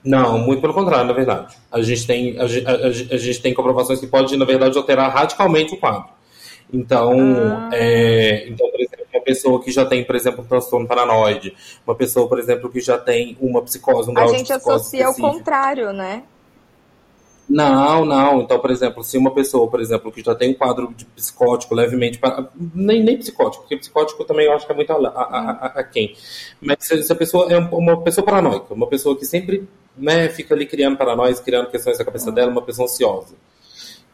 Não, 0.04 0.38
muito 0.38 0.62
pelo 0.62 0.74
contrário, 0.74 1.08
na 1.08 1.14
verdade. 1.14 1.58
A 1.72 1.82
gente 1.82 2.06
tem, 2.06 2.38
a, 2.38 2.44
a, 2.44 2.88
a 2.88 3.18
gente 3.18 3.42
tem 3.42 3.54
comprovações 3.54 4.02
que 4.02 4.08
pode, 4.08 4.36
na 4.36 4.44
verdade, 4.44 4.78
alterar 4.78 5.10
radicalmente 5.14 5.74
o 5.74 5.80
quadro. 5.80 6.10
Então, 6.74 7.14
ah. 7.16 7.70
é, 7.72 8.50
então, 8.50 8.68
por 8.72 8.82
exemplo, 8.82 9.06
uma 9.14 9.22
pessoa 9.22 9.64
que 9.64 9.72
já 9.72 9.86
tem, 9.86 10.04
por 10.04 10.16
exemplo, 10.16 10.44
um 10.44 10.48
transtorno 10.48 10.88
paranoide, 10.88 11.56
uma 11.86 11.96
pessoa, 11.96 12.28
por 12.28 12.40
exemplo, 12.40 12.70
que 12.70 12.80
já 12.80 12.98
tem 12.98 13.38
uma 13.40 13.62
psicose, 13.62 14.10
um 14.10 14.14
grau 14.14 14.30
A 14.30 14.36
gente 14.36 14.52
associa 14.52 15.06
ao 15.06 15.14
contrário, 15.14 15.94
né? 15.94 16.24
Não, 17.48 18.06
não. 18.06 18.42
Então, 18.42 18.58
por 18.60 18.72
exemplo, 18.72 19.04
se 19.04 19.18
uma 19.18 19.32
pessoa, 19.32 19.70
por 19.70 19.80
exemplo, 19.82 20.12
que 20.12 20.24
já 20.24 20.34
tem 20.34 20.52
um 20.52 20.54
quadro 20.54 20.94
de 20.96 21.06
psicótico 21.06 21.76
levemente. 21.76 22.20
Nem, 22.74 23.04
nem 23.04 23.18
psicótico, 23.18 23.64
porque 23.64 23.78
psicótico 23.78 24.24
também 24.24 24.46
eu 24.46 24.54
acho 24.54 24.66
que 24.66 24.72
é 24.72 24.76
muito 24.76 24.92
a, 24.92 24.96
a, 24.96 25.52
a, 25.52 25.66
a 25.80 25.84
quem. 25.84 26.16
Mas 26.60 26.78
se, 26.80 27.04
se, 27.04 27.12
a 27.12 27.16
pessoa 27.16 27.52
é 27.52 27.58
uma 27.58 28.02
pessoa 28.02 28.26
paranoica, 28.26 28.74
uma 28.74 28.88
pessoa 28.88 29.16
que 29.18 29.26
sempre 29.26 29.68
né, 29.96 30.30
fica 30.30 30.56
ali 30.56 30.66
criando 30.66 30.98
paranoias, 30.98 31.40
criando 31.40 31.70
questões 31.70 32.00
na 32.00 32.06
cabeça 32.06 32.32
dela, 32.32 32.50
uma 32.50 32.62
pessoa 32.62 32.86
ansiosa. 32.86 33.36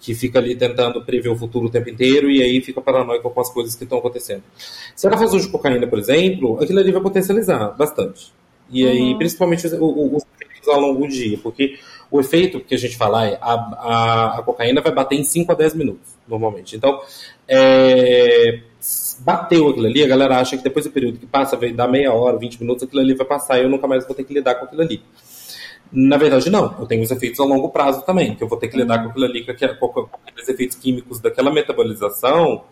Que 0.10 0.16
fica 0.16 0.40
ali 0.40 0.56
tentando 0.56 1.06
prever 1.06 1.30
o 1.30 1.36
futuro 1.36 1.68
o 1.68 1.70
tempo 1.70 1.88
inteiro 1.88 2.32
e 2.32 2.42
aí 2.42 2.60
fica 2.62 2.82
paranoico 2.82 3.30
com 3.30 3.40
as 3.40 3.54
coisas 3.54 3.76
que 3.76 3.84
estão 3.84 4.00
acontecendo. 4.00 4.42
Se 4.96 5.06
ela 5.06 5.16
faz 5.16 5.32
uso 5.36 5.46
de 5.46 5.52
cocaína, 5.52 5.86
por 5.86 6.00
exemplo, 6.00 6.58
aquilo 6.60 6.80
ali 6.80 6.92
vai 6.92 7.00
potencializar 7.00 7.78
bastante. 7.78 8.34
E 8.72 8.88
aí, 8.88 9.16
principalmente 9.20 9.68
os, 9.68 9.74
os 9.74 10.24
efeitos 10.42 10.68
ao 10.68 10.82
longo 10.82 11.02
do 11.02 11.08
dia, 11.08 11.38
porque 11.44 11.78
o 12.10 12.20
efeito 12.20 12.60
que 12.60 12.74
a 12.74 12.78
gente 12.78 12.98
fala 12.98 13.28
é 13.28 13.38
a, 13.40 13.54
a, 13.54 14.40
a 14.40 14.42
cocaína 14.42 14.82
vai 14.82 14.92
bater 14.92 15.16
em 15.16 15.24
5 15.24 15.52
a 15.52 15.54
10 15.54 15.76
minutos, 15.76 16.16
normalmente. 16.28 16.76
Então, 16.76 17.00
é, 17.48 18.62
bateu 19.20 19.68
aquilo 19.68 19.86
ali, 19.86 20.04
a 20.04 20.08
galera 20.08 20.40
acha 20.40 20.58
que 20.58 20.64
depois 20.64 20.86
do 20.86 20.92
período 20.92 21.20
que 21.20 21.28
passa, 21.28 21.56
vai 21.56 21.72
dar 21.72 21.88
meia 21.88 22.12
hora, 22.12 22.36
20 22.36 22.62
minutos, 22.62 22.82
aquilo 22.82 23.02
ali 23.02 23.14
vai 23.14 23.28
passar 23.28 23.60
e 23.60 23.64
eu 23.64 23.70
nunca 23.70 23.86
mais 23.86 24.08
vou 24.08 24.16
ter 24.16 24.24
que 24.24 24.34
lidar 24.34 24.56
com 24.56 24.66
aquilo 24.66 24.82
ali. 24.82 25.04
Na 25.92 26.18
verdade, 26.18 26.50
não. 26.50 26.76
Eu 26.80 26.86
tenho 26.86 27.02
os 27.04 27.10
efeitos 27.12 27.40
a 27.40 27.44
longo 27.46 27.70
prazo 27.70 28.04
também, 28.04 28.36
que 28.36 28.44
eu 28.44 28.48
vou 28.48 28.58
ter 28.58 28.68
que 28.68 28.78
lidar 28.78 29.04
com 29.04 29.10
aquilo 29.10 29.26
ali, 29.26 29.44
com, 29.46 29.52
aqu- 29.52 29.88
com- 29.94 30.08
aqueles 30.28 30.48
efeitos 30.48 30.78
químicos 30.78 31.20
daquela 31.20 31.52
metabolização, 31.52 32.64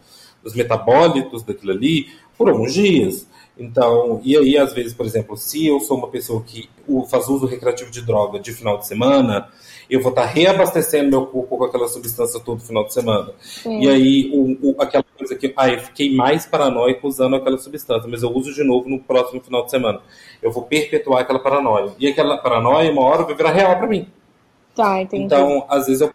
dos 0.43 0.53
metabólitos 0.53 1.43
daquilo 1.43 1.71
ali, 1.71 2.07
por 2.37 2.47
alguns 2.49 2.73
dias. 2.73 3.27
Então, 3.57 4.21
e 4.23 4.37
aí, 4.37 4.55
às 4.55 4.71
vezes, 4.73 4.93
por 4.93 5.03
exemplo, 5.05 5.35
se 5.35 5.65
eu 5.65 5.79
sou 5.79 5.97
uma 5.97 6.09
pessoa 6.09 6.43
que 6.43 6.69
faz 7.09 7.27
uso 7.27 7.47
recreativo 7.47 7.89
de 7.89 8.03
droga 8.03 8.39
de 8.39 8.53
final 8.53 8.77
de 8.77 8.85
semana, 8.85 9.47
eu 9.89 10.01
vou 10.01 10.09
estar 10.09 10.25
reabastecendo 10.25 11.09
meu 11.09 11.25
corpo 11.27 11.57
com 11.57 11.63
aquela 11.65 11.87
substância 11.87 12.39
todo 12.39 12.61
final 12.61 12.85
de 12.85 12.93
semana. 12.93 13.31
E 13.79 13.87
aí, 13.87 14.31
o, 14.33 14.71
o- 14.71 14.81
aquela 14.81 15.03
coisa 15.17 15.35
que, 15.35 15.53
ah, 15.55 15.69
eu 15.69 15.79
fiquei 15.79 16.15
mais 16.15 16.45
paranoico 16.45 17.07
usando 17.07 17.35
aquela 17.35 17.57
substância, 17.57 18.09
mas 18.09 18.23
eu 18.23 18.31
uso 18.31 18.53
de 18.53 18.63
novo 18.63 18.89
no 18.89 18.99
próximo 18.99 19.41
final 19.41 19.63
de 19.65 19.71
semana. 19.71 20.01
Eu 20.41 20.51
vou 20.51 20.63
perpetuar 20.63 21.21
aquela 21.21 21.39
paranoia. 21.39 21.91
E 21.99 22.07
aquela 22.07 22.37
paranoia, 22.37 22.91
uma 22.91 23.01
hora, 23.03 23.23
vai 23.23 23.35
virar 23.35 23.51
real 23.51 23.77
para 23.77 23.87
mim. 23.87 24.07
Tá, 24.75 25.01
entendi. 25.01 25.25
Então, 25.25 25.65
às 25.69 25.87
vezes, 25.87 26.01
eu 26.01 26.11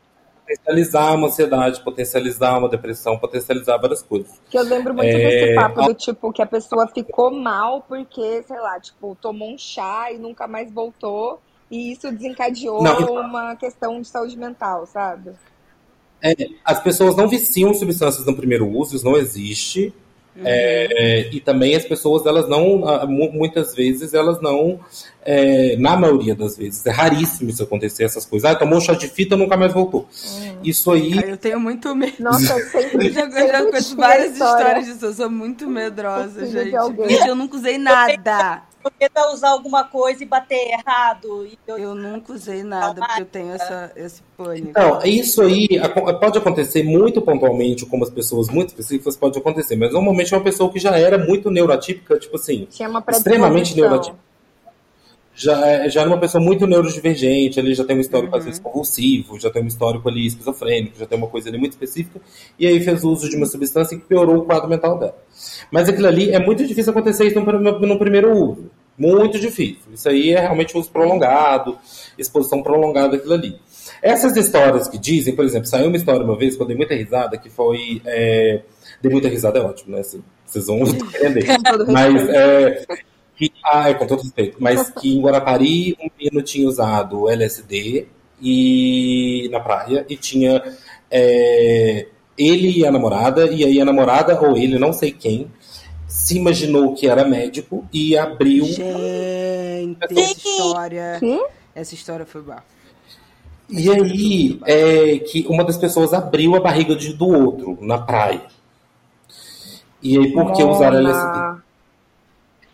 potencializar 0.46 1.14
uma 1.14 1.28
ansiedade, 1.28 1.80
potencializar 1.82 2.58
uma 2.58 2.68
depressão, 2.68 3.18
potencializar 3.18 3.78
várias 3.78 4.02
coisas. 4.02 4.40
Que 4.50 4.58
eu 4.58 4.62
lembro 4.62 4.94
muito 4.94 5.16
É, 5.16 5.18
desse 5.18 5.46
papo 5.54 5.82
do 5.82 5.94
tipo 5.94 6.32
que 6.32 6.42
a 6.42 6.46
pessoa 6.46 6.86
ficou 6.88 7.30
mal 7.30 7.82
porque, 7.82 8.42
sei 8.42 8.58
lá, 8.60 8.78
tipo, 8.78 9.16
tomou 9.20 9.52
um 9.54 9.58
chá 9.58 10.12
e 10.12 10.18
nunca 10.18 10.46
mais 10.46 10.70
voltou. 10.72 11.40
E 11.72 11.90
isso 11.92 12.12
desencadeou 12.12 12.82
Não, 12.82 13.14
uma 13.14 13.56
questão 13.56 13.98
de 14.00 14.06
saúde 14.06 14.36
mental, 14.36 14.86
sabe? 14.86 15.30
É, 16.22 16.34
as 16.62 16.80
pessoas 16.80 17.16
não 17.16 17.26
viciam 17.26 17.72
substâncias 17.72 18.26
no 18.26 18.36
primeiro 18.36 18.68
uso, 18.68 18.94
isso 18.94 19.04
não 19.06 19.16
existe. 19.16 19.92
É, 20.44 21.28
e 21.30 21.40
também 21.40 21.74
as 21.76 21.84
pessoas, 21.84 22.24
elas 22.24 22.48
não, 22.48 22.88
ah, 22.88 23.06
mu- 23.06 23.30
muitas 23.32 23.74
vezes, 23.74 24.14
elas 24.14 24.40
não, 24.40 24.80
é, 25.24 25.76
na 25.76 25.94
maioria 25.94 26.34
das 26.34 26.56
vezes, 26.56 26.86
é 26.86 26.90
raríssimo 26.90 27.50
isso 27.50 27.62
acontecer, 27.62 28.04
essas 28.04 28.24
coisas. 28.24 28.50
Ah, 28.50 28.54
tomou 28.54 28.78
um 28.78 28.80
chá 28.80 28.94
de 28.94 29.08
fita, 29.08 29.36
nunca 29.36 29.58
mais 29.58 29.74
voltou. 29.74 30.08
Isso 30.64 30.90
aí, 30.90 31.18
Aí 31.22 31.30
eu 31.30 31.36
tenho 31.36 31.60
muito 31.60 31.94
medo. 31.94 32.14
Nossa, 32.18 32.52
eu 32.58 32.64
sempre, 32.70 33.08
Eu 33.08 33.12
já, 33.12 33.62
conheço 33.62 33.96
várias 33.96 34.32
história. 34.32 34.58
histórias 34.58 34.86
disso. 34.86 35.04
Eu 35.04 35.12
sou 35.14 35.30
muito 35.30 35.68
medrosa. 35.68 36.46
Gente, 36.46 36.74
eu 37.26 37.34
nunca 37.34 37.56
usei 37.56 37.76
nada. 37.76 38.62
Eu 38.84 38.90
medo 39.00 39.32
usar 39.32 39.50
alguma 39.50 39.84
coisa 39.84 40.22
e 40.22 40.26
bater 40.26 40.72
errado. 40.72 41.46
E 41.46 41.58
eu- 41.66 41.78
Eu 41.78 41.94
nunca 41.94 42.32
usei 42.32 42.62
nada, 42.62 43.00
porque 43.06 43.22
eu 43.22 43.26
tenho 43.26 43.52
essa, 43.52 43.92
esse 43.96 44.22
pânico. 44.36 44.68
Então, 44.68 45.00
isso 45.04 45.42
aí 45.42 45.68
pode 46.20 46.38
acontecer 46.38 46.82
muito 46.82 47.20
pontualmente, 47.20 47.84
com 47.86 48.02
as 48.02 48.10
pessoas 48.10 48.48
muito 48.48 48.68
específicas, 48.70 49.16
pode 49.16 49.38
acontecer, 49.38 49.76
mas 49.76 49.92
normalmente 49.92 50.32
é 50.32 50.36
uma 50.36 50.42
pessoa 50.44 50.70
que 50.72 50.78
já 50.78 50.96
era 50.98 51.18
muito 51.18 51.50
neurotípica, 51.50 52.18
tipo 52.18 52.36
assim, 52.36 52.66
Tinha 52.70 52.88
uma 52.88 53.02
extremamente 53.08 53.74
neurotípica. 53.76 54.31
Já, 55.34 55.66
é- 55.66 55.88
já 55.88 56.02
era 56.02 56.10
uma 56.10 56.20
pessoa 56.20 56.42
muito 56.42 56.66
neurodivergente, 56.66 57.58
ali 57.58 57.74
já 57.74 57.84
tem 57.84 57.96
um 57.96 58.00
histórico, 58.00 58.36
às 58.36 58.44
vezes, 58.44 58.60
convulsivo, 58.60 59.40
já 59.40 59.50
tem 59.50 59.62
um 59.62 59.66
histórico 59.66 60.08
ali 60.08 60.26
esquizofrênico, 60.26 60.98
já 60.98 61.06
tem 61.06 61.16
uma 61.16 61.26
coisa 61.26 61.48
ali 61.48 61.56
muito 61.58 61.72
específica, 61.72 62.20
e 62.58 62.66
aí 62.66 62.80
fez 62.80 63.02
uso 63.02 63.28
de 63.28 63.36
uma 63.36 63.46
substância 63.46 63.96
que 63.96 64.04
piorou 64.04 64.38
o 64.38 64.44
quadro 64.44 64.68
mental 64.68 64.98
dela. 64.98 65.16
Mas 65.70 65.88
aquilo 65.88 66.06
ali 66.06 66.30
é 66.30 66.38
muito 66.38 66.66
difícil 66.66 66.90
acontecer 66.92 67.26
isso 67.26 67.40
no, 67.40 67.46
prim- 67.46 67.86
no 67.86 67.98
primeiro 67.98 68.30
uso. 68.36 68.70
Muito 68.98 69.38
difícil. 69.38 69.90
Isso 69.94 70.06
aí 70.06 70.32
é 70.34 70.40
realmente 70.40 70.76
uso 70.76 70.90
prolongado, 70.90 71.78
exposição 72.18 72.62
prolongada 72.62 73.12
daquilo 73.16 73.32
ali. 73.32 73.56
Essas 74.02 74.36
histórias 74.36 74.86
que 74.86 74.98
dizem, 74.98 75.34
por 75.34 75.46
exemplo, 75.46 75.66
saiu 75.66 75.86
uma 75.88 75.96
história 75.96 76.22
uma 76.22 76.36
vez 76.36 76.56
que 76.56 76.62
eu 76.62 76.66
dei 76.66 76.76
muita 76.76 76.94
risada, 76.94 77.38
que 77.38 77.48
foi. 77.48 78.02
É... 78.04 78.60
Dei 79.00 79.10
muita 79.10 79.28
risada, 79.28 79.58
é 79.58 79.62
ótimo, 79.62 79.92
né? 79.94 80.00
Assim, 80.00 80.22
vocês 80.44 80.66
vão 80.66 80.80
entender. 80.84 81.46
Mas 81.90 82.28
é, 82.28 82.84
que, 83.48 83.60
ah, 83.64 83.88
é, 83.90 83.94
com 83.94 84.06
todo 84.06 84.22
respeito. 84.22 84.56
Mas 84.60 84.90
que 84.90 85.16
em 85.16 85.20
Guarapari 85.22 85.96
um 86.00 86.08
menino 86.18 86.42
tinha 86.42 86.66
usado 86.68 87.28
LSD 87.28 88.06
e 88.40 89.48
na 89.52 89.60
praia 89.60 90.04
e 90.08 90.16
tinha 90.16 90.62
é, 91.10 92.06
ele 92.36 92.78
e 92.78 92.86
a 92.86 92.90
namorada, 92.90 93.46
e 93.46 93.64
aí 93.64 93.80
a 93.80 93.84
namorada, 93.84 94.40
ou 94.40 94.56
ele, 94.56 94.78
não 94.78 94.92
sei 94.92 95.12
quem, 95.12 95.50
se 96.08 96.36
imaginou 96.38 96.94
que 96.94 97.06
era 97.08 97.24
médico 97.24 97.86
e 97.92 98.16
abriu. 98.16 98.64
Gente, 98.64 99.98
essa 100.10 100.20
história. 100.38 101.18
Sim? 101.18 101.40
Essa 101.74 101.94
história 101.94 102.26
foi 102.26 102.42
bafo. 102.42 102.62
E 103.70 103.90
aí 103.90 104.60
é 104.66 105.18
que 105.20 105.46
uma 105.48 105.64
das 105.64 105.78
pessoas 105.78 106.12
abriu 106.12 106.54
a 106.54 106.60
barriga 106.60 106.94
de- 106.94 107.14
do 107.14 107.26
outro 107.28 107.78
na 107.80 107.98
praia. 107.98 108.42
E 110.02 110.18
aí, 110.18 110.32
por 110.32 110.52
que 110.52 110.62
usar 110.64 110.92
LSD? 110.94 111.61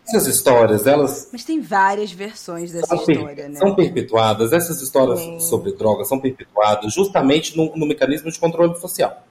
Essas 0.09 0.27
histórias, 0.27 0.85
elas 0.87 1.29
Mas 1.31 1.43
tem 1.43 1.61
várias 1.61 2.11
versões 2.11 2.71
dessa 2.71 2.87
são, 2.87 3.05
per- 3.05 3.15
história, 3.17 3.49
né? 3.49 3.55
são 3.59 3.75
perpetuadas, 3.75 4.51
essas 4.53 4.81
histórias 4.81 5.19
Sim. 5.19 5.39
sobre 5.39 5.71
drogas 5.73 6.07
são 6.07 6.19
perpetuadas 6.19 6.93
justamente 6.93 7.55
no, 7.55 7.75
no 7.75 7.85
mecanismo 7.85 8.31
de 8.31 8.39
controle 8.39 8.75
social. 8.79 9.23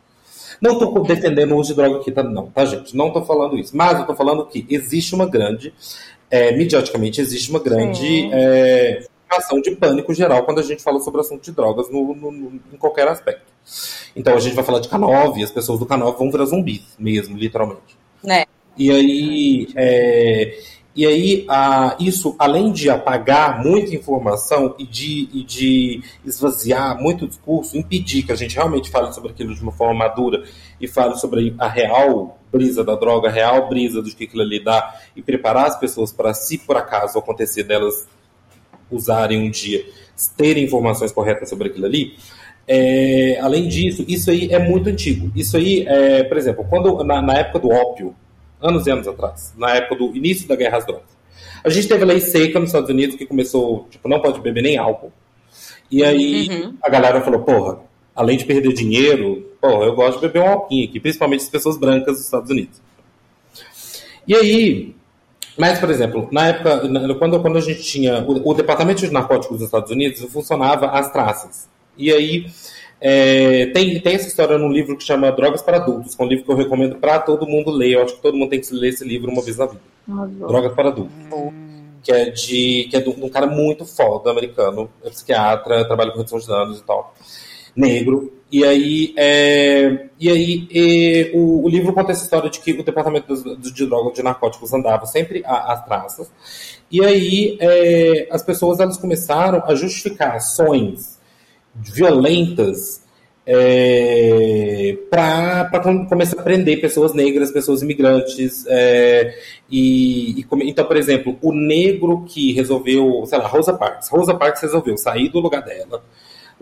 Não 0.61 0.72
estou 0.72 1.03
defendendo 1.03 1.53
o 1.53 1.57
uso 1.59 1.70
de 1.70 1.76
droga 1.76 1.99
aqui, 2.01 2.11
tá, 2.11 2.22
não, 2.22 2.47
tá, 2.51 2.64
gente? 2.64 2.97
Não 2.97 3.09
estou 3.09 3.24
falando 3.24 3.57
isso. 3.57 3.76
Mas 3.76 3.95
eu 3.95 4.01
estou 4.01 4.16
falando 4.16 4.45
que 4.47 4.66
existe 4.68 5.14
uma 5.14 5.26
grande, 5.26 5.72
é, 6.31 6.51
mediaticamente, 6.57 7.20
existe 7.20 7.51
uma 7.51 7.61
grande 7.61 8.29
é, 8.33 9.07
ação 9.31 9.61
de 9.61 9.70
pânico 9.72 10.12
geral 10.12 10.43
quando 10.45 10.59
a 10.59 10.62
gente 10.62 10.83
fala 10.83 10.99
sobre 11.01 11.18
o 11.18 11.20
assunto 11.20 11.43
de 11.45 11.53
drogas 11.53 11.89
no, 11.91 12.14
no- 12.14 12.33
no- 12.33 12.61
em 12.72 12.76
qualquer 12.76 13.07
aspecto. 13.07 13.47
Então 14.16 14.35
a 14.35 14.41
gente 14.41 14.55
vai 14.57 14.64
falar 14.64 14.81
de 14.81 14.89
K9 14.89 15.37
e 15.39 15.45
as 15.45 15.51
pessoas 15.51 15.79
do 15.79 15.87
K9 15.87 16.16
vão 16.18 16.31
virar 16.31 16.47
zumbis 16.47 16.83
mesmo, 16.99 17.37
literalmente. 17.37 17.97
Né? 18.24 18.45
E 18.79 18.91
aí, 18.91 19.68
é, 19.74 20.59
e 20.95 21.07
aí 21.07 21.45
a, 21.49 21.97
isso, 22.01 22.35
além 22.39 22.72
de 22.72 22.89
apagar 22.89 23.62
muita 23.62 23.95
informação 23.95 24.74
e 24.79 24.85
de, 24.87 25.29
e 25.33 25.45
de 25.45 26.03
esvaziar 26.24 27.01
muito 27.01 27.26
discurso, 27.26 27.76
impedir 27.76 28.22
que 28.22 28.33
a 28.33 28.37
gente 28.37 28.55
realmente 28.55 28.91
fale 28.91 29.12
sobre 29.12 29.31
aquilo 29.31 29.55
de 29.55 29.62
uma 29.62 29.72
forma 29.72 29.95
madura 29.95 30.45
e 30.81 30.87
fale 30.87 31.16
sobre 31.16 31.55
a 31.59 31.68
real 31.68 32.39
brisa 32.53 32.83
da 32.83 32.95
droga, 32.95 33.29
a 33.29 33.33
real 33.33 33.68
brisa 33.68 34.01
do 34.01 34.11
que 34.11 34.24
aquilo 34.24 34.43
ali 34.43 34.62
dá 34.62 34.95
e 35.14 35.22
preparar 35.22 35.66
as 35.66 35.79
pessoas 35.79 36.12
para, 36.12 36.33
se 36.33 36.59
por 36.59 36.76
acaso 36.76 37.18
acontecer 37.18 37.64
delas 37.64 38.09
usarem 38.91 39.39
um 39.39 39.51
dia, 39.51 39.85
terem 40.37 40.64
informações 40.64 41.12
corretas 41.12 41.49
sobre 41.49 41.68
aquilo 41.68 41.87
ali. 41.87 42.16
É, 42.66 43.39
além 43.41 43.66
disso, 43.68 44.05
isso 44.07 44.31
aí 44.31 44.53
é 44.53 44.59
muito 44.59 44.89
antigo. 44.89 45.31
Isso 45.35 45.57
aí, 45.57 45.87
é, 45.87 46.22
por 46.24 46.37
exemplo, 46.37 46.66
quando 46.68 47.03
na, 47.05 47.22
na 47.22 47.35
época 47.35 47.61
do 47.61 47.70
ópio, 47.70 48.14
anos 48.61 48.87
e 48.87 48.91
anos 48.91 49.07
atrás, 49.09 49.55
na 49.57 49.75
época 49.75 49.97
do 49.97 50.17
início 50.17 50.49
da 50.49 50.57
guerra 50.57 50.79
às 50.79 50.87
drogas, 50.87 51.17
a 51.65 51.69
gente 51.71 51.89
teve 51.89 52.03
a 52.03 52.07
lei 52.07 52.21
seca 52.21 52.59
nos 52.59 52.69
Estados 52.69 52.91
Unidos 52.91 53.17
que 53.17 53.27
começou, 53.27 53.87
tipo, 53.91 54.09
não 54.09 54.21
pode 54.21 54.41
beber 54.41 54.63
nem 54.63 54.77
álcool. 54.79 55.13
E 55.91 56.05
aí 56.05 56.49
Uhum. 56.49 56.75
a 56.83 56.89
galera 56.89 57.21
falou, 57.21 57.41
porra, 57.41 57.79
além 58.15 58.37
de 58.37 58.45
perder 58.45 58.73
dinheiro, 58.73 59.51
porra, 59.61 59.85
eu 59.87 59.95
gosto 59.95 60.21
de 60.21 60.27
beber 60.27 60.43
um 60.43 60.49
alquinho 60.49 60.89
aqui, 60.89 61.01
principalmente 61.01 61.41
as 61.43 61.49
pessoas 61.49 61.77
brancas 61.79 62.17
dos 62.17 62.25
Estados 62.25 62.51
Unidos. 62.51 62.81
E 64.27 64.35
aí, 64.35 64.95
mas, 65.57 65.79
por 65.79 65.91
exemplo, 65.91 66.29
na 66.31 66.49
época, 66.49 66.83
quando, 67.19 67.41
quando 67.41 67.57
a 67.59 67.61
gente 67.61 67.83
tinha. 67.83 68.23
O, 68.23 68.51
o 68.51 68.55
Departamento 68.55 69.01
de 69.01 69.11
Narcóticos 69.13 69.57
dos 69.59 69.67
Estados 69.67 69.91
Unidos 69.91 70.21
funcionava 70.33 70.87
às 70.87 71.11
traças. 71.11 71.69
E 71.97 72.13
aí. 72.13 72.47
É, 73.01 73.67
tem, 73.67 74.01
tem 74.01 74.15
essa 74.15 74.27
história 74.29 74.59
num 74.59 74.71
livro 74.71 74.97
que 74.97 75.05
chama 75.05 75.31
Drogas 75.33 75.63
para 75.63 75.77
Adultos, 75.77 76.15
que 76.15 76.23
é 76.23 76.25
um 76.25 76.29
livro 76.29 76.45
que 76.45 76.51
eu 76.51 76.57
recomendo 76.57 76.97
para 76.97 77.19
todo 77.21 77.47
mundo 77.47 77.71
ler. 77.71 77.93
Eu 77.93 78.03
acho 78.03 78.17
que 78.17 78.23
todo 78.23 78.37
mundo 78.37 78.51
tem 78.51 78.61
que 78.61 78.75
ler 78.75 78.89
esse 78.89 79.05
livro 79.07 79.31
uma 79.31 79.43
vez 79.43 79.57
na 79.57 79.67
vida. 79.67 79.81
Arrasou. 80.11 80.49
Drogas 80.49 80.73
para 80.75 80.89
Adultos. 80.89 81.15
Que 82.03 82.13
é 82.13 82.31
de, 82.31 82.89
que 82.91 82.97
é 82.97 83.01
de 83.01 83.09
um 83.11 83.29
cara 83.29 83.47
muito 83.47 83.85
foda, 83.85 84.31
americano, 84.31 84.89
é 85.05 85.11
psiquiatra, 85.11 85.85
trabalha 85.85 86.11
com 86.13 86.19
redução 86.19 86.39
de 86.39 86.47
danos 86.47 86.79
e 86.79 86.83
tal, 86.85 87.13
negro. 87.77 88.33
E 88.51 88.65
aí, 88.65 89.13
é, 89.19 90.07
e 90.19 90.31
aí 90.31 90.67
e 90.71 91.31
o, 91.35 91.65
o 91.67 91.69
livro 91.69 91.93
conta 91.93 92.13
essa 92.13 92.25
história 92.25 92.49
de 92.49 92.61
que 92.61 92.73
o 92.73 92.83
departamento 92.83 93.27
dos- 93.27 93.73
de 93.73 93.85
drogas 93.87 94.15
de 94.15 94.23
narcóticos 94.23 94.73
andava 94.73 95.05
sempre 95.05 95.43
às 95.45 95.85
traças. 95.85 96.31
E 96.91 97.05
aí 97.05 97.59
é, 97.61 98.29
as 98.31 98.43
pessoas 98.43 98.81
elas 98.81 98.97
começaram 98.97 99.63
a 99.67 99.75
justificar 99.75 100.37
ações 100.37 101.18
violentas 101.83 103.07
para 105.09 105.81
começar 106.09 106.39
a 106.39 106.43
prender 106.43 106.81
pessoas 106.81 107.14
negras, 107.14 107.51
pessoas 107.51 107.81
imigrantes. 107.83 108.66
é, 108.68 109.39
e, 109.70 110.41
e 110.41 110.47
então, 110.68 110.85
por 110.85 110.97
exemplo, 110.97 111.39
o 111.41 111.53
negro 111.53 112.24
que 112.26 112.53
resolveu, 112.53 113.24
sei 113.26 113.39
lá, 113.39 113.47
Rosa 113.47 113.72
Parks. 113.72 114.09
Rosa 114.09 114.35
Parks 114.35 114.62
resolveu 114.62 114.97
sair 114.99 115.31
do 115.31 115.41
lugar 115.41 115.62
dela, 115.62 116.05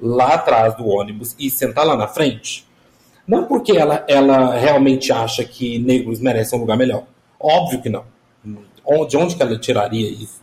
lá 0.00 0.34
atrás 0.34 0.76
do 0.76 0.86
ônibus 0.86 1.34
e 1.38 1.50
sentar 1.50 1.84
lá 1.84 1.96
na 1.96 2.06
frente, 2.06 2.64
não 3.26 3.44
porque 3.44 3.72
ela, 3.72 4.04
ela 4.06 4.56
realmente 4.56 5.10
acha 5.10 5.44
que 5.44 5.78
negros 5.80 6.20
merecem 6.20 6.56
um 6.56 6.62
lugar 6.62 6.76
melhor. 6.76 7.04
Óbvio 7.40 7.82
que 7.82 7.88
não. 7.88 8.04
De 9.08 9.16
onde 9.16 9.34
que 9.34 9.42
ela 9.42 9.58
tiraria 9.58 10.08
isso? 10.08 10.40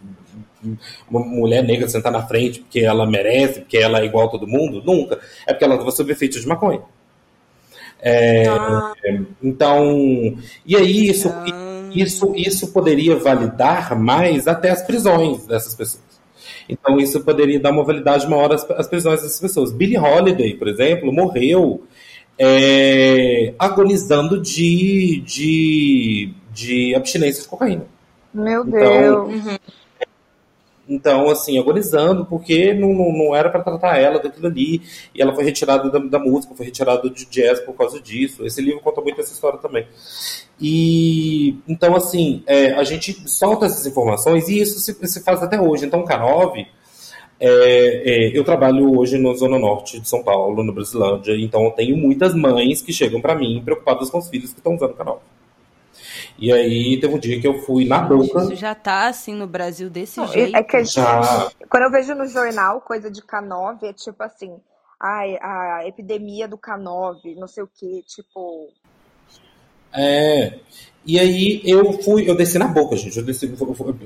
Uma 1.09 1.19
mulher 1.19 1.63
negra 1.63 1.87
sentar 1.87 2.11
na 2.11 2.25
frente 2.25 2.59
porque 2.59 2.79
ela 2.79 3.05
merece, 3.05 3.61
porque 3.61 3.77
ela 3.77 3.99
é 3.99 4.05
igual 4.05 4.27
a 4.27 4.31
todo 4.31 4.47
mundo? 4.47 4.81
Nunca. 4.85 5.19
É 5.45 5.53
porque 5.53 5.63
ela 5.63 5.75
estava 5.75 5.91
sob 5.91 6.11
efeito 6.11 6.39
de 6.39 6.47
maconha. 6.47 6.81
É, 8.01 8.47
ah. 8.47 8.93
Então, 9.41 10.37
e 10.65 10.75
aí 10.75 11.07
isso, 11.09 11.29
ah. 11.29 11.45
isso, 11.95 12.33
isso 12.35 12.73
poderia 12.73 13.15
validar 13.15 13.97
mais 13.97 14.47
até 14.47 14.71
as 14.71 14.81
prisões 14.81 15.45
dessas 15.45 15.73
pessoas. 15.73 16.03
Então, 16.67 16.97
isso 16.97 17.23
poderia 17.23 17.59
dar 17.59 17.71
uma 17.71 17.83
validade 17.83 18.27
maior 18.29 18.53
às, 18.53 18.69
às 18.71 18.87
prisões 18.87 19.21
dessas 19.21 19.39
pessoas. 19.39 19.71
Billie 19.71 19.97
Holiday, 19.97 20.53
por 20.53 20.67
exemplo, 20.67 21.11
morreu 21.11 21.83
é, 22.37 23.53
agonizando 23.59 24.41
de, 24.41 25.21
de, 25.25 26.33
de 26.51 26.95
abstinência 26.95 27.43
de 27.43 27.47
cocaína. 27.47 27.85
Meu 28.33 28.65
então, 28.67 28.79
Deus. 28.79 29.45
Uhum. 29.45 29.57
Então, 30.87 31.29
assim, 31.29 31.57
agonizando, 31.57 32.25
porque 32.25 32.73
não, 32.73 32.93
não, 32.93 33.11
não 33.11 33.35
era 33.35 33.49
para 33.49 33.63
tratar 33.63 33.97
ela 33.97 34.19
daquilo 34.19 34.47
ali. 34.47 34.81
E 35.15 35.21
ela 35.21 35.33
foi 35.33 35.43
retirada 35.43 35.89
da, 35.89 35.99
da, 35.99 36.19
música, 36.19 36.53
foi 36.55 36.65
retirada 36.65 37.09
de 37.09 37.25
jazz 37.25 37.61
por 37.61 37.73
causa 37.73 38.01
disso. 38.01 38.45
Esse 38.45 38.61
livro 38.61 38.81
conta 38.81 39.01
muito 39.01 39.21
essa 39.21 39.31
história 39.31 39.59
também. 39.59 39.87
E 40.59 41.55
então, 41.67 41.95
assim, 41.95 42.43
é, 42.45 42.73
a 42.73 42.83
gente 42.83 43.27
solta 43.29 43.65
essas 43.65 43.85
informações 43.85 44.49
e 44.49 44.59
isso 44.59 44.79
se, 44.79 44.93
se 45.07 45.23
faz 45.23 45.41
até 45.41 45.59
hoje. 45.59 45.85
Então, 45.85 46.01
o 46.01 46.05
K9, 46.05 46.65
é, 47.39 47.49
é, 47.49 48.37
eu 48.37 48.43
trabalho 48.43 48.97
hoje 48.97 49.17
na 49.17 49.33
Zona 49.33 49.57
Norte 49.57 49.99
de 49.99 50.07
São 50.07 50.21
Paulo, 50.23 50.63
no 50.63 50.73
Brasilândia, 50.73 51.35
então 51.37 51.63
eu 51.65 51.71
tenho 51.71 51.97
muitas 51.97 52.33
mães 52.33 52.81
que 52.81 52.93
chegam 52.93 53.19
para 53.19 53.35
mim 53.35 53.61
preocupadas 53.63 54.09
com 54.09 54.17
os 54.17 54.29
filhos 54.29 54.53
que 54.53 54.59
estão 54.59 54.75
usando 54.75 54.91
o 54.91 54.95
K9. 54.95 55.17
E 56.37 56.51
aí 56.51 56.99
teve 56.99 57.13
um 57.13 57.19
dia 57.19 57.39
que 57.39 57.47
eu 57.47 57.59
fui 57.59 57.85
na 57.85 57.99
boca. 57.99 58.43
Isso 58.43 58.55
já 58.55 58.73
tá 58.75 59.07
assim 59.07 59.33
no 59.33 59.47
Brasil 59.47 59.89
desse 59.89 60.17
não, 60.17 60.27
jeito. 60.27 60.55
É 60.55 60.63
que 60.63 60.83
já... 60.83 61.49
Quando 61.69 61.83
eu 61.83 61.91
vejo 61.91 62.15
no 62.15 62.25
jornal 62.27 62.81
coisa 62.81 63.09
de 63.09 63.21
K9, 63.21 63.83
é 63.83 63.93
tipo 63.93 64.21
assim, 64.23 64.55
ai, 64.99 65.37
a 65.41 65.87
epidemia 65.87 66.47
do 66.47 66.57
K9, 66.57 67.35
não 67.35 67.47
sei 67.47 67.63
o 67.63 67.67
que, 67.67 68.03
tipo. 68.07 68.69
É. 69.93 70.59
E 71.05 71.19
aí 71.19 71.61
eu 71.65 72.01
fui, 72.01 72.29
eu 72.29 72.35
desci 72.35 72.57
na 72.57 72.67
boca, 72.67 72.95
gente. 72.95 73.17
Eu 73.17 73.25
desci, 73.25 73.47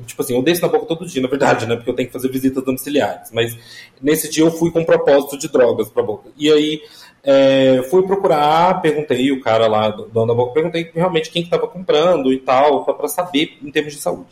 tipo 0.06 0.22
assim, 0.22 0.36
eu 0.36 0.42
desço 0.42 0.64
na 0.64 0.68
boca 0.68 0.88
todo 0.88 1.06
dia, 1.06 1.22
na 1.22 1.28
verdade, 1.28 1.68
né? 1.68 1.76
Porque 1.76 1.92
eu 1.92 1.96
tenho 1.96 2.08
que 2.08 2.14
fazer 2.14 2.28
visitas 2.30 2.64
domiciliares. 2.64 3.32
Mas 3.32 3.56
nesse 4.02 4.30
dia 4.30 4.44
eu 4.44 4.52
fui 4.52 4.72
com 4.72 4.84
propósito 4.84 5.38
de 5.38 5.48
drogas 5.48 5.90
pra 5.90 6.02
boca. 6.02 6.30
E 6.36 6.52
aí 6.52 6.82
é, 7.24 7.84
fui 7.90 8.04
procurar, 8.04 8.82
perguntei 8.82 9.32
o 9.32 9.42
cara 9.42 9.68
lá, 9.68 9.90
dono 9.90 10.28
da 10.28 10.34
boca, 10.34 10.54
perguntei 10.54 10.90
realmente 10.94 11.30
quem 11.30 11.44
estava 11.44 11.68
comprando 11.68 12.32
e 12.32 12.40
tal, 12.40 12.86
para 12.86 13.08
saber 13.08 13.58
em 13.62 13.72
termos 13.72 13.94
de 13.94 14.00
saúde. 14.00 14.30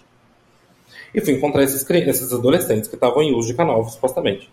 E 1.13 1.21
fui 1.21 1.33
encontrar 1.33 1.63
esses, 1.63 1.89
esses 1.89 2.33
adolescentes 2.33 2.87
que 2.89 2.95
estavam 2.95 3.23
em 3.23 3.33
uso 3.33 3.47
de 3.47 3.53
canal, 3.53 3.87
supostamente. 3.89 4.49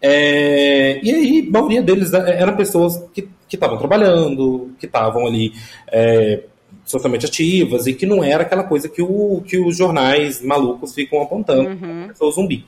É, 0.00 1.00
e 1.02 1.10
aí, 1.10 1.46
a 1.48 1.50
maioria 1.50 1.82
deles 1.82 2.12
é, 2.12 2.40
eram 2.40 2.56
pessoas 2.56 3.02
que 3.12 3.28
estavam 3.50 3.78
trabalhando, 3.78 4.70
que 4.78 4.86
estavam 4.86 5.26
ali 5.26 5.52
é, 5.88 6.42
socialmente 6.84 7.26
ativas, 7.26 7.86
e 7.86 7.94
que 7.94 8.04
não 8.04 8.22
era 8.22 8.42
aquela 8.42 8.64
coisa 8.64 8.88
que, 8.88 9.02
o, 9.02 9.42
que 9.46 9.58
os 9.58 9.76
jornais 9.76 10.42
malucos 10.42 10.94
ficam 10.94 11.22
apontando, 11.22 11.70
uhum. 11.70 12.08
pessoa 12.08 12.32
zumbi. 12.32 12.64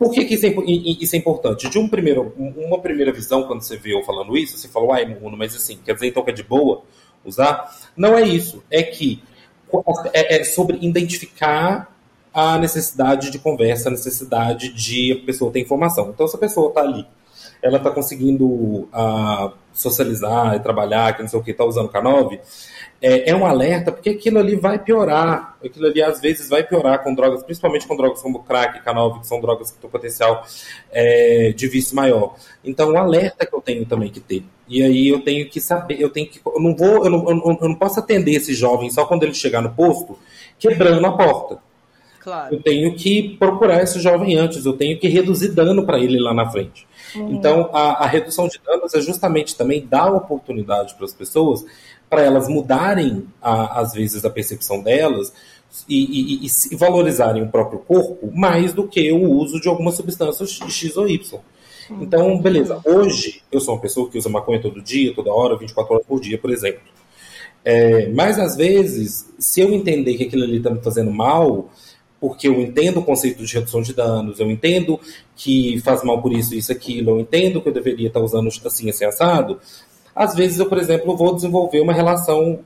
Por 0.00 0.12
que, 0.12 0.24
que 0.24 0.32
isso, 0.32 0.46
é, 0.46 0.54
isso, 0.66 1.14
é, 1.14 1.18
importante? 1.18 1.68
De 1.68 1.78
um 1.78 1.86
primeiro, 1.86 2.32
uma 2.56 2.80
primeira 2.80 3.12
visão, 3.12 3.42
quando 3.42 3.60
você 3.60 3.76
vê 3.76 3.92
eu 3.92 4.02
falando 4.02 4.34
isso, 4.34 4.56
você 4.56 4.66
fala, 4.66 4.86
uai, 4.86 5.04
Muno, 5.04 5.36
mas 5.36 5.54
assim, 5.54 5.78
quer 5.84 5.92
dizer 5.92 6.06
então 6.06 6.24
que 6.24 6.30
é 6.30 6.32
de 6.32 6.42
boa 6.42 6.80
usar? 7.22 7.70
Não 7.94 8.16
é 8.16 8.22
isso. 8.22 8.64
É 8.70 8.82
que 8.82 9.22
é, 10.14 10.40
é 10.40 10.44
sobre 10.44 10.78
identificar 10.80 11.94
a 12.32 12.56
necessidade 12.56 13.30
de 13.30 13.38
conversa, 13.38 13.90
a 13.90 13.92
necessidade 13.92 14.72
de 14.72 15.12
a 15.12 15.26
pessoa 15.26 15.52
ter 15.52 15.60
informação. 15.60 16.08
Então, 16.08 16.26
se 16.26 16.34
a 16.34 16.38
pessoa 16.38 16.70
está 16.70 16.80
ali, 16.80 17.06
ela 17.62 17.76
está 17.76 17.90
conseguindo 17.90 18.46
uh, 18.46 19.52
socializar 19.70 20.54
e 20.54 20.60
trabalhar, 20.60 21.14
que 21.14 21.20
não 21.20 21.28
sei 21.28 21.38
o 21.38 21.42
que, 21.42 21.50
está 21.50 21.66
usando 21.66 21.88
o 21.88 21.92
K9, 21.92 22.40
é, 23.02 23.30
é, 23.30 23.34
um 23.34 23.46
alerta, 23.46 23.90
porque 23.90 24.10
aquilo 24.10 24.38
ali 24.38 24.56
vai 24.56 24.78
piorar. 24.78 25.56
Aquilo 25.64 25.86
ali 25.86 26.02
às 26.02 26.20
vezes 26.20 26.48
vai 26.48 26.62
piorar 26.62 27.02
com 27.02 27.14
drogas, 27.14 27.42
principalmente 27.42 27.86
com 27.86 27.96
drogas 27.96 28.20
como 28.20 28.42
crack 28.42 28.78
e 28.78 28.82
K9, 28.82 29.20
que 29.20 29.26
são 29.26 29.40
drogas 29.40 29.70
que 29.70 29.78
têm 29.78 29.90
potencial 29.90 30.44
é, 30.92 31.52
de 31.56 31.66
vício 31.66 31.96
maior. 31.96 32.36
Então, 32.62 32.92
um 32.92 32.98
alerta 32.98 33.46
que 33.46 33.54
eu 33.54 33.60
tenho 33.60 33.86
também 33.86 34.10
que 34.10 34.20
ter. 34.20 34.44
E 34.68 34.82
aí 34.82 35.08
eu 35.08 35.20
tenho 35.20 35.48
que 35.48 35.60
saber, 35.60 36.00
eu 36.00 36.10
tenho 36.10 36.28
que. 36.28 36.40
Eu 36.44 36.60
não 36.60 36.76
vou, 36.76 37.04
eu 37.04 37.10
não, 37.10 37.58
eu 37.60 37.68
não 37.68 37.74
posso 37.74 37.98
atender 37.98 38.32
esse 38.32 38.52
jovem 38.52 38.90
só 38.90 39.06
quando 39.06 39.22
ele 39.22 39.34
chegar 39.34 39.62
no 39.62 39.70
posto, 39.70 40.18
quebrando 40.58 41.06
a 41.06 41.16
porta. 41.16 41.58
Claro. 42.20 42.54
Eu 42.54 42.62
tenho 42.62 42.94
que 42.94 43.36
procurar 43.38 43.82
esse 43.82 43.98
jovem 43.98 44.36
antes, 44.36 44.66
eu 44.66 44.74
tenho 44.74 44.98
que 45.00 45.08
reduzir 45.08 45.48
dano 45.48 45.86
para 45.86 45.98
ele 45.98 46.20
lá 46.20 46.34
na 46.34 46.48
frente. 46.50 46.86
Uhum. 47.16 47.32
Então, 47.32 47.70
a, 47.72 48.04
a, 48.04 48.06
redução 48.06 48.46
de 48.46 48.60
danos 48.64 48.94
é 48.94 49.00
justamente 49.00 49.56
também 49.56 49.86
dar 49.86 50.12
oportunidade 50.12 50.94
para 50.94 51.06
as 51.06 51.14
pessoas 51.14 51.64
para 52.10 52.22
elas 52.22 52.48
mudarem, 52.48 53.24
a, 53.40 53.80
às 53.80 53.94
vezes, 53.94 54.24
a 54.24 54.30
percepção 54.30 54.82
delas 54.82 55.32
e, 55.88 56.44
e, 56.44 56.46
e, 56.46 56.76
valorizarem 56.76 57.42
o 57.42 57.48
próprio 57.48 57.78
corpo 57.78 58.30
mais 58.34 58.72
do 58.72 58.88
que 58.88 59.10
o 59.12 59.30
uso 59.30 59.60
de 59.60 59.68
alguma 59.68 59.92
substância 59.92 60.44
X 60.44 60.96
ou 60.96 61.08
Y. 61.08 61.40
Então, 62.00 62.38
beleza, 62.38 62.80
hoje 62.84 63.42
eu 63.50 63.60
sou 63.60 63.74
uma 63.74 63.80
pessoa 63.80 64.08
que 64.10 64.18
usa 64.18 64.28
maconha 64.28 64.60
todo 64.60 64.82
dia, 64.82 65.14
toda 65.14 65.32
hora, 65.32 65.56
24 65.56 65.94
horas 65.94 66.06
por 66.06 66.20
dia, 66.20 66.38
por 66.38 66.50
exemplo. 66.50 66.80
É, 67.64 68.08
mas 68.08 68.38
às 68.38 68.56
vezes, 68.56 69.28
se 69.38 69.60
eu 69.60 69.72
entender 69.72 70.16
que 70.16 70.24
aquilo 70.24 70.44
ali 70.44 70.58
está 70.58 70.70
me 70.70 70.80
fazendo 70.82 71.10
mal, 71.10 71.70
porque 72.20 72.46
eu 72.46 72.60
entendo 72.60 73.00
o 73.00 73.04
conceito 73.04 73.44
de 73.44 73.54
redução 73.54 73.82
de 73.82 73.92
danos, 73.92 74.38
eu 74.38 74.50
entendo 74.50 75.00
que 75.34 75.80
faz 75.80 76.04
mal 76.04 76.20
por 76.20 76.32
isso, 76.32 76.54
isso, 76.54 76.70
aquilo, 76.70 77.10
eu 77.10 77.20
entendo 77.20 77.60
que 77.60 77.68
eu 77.68 77.72
deveria 77.72 78.08
estar 78.08 78.20
tá 78.20 78.24
usando 78.24 78.48
assim, 78.48 78.88
assim, 78.88 79.04
assado, 79.04 79.58
às 80.14 80.34
vezes 80.34 80.58
eu, 80.58 80.66
por 80.66 80.78
exemplo, 80.78 81.16
vou 81.16 81.34
desenvolver 81.34 81.80
uma 81.80 81.92
relação 81.92 82.60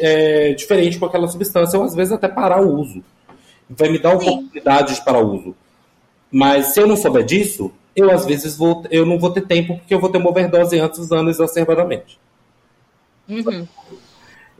é, 0.00 0.52
diferente 0.54 0.98
com 0.98 1.06
aquela 1.06 1.28
substância, 1.28 1.78
ou 1.78 1.84
às 1.84 1.94
vezes 1.94 2.12
até 2.12 2.28
parar 2.28 2.62
o 2.62 2.74
uso. 2.80 3.02
Vai 3.68 3.90
me 3.90 3.98
dar 3.98 4.14
oportunidade 4.14 4.94
de 4.94 5.04
parar 5.04 5.20
o 5.20 5.34
uso. 5.34 5.54
Mas 6.30 6.68
se 6.68 6.80
eu 6.80 6.86
não 6.86 6.96
souber 6.96 7.24
disso, 7.24 7.70
eu 7.94 8.10
às 8.10 8.24
vezes 8.24 8.56
vou, 8.56 8.84
eu 8.90 9.04
não 9.04 9.18
vou 9.18 9.30
ter 9.30 9.42
tempo 9.42 9.76
porque 9.76 9.94
eu 9.94 10.00
vou 10.00 10.10
ter 10.10 10.18
uma 10.18 10.30
overdose 10.30 10.78
antes 10.78 10.98
usando 10.98 11.30
exacerbadamente. 11.30 12.18
Uhum. 13.28 13.66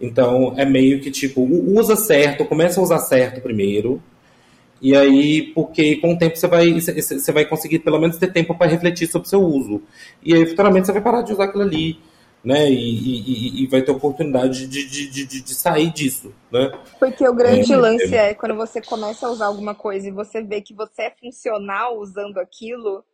Então 0.01 0.55
é 0.57 0.65
meio 0.65 1.01
que 1.01 1.11
tipo, 1.11 1.43
usa 1.43 1.97
certo, 1.97 2.45
começa 2.45 2.81
a 2.81 2.83
usar 2.83 2.99
certo 2.99 3.41
primeiro. 3.41 4.03
E 4.81 4.97
aí, 4.97 5.43
porque 5.55 5.97
com 5.97 6.13
o 6.13 6.19
tempo 6.19 6.37
você 6.37 6.47
vai, 6.47 6.73
você 6.81 7.33
vai 7.33 7.45
conseguir 7.45 7.81
pelo 7.81 7.99
menos 7.99 8.17
ter 8.17 8.33
tempo 8.33 8.55
para 8.55 8.71
refletir 8.71 9.09
sobre 9.09 9.27
o 9.27 9.29
seu 9.29 9.43
uso. 9.43 9.83
E 10.23 10.33
aí, 10.33 10.47
futuramente, 10.47 10.87
você 10.87 10.93
vai 10.93 11.03
parar 11.03 11.23
de 11.23 11.33
usar 11.33 11.45
aquilo 11.45 11.65
ali 11.65 11.99
né? 12.45 12.71
E, 12.71 12.75
e, 12.75 13.63
e, 13.63 13.67
vai 13.67 13.83
ter 13.83 13.91
oportunidade 13.91 14.67
de, 14.67 14.87
de, 14.87 15.09
de, 15.09 15.41
de, 15.43 15.55
sair 15.55 15.91
disso, 15.91 16.33
né? 16.51 16.73
Porque 16.99 17.27
o 17.29 17.35
grande 17.35 17.73
é, 17.73 17.77
lance 17.77 18.15
é... 18.15 18.31
é 18.31 18.35
quando 18.35 18.55
você 18.55 18.81
começa 18.81 19.27
a 19.27 19.31
usar 19.31 19.47
alguma 19.47 19.75
coisa 19.75 20.09
e 20.09 20.13
você 20.13 20.43
vê 20.43 20.61
que 20.61 20.73
você 20.73 21.03
é 21.03 21.11
funcional 21.11 21.99
usando 21.99 22.39
aquilo, 22.39 23.05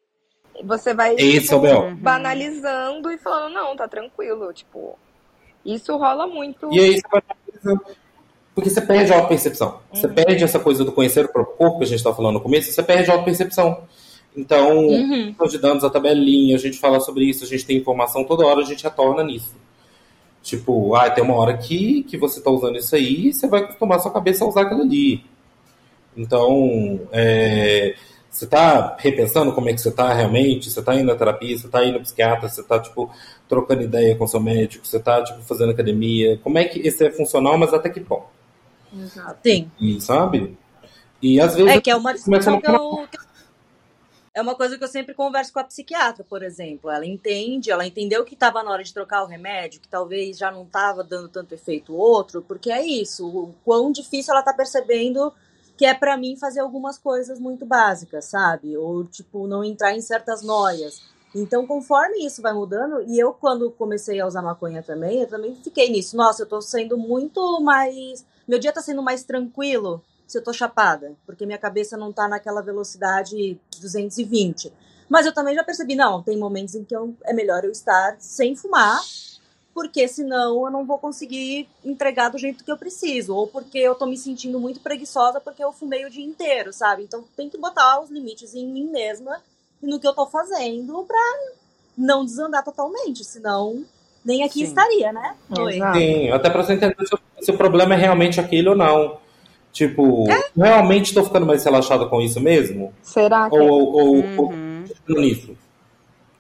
você 0.65 0.95
vai 0.95 1.15
Esse 1.15 1.49
tipo, 1.49 1.67
é 1.67 1.95
banalizando 1.95 3.11
e 3.11 3.19
falando, 3.19 3.55
não, 3.55 3.77
tá 3.77 3.89
tranquilo, 3.89 4.53
tipo, 4.53 4.99
isso 5.65 5.97
rola 5.97 6.27
muito. 6.27 6.73
E 6.73 6.81
aí 6.81 7.01
você 7.01 7.09
vai 7.11 7.23
porque 8.55 8.71
você 8.71 8.81
perde 8.81 9.13
a 9.13 9.27
percepção. 9.27 9.81
Uhum. 9.93 10.01
Você 10.01 10.09
perde 10.09 10.45
essa 10.45 10.61
coisa 10.61 10.85
do 10.85 10.93
conhecer 10.93 11.25
o 11.25 11.29
próprio 11.29 11.57
corpo 11.57 11.79
que 11.79 11.85
a 11.85 11.89
gente 11.89 11.99
estava 11.99 12.15
falando 12.15 12.35
no 12.35 12.41
começo, 12.41 12.71
você 12.71 12.83
perde 12.83 13.11
a 13.11 13.19
percepção. 13.19 13.83
Então, 14.37 14.89
uhum. 14.89 15.35
de 15.49 15.59
dados, 15.59 15.85
a 15.85 15.91
tabelinha, 15.91 16.57
a 16.57 16.59
gente 16.59 16.79
fala 16.79 16.99
sobre 17.01 17.25
isso, 17.25 17.45
a 17.45 17.47
gente 17.47 17.65
tem 17.65 17.77
informação 17.77 18.25
toda 18.25 18.45
hora, 18.45 18.61
a 18.61 18.65
gente 18.65 18.83
retorna 18.83 19.23
nisso. 19.23 19.55
Tipo, 20.43 20.95
ah, 20.95 21.09
tem 21.09 21.23
uma 21.23 21.37
hora 21.37 21.57
que, 21.57 22.03
que 22.03 22.19
você 22.19 22.39
está 22.39 22.51
usando 22.51 22.77
isso 22.77 22.95
aí, 22.95 23.33
você 23.33 23.47
vai 23.47 23.61
acostumar 23.61 24.01
sua 24.01 24.11
cabeça 24.11 24.45
a 24.45 24.49
usar 24.49 24.63
aquilo 24.63 24.83
ali. 24.83 25.25
Então, 26.17 27.01
é, 27.13 27.95
você 28.29 28.45
está 28.45 28.97
repensando 28.99 29.53
como 29.53 29.69
é 29.69 29.73
que 29.73 29.81
você 29.81 29.89
está 29.89 30.13
realmente? 30.13 30.69
Você 30.71 30.81
está 30.81 30.95
indo 30.95 31.07
na 31.07 31.15
terapia, 31.15 31.57
você 31.57 31.67
está 31.67 31.85
indo 31.85 31.95
no 31.95 32.01
psiquiatra, 32.01 32.49
você 32.49 32.61
está, 32.61 32.79
tipo, 32.81 33.11
trocando 33.49 33.83
ideia 33.83 34.17
com 34.17 34.27
seu 34.27 34.41
médico, 34.41 34.85
você 34.87 34.97
está, 34.97 35.23
tipo, 35.23 35.41
fazendo 35.43 35.71
academia. 35.71 36.39
Como 36.43 36.59
é 36.59 36.65
que 36.65 36.81
isso 36.81 37.03
é 37.05 37.11
funcional, 37.11 37.57
mas 37.57 37.73
até 37.73 37.89
que 37.89 38.01
ponto? 38.01 38.27
Exato. 38.93 39.39
Sim. 39.45 39.71
E, 39.81 40.01
sabe? 40.01 40.57
E 41.23 41.41
às 41.41 41.55
vezes... 41.55 41.71
É 41.71 41.81
que 41.81 41.91
é 41.91 41.97
uma 41.97 42.13
discussão 42.13 42.61
que 42.61 42.69
eu, 42.69 43.09
que 43.11 43.19
é 44.35 44.43
uma 44.43 44.57
coisa 44.57 44.77
que 44.77 44.83
eu 44.83 44.89
sempre 44.89 45.15
converso 45.15 45.53
com 45.53 45.61
a 45.61 45.65
psiquiatra, 45.65 46.25
por 46.25 46.43
exemplo. 46.43 46.91
Ela 46.91 47.07
entende, 47.07 47.71
ela 47.71 47.87
entendeu 47.87 48.25
que 48.25 48.35
estava 48.35 48.65
na 48.65 48.71
hora 48.73 48.83
de 48.83 48.93
trocar 48.93 49.23
o 49.23 49.29
remédio, 49.29 49.81
que 49.81 49.89
talvez 49.89 50.37
já 50.37 50.51
não 50.51 50.65
estava 50.65 51.05
dando 51.05 51.29
tanto 51.29 51.55
efeito 51.55 51.95
outro, 51.95 52.43
porque 52.43 52.71
é 52.71 52.85
isso, 52.85 53.27
o 53.27 53.55
quão 53.65 53.93
difícil 53.93 54.33
ela 54.33 54.41
está 54.41 54.53
percebendo 54.53 55.33
que 55.77 55.87
é 55.87 55.95
para 55.95 56.17
mim 56.17 56.37
fazer 56.37 56.61
algumas 56.61 56.99
coisas 56.99 57.39
muito 57.39 57.65
básicas, 57.65 58.25
sabe? 58.25 58.77
Ou 58.77 59.05
tipo 59.05 59.47
não 59.47 59.63
entrar 59.63 59.95
em 59.95 60.01
certas 60.01 60.43
noias. 60.43 61.01
Então, 61.35 61.67
conforme 61.67 62.25
isso 62.25 62.43
vai 62.43 62.53
mudando, 62.53 63.03
e 63.09 63.19
eu, 63.19 63.33
quando 63.33 63.71
comecei 63.73 64.21
a 64.21 64.27
usar 64.27 64.41
maconha 64.41 64.83
também, 64.83 65.21
eu 65.21 65.27
também 65.29 65.55
fiquei 65.57 65.91
nisso. 65.91 66.17
Nossa, 66.17 66.43
eu 66.43 66.47
tô 66.47 66.61
sendo 66.61 66.97
muito 66.97 67.61
mais. 67.61 68.25
Meu 68.47 68.59
dia 68.59 68.73
tá 68.73 68.81
sendo 68.81 69.03
mais 69.03 69.25
tranquilo 69.25 70.03
se 70.27 70.39
eu 70.39 70.43
tô 70.43 70.53
chapada, 70.53 71.13
porque 71.27 71.47
minha 71.47 71.59
cabeça 71.59 71.97
não 71.97 72.13
tá 72.13 72.27
naquela 72.29 72.63
velocidade 72.63 73.59
220. 73.81 74.73
Mas 75.09 75.27
eu 75.27 75.35
também 75.35 75.55
já 75.55 75.63
percebi, 75.63 75.95
não, 75.95 76.23
tem 76.23 76.37
momentos 76.39 76.75
em 76.75 76.83
que 76.85 76.97
eu, 76.97 77.15
é 77.25 77.33
melhor 77.33 77.65
eu 77.65 77.71
estar 77.71 78.17
sem 78.19 78.57
fumar, 78.57 79.01
porque 79.75 80.07
senão 80.09 80.65
eu 80.65 80.71
não 80.71 80.85
vou 80.87 80.99
conseguir 80.99 81.69
entregar 81.85 82.31
do 82.31 82.39
jeito 82.39 82.65
que 82.65 82.71
eu 82.71 82.79
preciso, 82.79 83.35
ou 83.35 83.47
porque 83.47 83.79
eu 83.79 83.95
tô 83.95 84.07
me 84.07 84.17
sentindo 84.17 84.59
muito 84.59 84.81
preguiçosa 84.81 85.41
porque 85.41 85.63
eu 85.63 85.73
fumei 85.73 86.05
o 86.07 86.11
dia 86.11 86.25
inteiro, 86.25 86.73
sabe? 86.73 87.03
Então 87.03 87.25
tem 87.37 87.51
que 87.51 87.59
botar 87.59 88.01
os 88.01 88.09
limites 88.11 88.55
em 88.55 88.67
mim 88.67 88.89
mesma 88.91 89.43
e 89.83 89.87
no 89.87 90.01
que 90.01 90.07
eu 90.07 90.15
tô 90.15 90.27
fazendo 90.27 91.05
pra 91.05 91.21
não 91.97 92.25
desandar 92.25 92.65
totalmente, 92.65 93.25
senão 93.25 93.85
nem 94.25 94.43
aqui 94.43 94.61
Sim. 94.61 94.65
estaria, 94.67 95.13
né? 95.13 95.37
Oi. 95.51 95.73
Sim, 95.93 96.31
até 96.31 96.49
pra 96.49 96.63
você 96.63 96.73
entender 96.73 96.97
se, 97.07 97.15
o- 97.15 97.45
se 97.45 97.51
o 97.51 97.57
problema 97.59 97.95
é 97.95 97.99
realmente 97.99 98.41
aquele 98.41 98.69
ou 98.71 98.77
não. 98.77 99.19
Tipo, 99.75 100.27
realmente 100.57 101.13
tô 101.13 101.25
ficando 101.25 101.45
mais 101.45 101.65
relaxado 101.65 102.09
com 102.09 102.21
isso 102.21 102.41
mesmo? 102.41 102.95
Será 103.03 103.51
que 103.51 103.57
Ou, 103.57 103.69
ou, 103.69 103.93
ou, 103.93 104.33
ou 104.37 104.47
Uhum. 104.51 104.87
tô 105.05 105.21
nisso? 105.21 105.59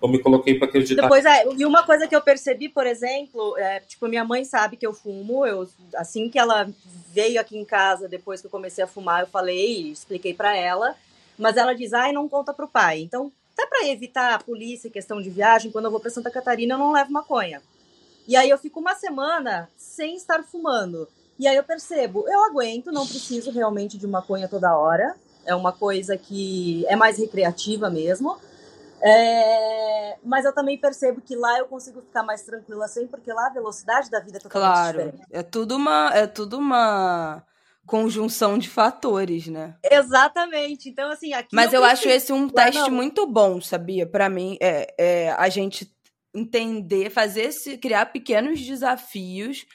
Ou 0.00 0.08
me 0.08 0.20
coloquei 0.20 0.56
pra 0.56 0.68
acreditar? 0.68 1.02
Depois, 1.02 1.24
é, 1.24 1.44
e 1.52 1.66
uma 1.66 1.82
coisa 1.82 2.06
que 2.06 2.14
eu 2.14 2.20
percebi, 2.20 2.68
por 2.68 2.86
exemplo, 2.86 3.58
é, 3.58 3.80
tipo, 3.80 4.06
minha 4.06 4.24
mãe 4.24 4.44
sabe 4.44 4.76
que 4.76 4.86
eu 4.86 4.94
fumo, 4.94 5.44
eu, 5.44 5.68
assim 5.96 6.30
que 6.30 6.38
ela 6.38 6.70
veio 7.12 7.40
aqui 7.40 7.58
em 7.58 7.64
casa, 7.64 8.08
depois 8.08 8.40
que 8.40 8.46
eu 8.46 8.50
comecei 8.50 8.84
a 8.84 8.86
fumar, 8.86 9.22
eu 9.22 9.26
falei, 9.26 9.90
expliquei 9.90 10.32
pra 10.32 10.56
ela, 10.56 10.94
mas 11.36 11.56
ela 11.56 11.74
diz, 11.74 11.92
ai, 11.92 12.12
não 12.12 12.28
conta 12.28 12.54
pro 12.54 12.68
pai. 12.68 13.00
Então, 13.00 13.32
até 13.52 13.66
pra 13.66 13.88
evitar 13.88 14.32
a 14.32 14.38
polícia, 14.38 14.88
questão 14.88 15.20
de 15.20 15.28
viagem, 15.28 15.72
quando 15.72 15.86
eu 15.86 15.90
vou 15.90 15.98
pra 15.98 16.10
Santa 16.10 16.30
Catarina, 16.30 16.74
eu 16.74 16.78
não 16.78 16.92
levo 16.92 17.10
maconha. 17.10 17.60
E 18.28 18.36
aí 18.36 18.48
eu 18.48 18.58
fico 18.58 18.78
uma 18.78 18.94
semana 18.94 19.68
sem 19.76 20.14
estar 20.14 20.44
fumando. 20.44 21.08
E 21.38 21.48
aí 21.48 21.56
eu 21.56 21.64
percebo, 21.64 22.24
eu 22.28 22.44
aguento, 22.44 22.92
não 22.92 23.06
preciso 23.06 23.50
realmente 23.50 23.98
de 23.98 24.06
maconha 24.06 24.48
toda 24.48 24.76
hora. 24.76 25.14
É 25.44 25.54
uma 25.54 25.72
coisa 25.72 26.16
que 26.16 26.86
é 26.86 26.96
mais 26.96 27.18
recreativa 27.18 27.90
mesmo. 27.90 28.36
É, 29.02 30.16
mas 30.24 30.46
eu 30.46 30.52
também 30.54 30.78
percebo 30.78 31.20
que 31.20 31.36
lá 31.36 31.58
eu 31.58 31.66
consigo 31.66 32.00
ficar 32.00 32.22
mais 32.22 32.42
tranquila 32.42 32.86
assim, 32.86 33.06
porque 33.06 33.30
lá 33.32 33.48
a 33.48 33.52
velocidade 33.52 34.10
da 34.10 34.18
vida 34.18 34.38
é 34.38 34.40
totalmente 34.40 34.72
Claro. 34.72 34.98
diferente. 34.98 35.26
É 35.30 35.42
tudo 35.42 35.76
uma. 35.76 36.10
É 36.14 36.26
tudo 36.26 36.56
uma 36.58 37.42
conjunção 37.86 38.56
de 38.56 38.70
fatores, 38.70 39.46
né? 39.46 39.74
Exatamente. 39.82 40.88
Então, 40.88 41.10
assim, 41.10 41.34
aqui. 41.34 41.50
Mas 41.52 41.70
eu, 41.74 41.84
acho 41.84 42.02
preciso. 42.02 42.16
esse 42.16 42.32
um 42.32 42.48
teste 42.48 42.80
não. 42.80 42.90
muito 42.90 43.26
bom, 43.26 43.60
sabia? 43.60 44.06
Pra 44.06 44.30
mim, 44.30 44.56
é, 44.58 44.94
é 44.96 45.30
a 45.32 45.50
gente 45.50 45.92
entender, 46.34 47.10
fazer 47.10 47.42
esse, 47.42 47.76
criar 47.76 48.06
pequenos 48.06 48.58
desafios 48.58 49.66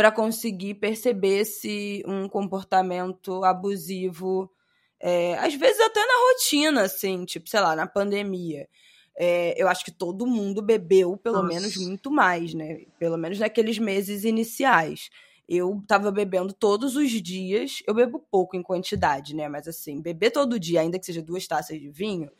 pra 0.00 0.10
conseguir 0.10 0.76
perceber 0.76 1.44
se 1.44 2.02
um 2.06 2.26
comportamento 2.26 3.44
abusivo, 3.44 4.50
é, 4.98 5.36
às 5.36 5.52
vezes 5.52 5.78
até 5.78 6.00
na 6.00 6.14
rotina, 6.30 6.82
assim, 6.84 7.26
tipo, 7.26 7.50
sei 7.50 7.60
lá, 7.60 7.76
na 7.76 7.86
pandemia. 7.86 8.66
É, 9.14 9.54
eu 9.62 9.68
acho 9.68 9.84
que 9.84 9.90
todo 9.90 10.26
mundo 10.26 10.62
bebeu, 10.62 11.18
pelo 11.18 11.42
Nossa. 11.42 11.48
menos, 11.48 11.76
muito 11.76 12.10
mais, 12.10 12.54
né? 12.54 12.86
Pelo 12.98 13.18
menos 13.18 13.38
naqueles 13.38 13.78
meses 13.78 14.24
iniciais. 14.24 15.10
Eu 15.46 15.84
tava 15.86 16.10
bebendo 16.10 16.54
todos 16.54 16.96
os 16.96 17.10
dias. 17.10 17.82
Eu 17.86 17.92
bebo 17.92 18.24
pouco 18.30 18.56
em 18.56 18.62
quantidade, 18.62 19.36
né? 19.36 19.50
Mas 19.50 19.68
assim, 19.68 20.00
beber 20.00 20.30
todo 20.30 20.58
dia, 20.58 20.80
ainda 20.80 20.98
que 20.98 21.04
seja 21.04 21.20
duas 21.20 21.46
taças 21.46 21.78
de 21.78 21.90
vinho, 21.90 22.30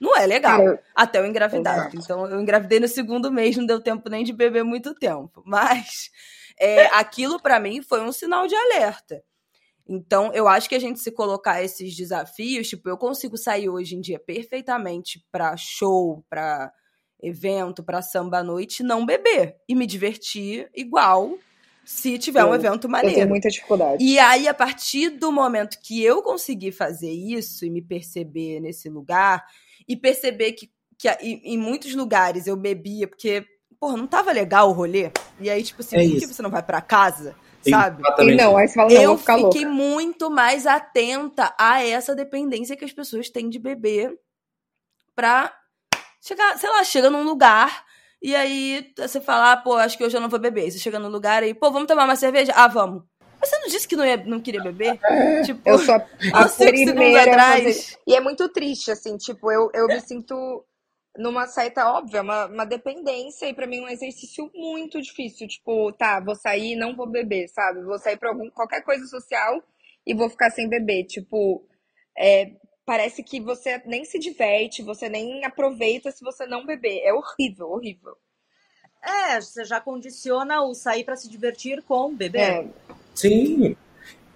não 0.00 0.16
é 0.16 0.24
legal. 0.24 0.78
Até 0.94 1.18
eu 1.18 1.26
engravidar. 1.26 1.80
Exato. 1.80 1.96
Então, 1.98 2.26
eu 2.26 2.40
engravidei 2.40 2.80
no 2.80 2.88
segundo 2.88 3.30
mês, 3.30 3.58
não 3.58 3.66
deu 3.66 3.78
tempo 3.78 4.08
nem 4.08 4.24
de 4.24 4.32
beber 4.32 4.64
muito 4.64 4.94
tempo. 4.94 5.42
Mas 5.44 6.10
é, 6.58 6.86
aquilo 6.86 7.40
pra 7.40 7.58
mim 7.60 7.82
foi 7.82 8.00
um 8.02 8.12
sinal 8.12 8.46
de 8.46 8.54
alerta. 8.54 9.22
Então, 9.88 10.32
eu 10.32 10.46
acho 10.46 10.68
que 10.68 10.74
a 10.74 10.78
gente 10.78 11.00
se 11.00 11.10
colocar 11.10 11.62
esses 11.62 11.96
desafios, 11.96 12.68
tipo, 12.68 12.88
eu 12.88 12.96
consigo 12.96 13.36
sair 13.36 13.68
hoje 13.68 13.96
em 13.96 14.00
dia 14.00 14.20
perfeitamente 14.20 15.24
pra 15.32 15.56
show, 15.56 16.24
pra 16.30 16.72
evento, 17.22 17.82
pra 17.82 18.00
samba 18.00 18.38
à 18.38 18.42
noite, 18.44 18.82
não 18.82 19.04
beber 19.04 19.56
e 19.68 19.74
me 19.74 19.86
divertir 19.86 20.70
igual 20.74 21.36
se 21.84 22.18
tiver 22.18 22.44
um 22.44 22.48
Eu- 22.48 22.54
evento 22.54 22.84
eu 22.86 22.90
maneiro. 22.90 23.16
tenho 23.16 23.28
muita 23.28 23.48
dificuldade. 23.48 24.02
E 24.04 24.18
aí, 24.18 24.46
a 24.46 24.54
partir 24.54 25.10
do 25.10 25.32
momento 25.32 25.78
que 25.82 26.00
eu 26.02 26.22
consegui 26.22 26.70
fazer 26.70 27.10
isso 27.10 27.64
e 27.64 27.70
me 27.70 27.82
perceber 27.82 28.60
nesse 28.60 28.88
lugar, 28.88 29.44
e 29.88 29.96
perceber 29.96 30.52
que, 30.52 30.70
que 30.96 31.08
em 31.08 31.58
muitos 31.58 31.94
lugares 31.96 32.46
eu 32.46 32.54
bebia, 32.56 33.08
porque, 33.08 33.44
porra, 33.80 33.96
não 33.96 34.06
tava 34.06 34.30
legal 34.30 34.68
o 34.68 34.72
rolê. 34.72 35.10
E 35.40 35.48
aí, 35.48 35.62
tipo 35.62 35.80
assim, 35.80 35.96
É 35.96 36.08
por 36.08 36.18
que 36.20 36.26
você 36.26 36.42
não 36.42 36.50
vai 36.50 36.62
pra 36.62 36.82
casa? 36.82 37.34
Sabe? 37.68 38.02
E 38.20 38.34
não, 38.36 38.56
aí 38.56 38.68
você 38.68 38.74
fala, 38.74 38.90
não, 38.90 39.02
eu 39.02 39.18
ficar 39.18 39.36
louca. 39.36 39.52
fiquei 39.52 39.68
muito 39.68 40.30
mais 40.30 40.66
atenta 40.66 41.54
a 41.58 41.82
essa 41.84 42.14
dependência 42.14 42.76
que 42.76 42.84
as 42.84 42.92
pessoas 42.92 43.28
têm 43.28 43.48
de 43.50 43.58
beber 43.58 44.14
pra 45.14 45.52
chegar, 46.22 46.58
sei 46.58 46.70
lá, 46.70 46.82
chega 46.84 47.10
num 47.10 47.22
lugar 47.22 47.84
e 48.22 48.34
aí 48.34 48.92
você 48.96 49.20
fala, 49.20 49.52
ah, 49.52 49.56
pô, 49.56 49.74
acho 49.74 49.96
que 49.96 50.04
hoje 50.04 50.16
eu 50.16 50.20
não 50.20 50.28
vou 50.28 50.38
beber. 50.38 50.70
Você 50.70 50.78
chega 50.78 50.98
no 50.98 51.08
lugar 51.08 51.42
e, 51.42 51.54
pô, 51.54 51.70
vamos 51.70 51.86
tomar 51.88 52.04
uma 52.04 52.16
cerveja? 52.16 52.52
Ah, 52.54 52.68
vamos. 52.68 53.02
Mas 53.40 53.48
você 53.48 53.58
não 53.58 53.68
disse 53.68 53.88
que 53.88 53.96
não, 53.96 54.04
ia, 54.04 54.18
não 54.18 54.40
queria 54.40 54.62
beber? 54.62 54.98
Tipo, 55.44 55.60
Eu 55.68 55.78
sou 55.78 55.94
a, 55.94 56.06
a 56.44 56.48
primeira 56.48 57.30
atrás. 57.30 57.62
fazer. 57.64 57.98
E 58.06 58.14
é 58.14 58.20
muito 58.20 58.48
triste, 58.50 58.90
assim, 58.90 59.16
tipo, 59.16 59.50
eu, 59.50 59.70
eu 59.74 59.86
me 59.86 60.00
sinto 60.00 60.64
numa 61.16 61.46
certa, 61.46 61.92
óbvia, 61.92 62.22
uma, 62.22 62.46
uma 62.46 62.64
dependência, 62.64 63.46
e 63.46 63.54
pra 63.54 63.66
mim 63.66 63.78
é 63.78 63.82
um 63.82 63.88
exercício 63.88 64.50
muito 64.54 65.00
difícil. 65.00 65.48
Tipo, 65.48 65.92
tá, 65.92 66.20
vou 66.20 66.34
sair 66.34 66.72
e 66.72 66.76
não 66.76 66.94
vou 66.94 67.06
beber, 67.06 67.48
sabe? 67.48 67.82
Vou 67.82 67.98
sair 67.98 68.16
pra 68.16 68.30
algum, 68.30 68.48
qualquer 68.50 68.82
coisa 68.82 69.06
social 69.06 69.62
e 70.06 70.14
vou 70.14 70.28
ficar 70.28 70.50
sem 70.50 70.68
beber. 70.68 71.04
Tipo, 71.04 71.64
é, 72.16 72.52
parece 72.84 73.22
que 73.22 73.40
você 73.40 73.82
nem 73.86 74.04
se 74.04 74.18
diverte, 74.18 74.82
você 74.82 75.08
nem 75.08 75.44
aproveita 75.44 76.10
se 76.10 76.24
você 76.24 76.46
não 76.46 76.64
beber. 76.64 77.00
É 77.02 77.12
horrível, 77.12 77.70
horrível. 77.70 78.16
É, 79.02 79.40
você 79.40 79.64
já 79.64 79.80
condiciona 79.80 80.62
o 80.62 80.74
sair 80.74 81.04
pra 81.04 81.16
se 81.16 81.28
divertir 81.28 81.82
com 81.82 82.14
beber. 82.14 82.40
É, 82.40 82.68
Sim, 83.14 83.76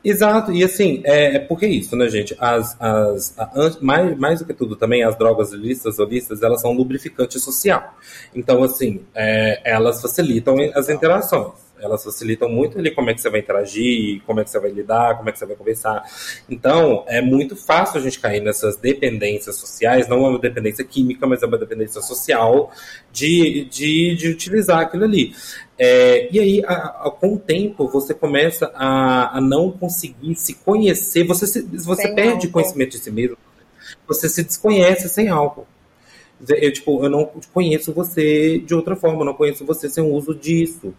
exato. 0.04 0.52
E 0.52 0.62
assim, 0.62 1.00
é, 1.04 1.36
é 1.36 1.38
porque 1.38 1.66
isso, 1.66 1.96
né, 1.96 2.08
gente? 2.08 2.36
As, 2.38 2.76
as, 2.80 3.38
a- 3.38 3.50
mais, 3.80 4.16
mais 4.18 4.38
do 4.40 4.46
que 4.46 4.54
tudo 4.54 4.76
também, 4.76 5.02
as 5.02 5.16
drogas 5.16 5.52
ilícitas 5.52 5.98
ou 5.98 6.06
lícitas, 6.06 6.42
elas 6.42 6.60
são 6.60 6.72
lubrificante 6.72 7.38
social. 7.40 7.94
Então, 8.34 8.62
assim, 8.62 9.02
é, 9.14 9.60
elas 9.64 10.00
facilitam 10.00 10.56
as 10.74 10.88
interações. 10.88 11.63
Elas 11.80 12.02
facilitam 12.04 12.48
muito 12.48 12.78
ali 12.78 12.90
como 12.90 13.10
é 13.10 13.14
que 13.14 13.20
você 13.20 13.28
vai 13.28 13.40
interagir, 13.40 14.22
como 14.24 14.40
é 14.40 14.44
que 14.44 14.50
você 14.50 14.58
vai 14.60 14.70
lidar, 14.70 15.16
como 15.16 15.28
é 15.28 15.32
que 15.32 15.38
você 15.38 15.44
vai 15.46 15.56
conversar. 15.56 16.02
Então, 16.48 17.04
é 17.08 17.20
muito 17.20 17.56
fácil 17.56 17.98
a 17.98 18.02
gente 18.02 18.18
cair 18.20 18.40
nessas 18.40 18.76
dependências 18.76 19.56
sociais, 19.56 20.08
não 20.08 20.24
é 20.24 20.28
uma 20.30 20.38
dependência 20.38 20.84
química, 20.84 21.26
mas 21.26 21.42
é 21.42 21.46
uma 21.46 21.58
dependência 21.58 22.00
social 22.00 22.70
de, 23.12 23.64
de, 23.70 24.14
de 24.16 24.28
utilizar 24.28 24.80
aquilo 24.80 25.04
ali. 25.04 25.34
É, 25.78 26.28
e 26.32 26.38
aí, 26.38 26.62
a- 26.64 27.06
a- 27.06 27.10
com 27.10 27.34
o 27.34 27.38
tempo, 27.38 27.88
você 27.88 28.14
começa 28.14 28.70
a, 28.74 29.36
a 29.38 29.40
não 29.40 29.70
conseguir 29.72 30.34
se 30.36 30.54
conhecer, 30.54 31.24
você, 31.24 31.46
se- 31.46 31.62
você 31.62 32.08
perde 32.14 32.46
álcool. 32.46 32.50
conhecimento 32.52 32.92
de 32.92 32.98
si 32.98 33.10
mesmo, 33.10 33.36
você 34.06 34.28
se 34.28 34.42
desconhece 34.42 35.08
sem 35.08 35.28
álcool. 35.28 35.66
Eu, 36.48 36.72
tipo, 36.72 37.04
eu 37.04 37.10
não 37.10 37.30
conheço 37.52 37.92
você 37.92 38.58
de 38.58 38.74
outra 38.74 38.96
forma, 38.96 39.20
eu 39.20 39.24
não 39.24 39.34
conheço 39.34 39.64
você 39.64 39.88
sem 39.88 40.02
o 40.02 40.12
uso 40.12 40.34
disso. 40.34 40.94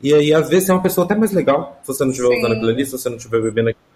E 0.00 0.12
aí, 0.14 0.32
às 0.32 0.48
vezes, 0.48 0.66
você 0.66 0.72
é 0.72 0.74
uma 0.74 0.82
pessoa 0.82 1.04
até 1.04 1.14
mais 1.14 1.32
legal, 1.32 1.78
se 1.82 1.88
você 1.88 2.04
não 2.04 2.10
estiver 2.10 2.28
Sim. 2.28 2.38
usando 2.38 2.52
aquilo 2.52 2.70
ali, 2.70 2.84
se 2.84 2.92
você 2.92 3.08
não 3.08 3.16
estiver 3.16 3.40
bebendo 3.40 3.70
aquilo. 3.70 3.90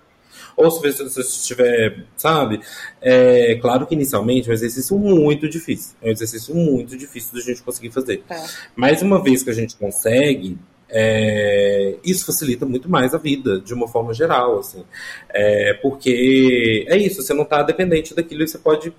Ou 0.56 0.70
se 0.70 0.80
você, 0.80 1.20
estiver, 1.20 2.04
sabe? 2.16 2.60
É, 3.00 3.56
claro 3.56 3.86
que 3.86 3.94
inicialmente 3.94 4.48
é 4.48 4.52
um 4.52 4.54
exercício 4.54 4.96
muito 4.96 5.48
difícil. 5.48 5.96
É 6.00 6.08
um 6.08 6.12
exercício 6.12 6.54
muito 6.54 6.96
difícil 6.96 7.34
da 7.34 7.40
gente 7.40 7.62
conseguir 7.62 7.90
fazer. 7.90 8.22
É. 8.30 8.44
Mas 8.76 9.02
uma 9.02 9.22
vez 9.22 9.42
que 9.42 9.50
a 9.50 9.54
gente 9.54 9.74
consegue, 9.74 10.56
é, 10.88 11.96
isso 12.04 12.24
facilita 12.24 12.64
muito 12.64 12.88
mais 12.88 13.14
a 13.14 13.18
vida, 13.18 13.60
de 13.60 13.74
uma 13.74 13.88
forma 13.88 14.14
geral, 14.14 14.60
assim. 14.60 14.84
É, 15.28 15.74
porque 15.74 16.86
é 16.88 16.96
isso, 16.96 17.20
você 17.22 17.34
não 17.34 17.42
está 17.42 17.62
dependente 17.62 18.14
daquilo 18.14 18.44
e 18.44 18.48
você 18.48 18.58
pode 18.58 18.92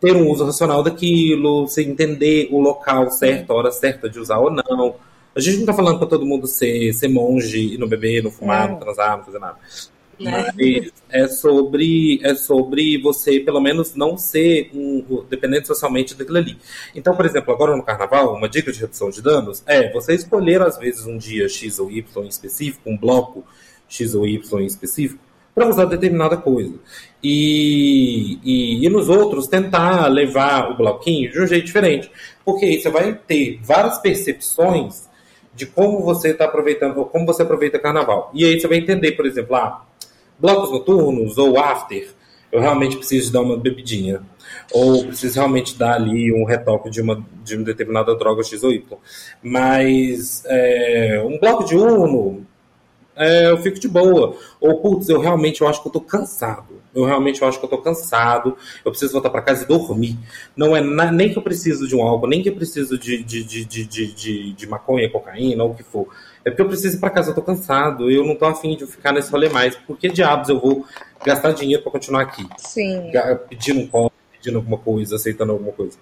ter 0.00 0.16
um 0.16 0.28
uso 0.30 0.44
racional 0.44 0.82
daquilo, 0.82 1.66
você 1.66 1.82
entender 1.82 2.48
o 2.50 2.60
local 2.60 3.10
certo, 3.10 3.52
a 3.52 3.56
hora 3.56 3.70
certa 3.72 4.08
de 4.08 4.18
usar 4.18 4.38
ou 4.38 4.50
não. 4.50 4.96
A 5.34 5.40
gente 5.40 5.54
não 5.54 5.62
está 5.62 5.72
falando 5.72 5.98
para 5.98 6.08
todo 6.08 6.26
mundo 6.26 6.46
ser, 6.46 6.92
ser 6.92 7.08
monge 7.08 7.74
e 7.74 7.78
não 7.78 7.88
beber, 7.88 8.22
não 8.22 8.30
fumar, 8.30 8.68
É. 8.68 8.72
não 8.72 8.78
transar, 8.78 9.16
não 9.16 9.24
fazer 9.24 9.38
nada. 9.38 9.56
Né? 10.20 10.52
Mas 10.54 10.92
é 11.08 11.26
sobre, 11.26 12.20
é 12.22 12.34
sobre 12.34 12.98
você, 12.98 13.40
pelo 13.40 13.60
menos, 13.60 13.94
não 13.94 14.16
ser 14.16 14.70
um, 14.74 15.24
dependente 15.28 15.66
socialmente 15.66 16.14
daquilo 16.14 16.38
ali. 16.38 16.58
Então, 16.94 17.16
por 17.16 17.24
exemplo, 17.24 17.52
agora 17.52 17.76
no 17.76 17.82
carnaval, 17.82 18.34
uma 18.34 18.48
dica 18.48 18.70
de 18.70 18.78
redução 18.78 19.10
de 19.10 19.22
danos 19.22 19.62
é 19.66 19.90
você 19.90 20.14
escolher, 20.14 20.62
às 20.62 20.78
vezes, 20.78 21.06
um 21.06 21.16
dia 21.16 21.48
X 21.48 21.78
ou 21.78 21.90
Y 21.90 22.24
em 22.24 22.28
específico, 22.28 22.88
um 22.88 22.96
bloco 22.96 23.44
X 23.88 24.14
ou 24.14 24.26
Y 24.26 24.60
em 24.62 24.66
específico, 24.66 25.20
para 25.54 25.68
usar 25.68 25.84
determinada 25.84 26.36
coisa. 26.36 26.74
E, 27.22 28.38
e, 28.42 28.84
e, 28.84 28.88
nos 28.88 29.08
outros 29.08 29.46
tentar 29.46 30.06
levar 30.08 30.70
o 30.70 30.76
bloquinho 30.76 31.30
de 31.30 31.40
um 31.40 31.46
jeito 31.46 31.66
diferente. 31.66 32.10
Porque 32.44 32.64
aí 32.64 32.80
você 32.80 32.90
vai 32.90 33.14
ter 33.14 33.60
várias 33.62 33.98
percepções 33.98 35.08
de 35.54 35.66
como 35.66 36.00
você 36.00 36.30
está 36.30 36.46
aproveitando, 36.46 36.98
ou 36.98 37.04
como 37.04 37.26
você 37.26 37.42
aproveita 37.42 37.78
carnaval. 37.78 38.30
E 38.34 38.44
aí 38.44 38.58
você 38.58 38.66
vai 38.66 38.78
entender, 38.78 39.12
por 39.12 39.26
exemplo, 39.26 39.54
ah, 39.54 39.84
blocos 40.38 40.70
noturnos 40.70 41.36
ou 41.38 41.58
after, 41.58 42.08
eu 42.50 42.60
realmente 42.60 42.96
preciso 42.96 43.32
dar 43.32 43.40
uma 43.40 43.56
bebidinha. 43.56 44.22
Ou 44.72 45.06
preciso 45.06 45.36
realmente 45.36 45.78
dar 45.78 45.94
ali 45.94 46.32
um 46.32 46.44
retoque 46.44 46.90
de 46.90 47.00
uma, 47.00 47.24
de 47.42 47.56
uma 47.56 47.64
determinada 47.64 48.14
droga 48.14 48.42
X 48.42 48.62
ou 48.62 48.72
Y. 48.72 48.98
Mas 49.42 50.42
é, 50.46 51.22
um 51.24 51.38
bloco 51.38 51.64
de 51.64 51.76
Uno, 51.76 52.46
é, 53.16 53.50
eu 53.50 53.58
fico 53.58 53.78
de 53.78 53.88
boa. 53.88 54.36
Ou, 54.60 54.80
putz, 54.80 55.08
eu 55.08 55.20
realmente 55.20 55.60
eu 55.60 55.68
acho 55.68 55.82
que 55.82 55.88
eu 55.88 55.92
tô 55.92 56.00
cansado. 56.00 56.80
Eu 56.94 57.04
realmente 57.04 57.40
eu 57.40 57.48
acho 57.48 57.58
que 57.58 57.64
eu 57.64 57.70
tô 57.70 57.78
cansado. 57.78 58.56
Eu 58.84 58.90
preciso 58.90 59.12
voltar 59.12 59.30
para 59.30 59.42
casa 59.42 59.64
e 59.64 59.66
dormir. 59.66 60.18
Não 60.56 60.76
é 60.76 60.80
na, 60.80 61.10
nem 61.10 61.30
que 61.30 61.38
eu 61.38 61.42
preciso 61.42 61.86
de 61.86 61.96
um 61.96 62.02
álcool, 62.02 62.26
nem 62.26 62.42
que 62.42 62.48
eu 62.48 62.54
preciso 62.54 62.98
de, 62.98 63.22
de, 63.22 63.44
de, 63.44 63.64
de, 63.64 63.84
de, 63.84 64.52
de 64.52 64.66
maconha, 64.66 65.10
cocaína, 65.10 65.64
ou 65.64 65.70
o 65.70 65.74
que 65.74 65.82
for. 65.82 66.08
É 66.44 66.50
porque 66.50 66.62
eu 66.62 66.68
preciso 66.68 66.96
ir 66.96 67.00
pra 67.00 67.10
casa, 67.10 67.30
eu 67.30 67.34
tô 67.34 67.42
cansado. 67.42 68.10
Eu 68.10 68.24
não 68.24 68.34
tô 68.34 68.44
afim 68.46 68.76
de 68.76 68.86
ficar 68.86 69.12
nesse 69.12 69.30
rolê 69.30 69.48
mais. 69.48 69.74
Por 69.76 69.96
que 69.96 70.08
diabos 70.08 70.48
eu 70.48 70.60
vou 70.60 70.84
gastar 71.24 71.52
dinheiro 71.52 71.82
para 71.82 71.92
continuar 71.92 72.22
aqui? 72.22 72.46
Sim. 72.58 73.10
Pedindo 73.48 73.80
um 73.80 73.86
copo, 73.86 74.14
pedindo 74.32 74.58
alguma 74.58 74.78
coisa, 74.78 75.16
aceitando 75.16 75.52
alguma 75.52 75.72
coisa. 75.72 75.96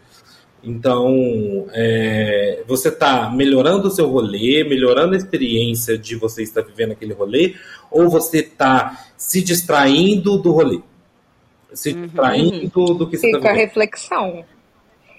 Então, 0.63 1.67
é, 1.73 2.63
você 2.67 2.89
está 2.89 3.31
melhorando 3.31 3.89
o 3.89 3.91
seu 3.91 4.09
rolê, 4.09 4.63
melhorando 4.63 5.15
a 5.15 5.17
experiência 5.17 5.97
de 5.97 6.17
você 6.17 6.43
estar 6.43 6.63
vivendo 6.63 6.93
aquele 6.93 7.15
rolê, 7.15 7.55
ou 7.91 8.11
você 8.11 8.41
está 8.41 9.07
se 9.17 9.43
distraindo 9.43 10.37
do 10.39 10.53
rolê? 10.53 10.81
Se 11.73 11.93
uhum. 11.93 12.03
distraindo 12.03 12.95
do 12.95 13.09
que 13.09 13.17
você 13.17 13.27
está 13.27 13.39
vivendo? 13.39 13.41
Fica 13.41 13.51
a 13.51 13.53
reflexão. 13.55 14.45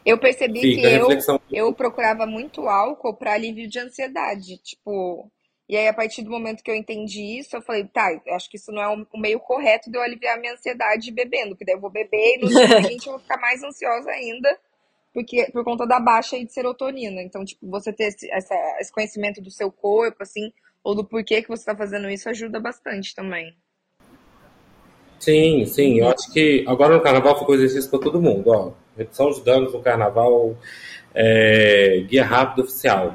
Eu 0.05 0.17
percebi 0.17 0.61
Fica 0.61 0.81
que 0.81 0.87
eu, 0.87 1.41
eu 1.51 1.73
procurava 1.73 2.25
muito 2.25 2.67
álcool 2.67 3.15
para 3.15 3.33
alívio 3.33 3.67
de 3.67 3.79
ansiedade, 3.79 4.57
tipo... 4.57 5.29
E 5.69 5.77
aí, 5.77 5.87
a 5.87 5.93
partir 5.93 6.21
do 6.21 6.29
momento 6.29 6.61
que 6.61 6.69
eu 6.69 6.75
entendi 6.75 7.39
isso, 7.39 7.55
eu 7.55 7.61
falei, 7.61 7.85
tá, 7.85 8.09
acho 8.35 8.49
que 8.49 8.57
isso 8.57 8.73
não 8.73 8.81
é 8.81 8.89
o 8.89 9.17
meio 9.17 9.39
correto 9.39 9.89
de 9.89 9.97
eu 9.97 10.01
aliviar 10.01 10.35
a 10.35 10.39
minha 10.39 10.51
ansiedade 10.51 11.09
bebendo, 11.11 11.51
porque 11.51 11.63
daí 11.63 11.75
eu 11.75 11.79
vou 11.79 11.89
beber 11.89 12.35
e 12.35 12.39
no 12.41 12.49
dia 12.49 12.67
seguinte 12.83 13.07
eu 13.07 13.13
vou 13.13 13.21
ficar 13.21 13.37
mais 13.37 13.63
ansiosa 13.63 14.11
ainda 14.11 14.59
porque 15.14 15.49
por 15.51 15.64
conta 15.64 15.86
da 15.86 15.99
baixa 15.99 16.38
de 16.38 16.51
serotonina. 16.51 17.22
Então, 17.22 17.43
tipo, 17.43 17.70
você 17.70 17.91
ter 17.91 18.05
esse, 18.05 18.32
essa, 18.32 18.55
esse 18.80 18.91
conhecimento 18.91 19.41
do 19.41 19.51
seu 19.51 19.72
corpo, 19.72 20.24
assim, 20.24 20.51
ou 20.84 20.95
do 20.95 21.05
porquê 21.05 21.41
que 21.41 21.49
você 21.49 21.62
está 21.62 21.76
fazendo 21.76 22.09
isso, 22.09 22.30
ajuda 22.30 22.59
bastante 22.59 23.14
também. 23.16 23.55
Sim, 25.20 25.66
sim. 25.66 25.99
Eu 25.99 26.09
acho 26.09 26.32
que 26.34 26.66
agora 26.68 26.95
no 26.95 27.03
carnaval 27.03 27.38
ficou 27.38 27.53
exercício 27.55 27.89
para 27.89 27.99
todo 27.99 28.22
mundo. 28.22 28.49
Ó, 28.49 28.72
redução 28.97 29.32
de 29.32 29.41
danos 29.43 29.72
no 29.72 29.82
carnaval, 29.82 30.57
é, 31.14 32.03
guia 32.07 32.26
rápido 32.26 32.64
oficial. 32.64 33.14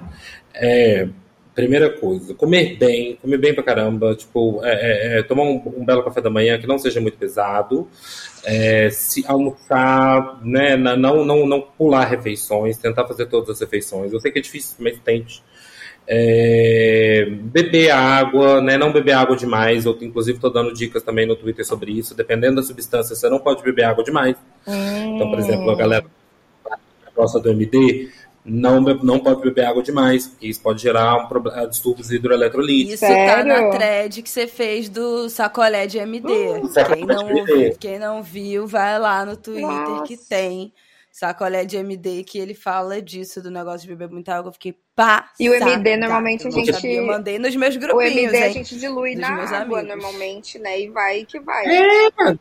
É, 0.55 1.09
primeira 1.57 1.89
coisa, 1.89 2.35
comer 2.35 2.77
bem, 2.77 3.17
comer 3.17 3.39
bem 3.39 3.55
pra 3.55 3.65
caramba, 3.65 4.15
tipo, 4.15 4.61
é, 4.63 5.17
é, 5.17 5.19
é 5.19 5.23
tomar 5.23 5.45
um, 5.45 5.63
um, 5.79 5.85
belo 5.87 6.05
café 6.05 6.21
da 6.21 6.29
manhã 6.29 6.59
que 6.59 6.67
não 6.67 6.79
seja 6.79 7.01
muito 7.01 7.17
pesado, 7.17 7.89
é, 8.45 8.91
se 8.91 9.25
almoçar, 9.27 10.39
né, 10.45 10.77
não, 10.77 11.25
não, 11.25 11.47
não 11.47 11.63
pular 11.63 12.05
refeições, 12.05 12.77
tentar 12.77 13.07
fazer 13.07 13.27
todas 13.27 13.49
as 13.49 13.61
refeições. 13.61 14.13
Eu 14.13 14.21
sei 14.21 14.31
que 14.31 14.39
é 14.39 14.43
difícil, 14.43 14.77
mas 14.79 14.99
tente. 15.01 15.43
É, 16.07 17.27
beber 17.29 17.91
água, 17.91 18.61
né, 18.61 18.77
não 18.77 18.93
beber 18.93 19.13
água 19.13 19.35
demais. 19.35 19.87
Eu, 19.87 19.97
inclusive, 20.03 20.37
estou 20.37 20.53
dando 20.53 20.75
dicas 20.75 21.03
também 21.03 21.27
no 21.27 21.35
Twitter 21.35 21.67
sobre 21.67 21.91
isso. 21.91 22.15
Dependendo 22.15 22.57
da 22.57 22.63
substância, 22.63 23.17
você 23.17 23.29
não 23.29 23.41
pode 23.41 23.63
beber 23.63 23.85
água 23.85 24.05
demais. 24.05 24.37
Hum. 24.69 25.17
Então, 25.17 25.31
por 25.31 25.39
exemplo, 25.39 25.71
a 25.71 25.75
galera 25.75 26.07
gosta 27.17 27.41
do 27.41 27.51
MD, 27.51 28.11
não, 28.47 28.81
não 28.81 29.19
pode 29.19 29.43
beber 29.43 29.65
água 29.65 29.83
demais, 29.83 30.29
porque 30.29 30.47
isso 30.47 30.61
pode 30.63 30.81
gerar 30.81 31.17
um 31.17 31.27
problema, 31.27 31.63
eh, 31.63 31.67
distúrbios 31.67 32.11
hidroeletrolíticos. 32.13 32.95
Isso 32.95 33.07
Sério? 33.07 33.27
tá 33.27 33.45
na 33.45 33.71
thread 33.71 34.23
que 34.23 34.31
você 34.31 34.47
fez 34.47 34.89
do 34.89 35.29
sacolé 35.29 35.87
de 35.87 35.99
MD. 35.99 36.29
Uh, 36.29 36.71
quem, 36.95 37.05
não, 37.05 37.29
MD. 37.29 37.77
quem 37.79 37.99
não 37.99 38.23
viu, 38.23 38.67
vai 38.67 38.99
lá 38.99 39.25
no 39.25 39.37
Twitter 39.37 39.67
Nossa. 39.67 40.05
que 40.05 40.17
tem 40.17 40.73
sacolé 41.11 41.65
de 41.65 41.77
MD 41.77 42.23
que 42.25 42.39
ele 42.39 42.55
fala 42.55 43.03
disso, 43.03 43.43
do 43.43 43.51
negócio 43.51 43.81
de 43.81 43.95
beber 43.95 44.13
muita 44.13 44.37
água. 44.37 44.51
Eu 44.51 44.53
fiquei 44.53 44.77
passada. 44.95 45.31
E 45.41 45.51
o 45.51 45.55
MD, 45.55 45.97
normalmente, 45.97 46.47
a 46.47 46.51
gente... 46.51 46.87
Eu 46.87 47.07
mandei 47.07 47.39
nos 47.39 47.57
meus 47.57 47.77
grupinhos, 47.77 48.15
O 48.15 48.19
MD 48.19 48.37
hein? 48.37 48.45
a 48.45 48.49
gente 48.51 48.79
dilui 48.79 49.17
na 49.17 49.29
água, 49.29 49.81
amigos. 49.81 49.97
normalmente, 49.97 50.59
né? 50.59 50.81
E 50.81 50.89
vai 50.91 51.25
que 51.25 51.41
vai. 51.41 51.65
É, 51.67 52.37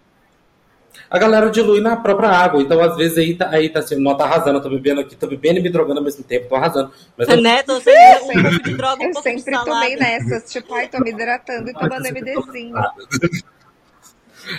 a 1.09 1.19
galera 1.19 1.49
dilui 1.49 1.81
na 1.81 1.95
própria 1.95 2.29
água. 2.29 2.61
Então, 2.61 2.81
às 2.81 2.95
vezes, 2.95 3.17
aí 3.17 3.35
tá, 3.35 3.49
aí 3.49 3.69
tá 3.69 3.79
assim, 3.79 3.95
não 3.95 4.15
tá 4.15 4.25
arrasando, 4.25 4.57
eu 4.57 4.61
tô 4.61 4.69
bebendo 4.69 5.01
aqui, 5.01 5.15
tô 5.15 5.27
bebendo 5.27 5.59
e 5.59 5.63
me 5.63 5.69
drogando 5.69 5.99
ao 5.99 6.03
mesmo 6.03 6.23
tempo, 6.23 6.49
tô 6.49 6.55
arrasando. 6.55 6.91
Mas 7.17 7.27
eu... 7.27 7.41
Né? 7.41 7.63
Tô 7.63 7.79
sempre, 7.79 8.59
de 8.63 8.75
droga, 8.75 9.03
um 9.03 9.07
eu 9.07 9.13
sempre 9.15 9.51
tomei 9.63 9.95
nessas, 9.95 10.51
tipo, 10.51 10.73
ai, 10.73 10.87
tô 10.87 10.99
me 10.99 11.11
hidratando 11.11 11.69
e 11.69 11.73
tomando 11.73 12.03
MDzinho. 12.03 12.75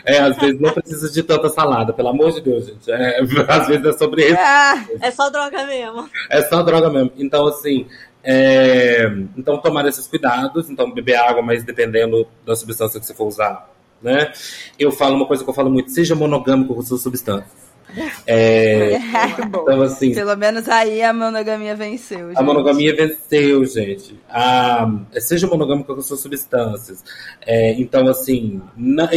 É, 0.05 0.18
às 0.18 0.37
vezes 0.37 0.61
não 0.61 0.72
precisa 0.72 1.11
de 1.11 1.22
tanta 1.22 1.49
salada, 1.49 1.93
pelo 1.93 2.09
amor 2.09 2.32
de 2.32 2.41
Deus, 2.41 2.66
gente. 2.66 2.91
É, 2.91 3.20
às 3.49 3.68
vezes 3.68 3.84
é 3.87 3.93
sobre 3.93 4.24
isso. 4.24 4.37
É, 4.37 4.87
é 5.03 5.11
só 5.11 5.30
droga 5.30 5.64
mesmo. 5.64 6.09
É 6.30 6.43
só 6.43 6.62
droga 6.62 6.91
mesmo. 6.91 7.12
Então, 7.16 7.47
assim, 7.47 7.87
é... 8.22 9.05
então 9.37 9.59
tomar 9.59 9.87
esses 9.87 10.07
cuidados, 10.07 10.68
então 10.68 10.91
beber 10.91 11.16
água, 11.16 11.43
mas 11.43 11.62
dependendo 11.62 12.26
da 12.45 12.57
substância 12.57 12.99
que 12.99 13.07
você 13.07 13.14
for 13.14 13.26
usar, 13.26 13.68
né? 14.03 14.33
Eu 14.79 14.91
falo 14.91 15.17
uma 15.17 15.27
coisa 15.27 15.43
que 15.43 15.51
eu 15.51 15.55
falo 15.55 15.71
muito: 15.71 15.91
seja 15.91 16.15
monogâmico 16.15 16.75
com 16.75 16.83
suas 16.83 17.01
substâncias. 17.01 17.67
É, 18.26 18.99
então, 19.39 19.82
assim, 19.82 20.12
Pelo 20.12 20.37
menos 20.37 20.68
aí 20.68 21.03
a 21.03 21.12
monogamia 21.12 21.74
venceu. 21.74 22.28
Gente. 22.28 22.39
A 22.39 22.43
monogamia 22.43 22.95
venceu, 22.95 23.64
gente. 23.64 24.18
A, 24.28 24.87
seja 25.18 25.47
monogâmico 25.47 25.95
com 25.95 26.03
suas 26.03 26.20
substâncias. 26.20 27.05
É, 27.47 27.72
então, 27.74 28.07
assim, 28.09 28.61
não, 28.76 29.09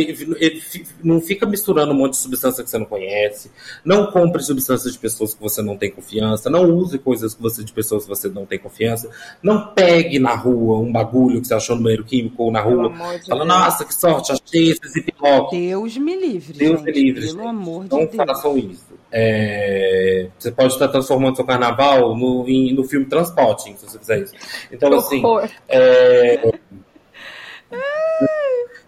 não 1.04 1.22
fica 1.22 1.46
misturando 1.46 1.92
um 1.92 1.96
monte 1.96 2.12
de 2.12 2.18
substância 2.20 2.64
que 2.64 2.70
você 2.70 2.78
não 2.78 2.86
conhece. 2.86 3.52
Não 3.84 4.12
compre 4.12 4.42
substâncias 4.44 4.94
de 4.94 5.00
pessoas 5.00 5.34
que 5.34 5.42
você 5.42 5.62
não 5.62 5.76
tem 5.78 5.92
confiança. 5.92 6.50
Não 6.50 6.70
use 6.72 6.98
coisas 6.98 7.34
que 7.34 7.42
você, 7.42 7.64
de 7.64 7.74
pessoas 7.74 8.04
que 8.04 8.10
você 8.10 8.30
não 8.30 8.46
tem 8.46 8.60
confiança. 8.60 9.10
Não 9.42 9.74
pegue 9.74 10.20
na 10.20 10.36
rua 10.36 10.80
um 10.80 10.92
bagulho 10.92 11.42
que 11.42 11.48
você 11.48 11.54
achou 11.54 11.76
no 11.76 11.84
banheiro 11.84 12.04
químico 12.04 12.44
ou 12.44 12.52
na 12.52 12.62
rua. 12.62 12.94
Fala, 13.28 13.46
nossa, 13.46 13.84
que 13.84 13.94
sorte, 13.94 14.32
achei 14.32 14.72
esse 14.72 14.88
ziplock. 14.90 15.56
Deus 15.58 15.98
me 15.98 16.16
livre. 16.16 16.54
Deus 16.54 16.80
gente, 16.80 16.86
me 16.86 16.92
livre. 16.92 17.22
Pelo 17.22 17.38
gente. 17.40 17.48
amor 17.48 17.84
de 17.86 17.90
não 17.92 18.06
Deus. 18.06 18.16
façam 18.16 18.59
isso. 18.60 18.90
É, 19.12 20.28
você 20.38 20.52
pode 20.52 20.74
estar 20.74 20.88
transformando 20.88 21.36
seu 21.36 21.46
carnaval 21.46 22.16
no, 22.16 22.48
em, 22.48 22.74
no 22.74 22.84
filme 22.84 23.08
Transporting, 23.08 23.76
se 23.76 23.86
você 23.86 23.98
fizer 23.98 24.20
isso. 24.20 24.34
Então, 24.72 24.94
assim. 24.94 25.22
É, 25.68 26.52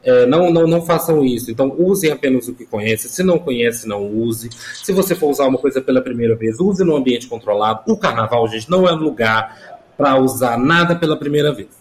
é, 0.03 0.26
não, 0.26 0.51
não, 0.51 0.67
não 0.67 0.82
façam 0.82 1.24
isso. 1.24 1.51
Então, 1.51 1.76
usem 1.78 2.11
apenas 2.11 2.47
o 2.47 2.53
que 2.53 2.65
conhecem. 2.65 3.09
Se 3.09 3.24
não 3.24 3.39
conhece, 3.39 3.88
não 3.88 4.05
use. 4.05 4.49
Se 4.84 4.91
você 4.93 5.15
for 5.15 5.30
usar 5.30 5.47
uma 5.47 5.57
coisa 5.57 5.82
pela 5.82 6.01
primeira 6.01 6.36
vez, 6.36 6.59
use 6.59 6.84
no 6.84 6.95
ambiente 6.95 7.28
controlado. 7.28 7.82
O 7.88 7.97
carnaval, 7.97 8.47
gente, 8.47 8.69
não 8.69 8.88
é 8.88 8.91
lugar 8.91 9.80
para 9.97 10.19
usar 10.19 10.57
nada 10.57 10.95
pela 10.95 11.17
primeira 11.17 11.53
vez. 11.53 11.80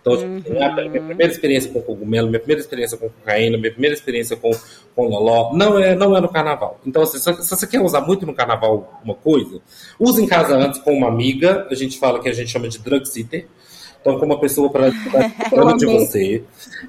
Então, 0.00 0.16
tipo, 0.16 0.28
uhum. 0.28 0.42
minha, 0.50 0.88
minha, 0.88 1.02
primeira 1.02 1.32
experiência 1.32 1.70
com 1.70 1.82
cogumelo, 1.82 2.28
minha 2.28 2.40
primeira 2.40 2.60
experiência 2.60 2.96
com 2.98 3.08
cocaína, 3.08 3.58
minha 3.58 3.72
primeira 3.72 3.94
experiência 3.94 4.36
com, 4.36 4.50
com 4.94 5.06
loló, 5.06 5.52
não 5.54 5.78
é, 5.78 5.94
não 5.94 6.16
é 6.16 6.20
no 6.20 6.28
carnaval. 6.28 6.80
Então, 6.86 7.02
assim, 7.02 7.18
se, 7.18 7.42
se 7.42 7.50
você 7.50 7.66
quer 7.66 7.80
usar 7.80 8.00
muito 8.00 8.26
no 8.26 8.34
carnaval 8.34 9.00
uma 9.04 9.14
coisa, 9.14 9.60
use 9.98 10.22
em 10.22 10.26
casa 10.26 10.56
antes 10.56 10.80
com 10.80 10.92
uma 10.92 11.08
amiga, 11.08 11.66
a 11.70 11.74
gente 11.74 11.98
fala 11.98 12.20
que 12.20 12.28
a 12.28 12.32
gente 12.32 12.50
chama 12.50 12.68
de 12.68 12.78
drug 12.78 13.06
sitter. 13.06 13.46
Então, 14.00 14.18
com 14.18 14.26
uma 14.26 14.40
pessoa 14.40 14.68
para 14.68 14.90
de 15.78 15.86
você. 15.86 16.42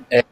É, 0.10 0.24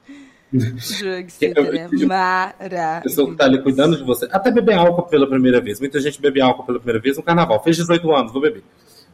Drug 0.52 1.30
sitter 1.32 1.58
é 1.58 2.06
maravilhoso. 2.06 3.04
pessoa 3.04 3.28
que 3.28 3.34
está 3.34 3.46
ali 3.46 3.62
cuidando 3.62 3.96
de 3.96 4.04
você. 4.04 4.28
Até 4.32 4.52
beber 4.52 4.76
álcool 4.76 5.04
pela 5.04 5.28
primeira 5.28 5.62
vez. 5.62 5.80
Muita 5.80 6.00
gente 6.00 6.20
bebe 6.20 6.42
álcool 6.42 6.66
pela 6.66 6.80
primeira 6.80 7.00
vez 7.00 7.18
no 7.18 7.24
carnaval. 7.24 7.64
Fez 7.64 7.78
18 7.78 8.12
anos, 8.12 8.34
vou 8.34 8.42
beber 8.42 8.64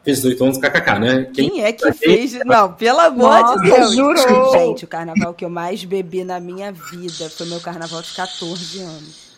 fez 0.08 0.22
18 0.22 0.44
anos 0.44 0.58
kkk, 0.58 0.98
né? 0.98 1.30
Quem, 1.34 1.50
Quem 1.50 1.64
é 1.64 1.72
que 1.72 1.92
fez? 1.92 2.32
Não, 2.44 2.72
pelo 2.72 3.00
amor 3.00 3.30
Nossa, 3.30 3.60
de 3.60 3.70
Deus. 3.70 3.94
Jurou. 3.94 4.52
Gente, 4.52 4.84
o 4.84 4.88
carnaval 4.88 5.34
que 5.34 5.44
eu 5.44 5.50
mais 5.50 5.84
bebi 5.84 6.24
na 6.24 6.40
minha 6.40 6.72
vida 6.72 7.28
foi 7.28 7.46
meu 7.46 7.60
carnaval 7.60 8.00
de 8.00 8.14
14 8.14 8.80
anos. 8.80 9.28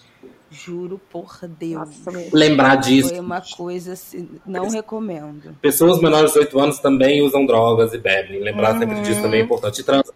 Juro 0.48 1.00
por 1.10 1.38
Deus. 1.42 1.88
Nossa, 2.04 2.28
Lembrar 2.32 2.76
disso. 2.76 3.08
Foi 3.08 3.20
uma 3.20 3.40
coisa 3.40 3.92
assim, 3.94 4.28
não 4.46 4.68
recomendo. 4.68 5.56
Pessoas 5.60 6.00
menores 6.00 6.32
de 6.32 6.38
18 6.38 6.60
anos 6.60 6.78
também 6.78 7.22
usam 7.22 7.44
drogas 7.46 7.92
e 7.92 7.98
bebem. 7.98 8.40
Lembrar 8.40 8.74
uhum. 8.74 8.78
sempre 8.78 9.00
disso 9.00 9.22
também 9.22 9.40
é 9.40 9.44
importante. 9.44 9.80
E 9.80 9.84
trans. 9.84 10.10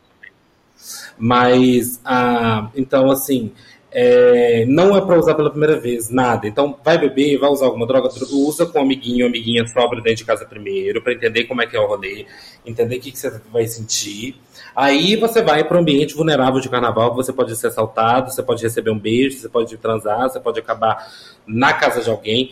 Mas, 1.18 2.00
ah, 2.04 2.68
então, 2.76 3.10
assim, 3.10 3.52
É, 3.96 4.64
não 4.66 4.96
é 4.96 5.00
para 5.00 5.16
usar 5.16 5.36
pela 5.36 5.50
primeira 5.50 5.78
vez, 5.78 6.10
nada. 6.10 6.48
Então, 6.48 6.76
vai 6.84 6.98
beber, 6.98 7.38
vai 7.38 7.48
usar 7.48 7.66
alguma 7.66 7.86
droga, 7.86 8.08
usa 8.32 8.66
com 8.66 8.80
um 8.80 8.82
amiguinho, 8.82 9.24
amiguinha 9.24 9.64
sobra 9.68 10.00
dentro 10.00 10.16
de 10.16 10.24
casa 10.24 10.44
primeiro, 10.44 11.00
para 11.00 11.12
entender 11.12 11.44
como 11.44 11.62
é 11.62 11.66
que 11.66 11.76
é 11.76 11.80
o 11.80 11.86
rolê, 11.86 12.26
entender 12.66 12.96
o 12.96 13.00
que, 13.00 13.12
que 13.12 13.18
você 13.18 13.30
vai 13.52 13.68
sentir. 13.68 14.34
Aí 14.74 15.14
você 15.14 15.40
vai 15.40 15.62
para 15.62 15.76
um 15.76 15.80
ambiente 15.80 16.12
vulnerável 16.12 16.60
de 16.60 16.68
carnaval, 16.68 17.14
você 17.14 17.32
pode 17.32 17.54
ser 17.54 17.68
assaltado, 17.68 18.32
você 18.32 18.42
pode 18.42 18.64
receber 18.64 18.90
um 18.90 18.98
beijo, 18.98 19.38
você 19.38 19.48
pode 19.48 19.76
transar, 19.76 20.28
você 20.28 20.40
pode 20.40 20.58
acabar 20.58 21.08
na 21.46 21.72
casa 21.72 22.02
de 22.02 22.10
alguém 22.10 22.50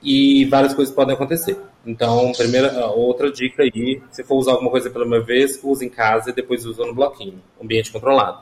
e 0.00 0.44
várias 0.44 0.74
coisas 0.74 0.94
podem 0.94 1.14
acontecer. 1.16 1.58
Então, 1.84 2.30
primeira, 2.36 2.86
outra 2.86 3.32
dica 3.32 3.64
aí, 3.64 4.00
se 4.12 4.22
for 4.22 4.36
usar 4.36 4.52
alguma 4.52 4.70
coisa 4.70 4.88
pela 4.88 5.04
primeira 5.04 5.24
vez, 5.24 5.58
use 5.62 5.84
em 5.84 5.88
casa 5.88 6.30
e 6.30 6.32
depois 6.32 6.64
usa 6.64 6.86
no 6.86 6.94
bloquinho, 6.94 7.42
ambiente 7.60 7.90
controlado. 7.90 8.38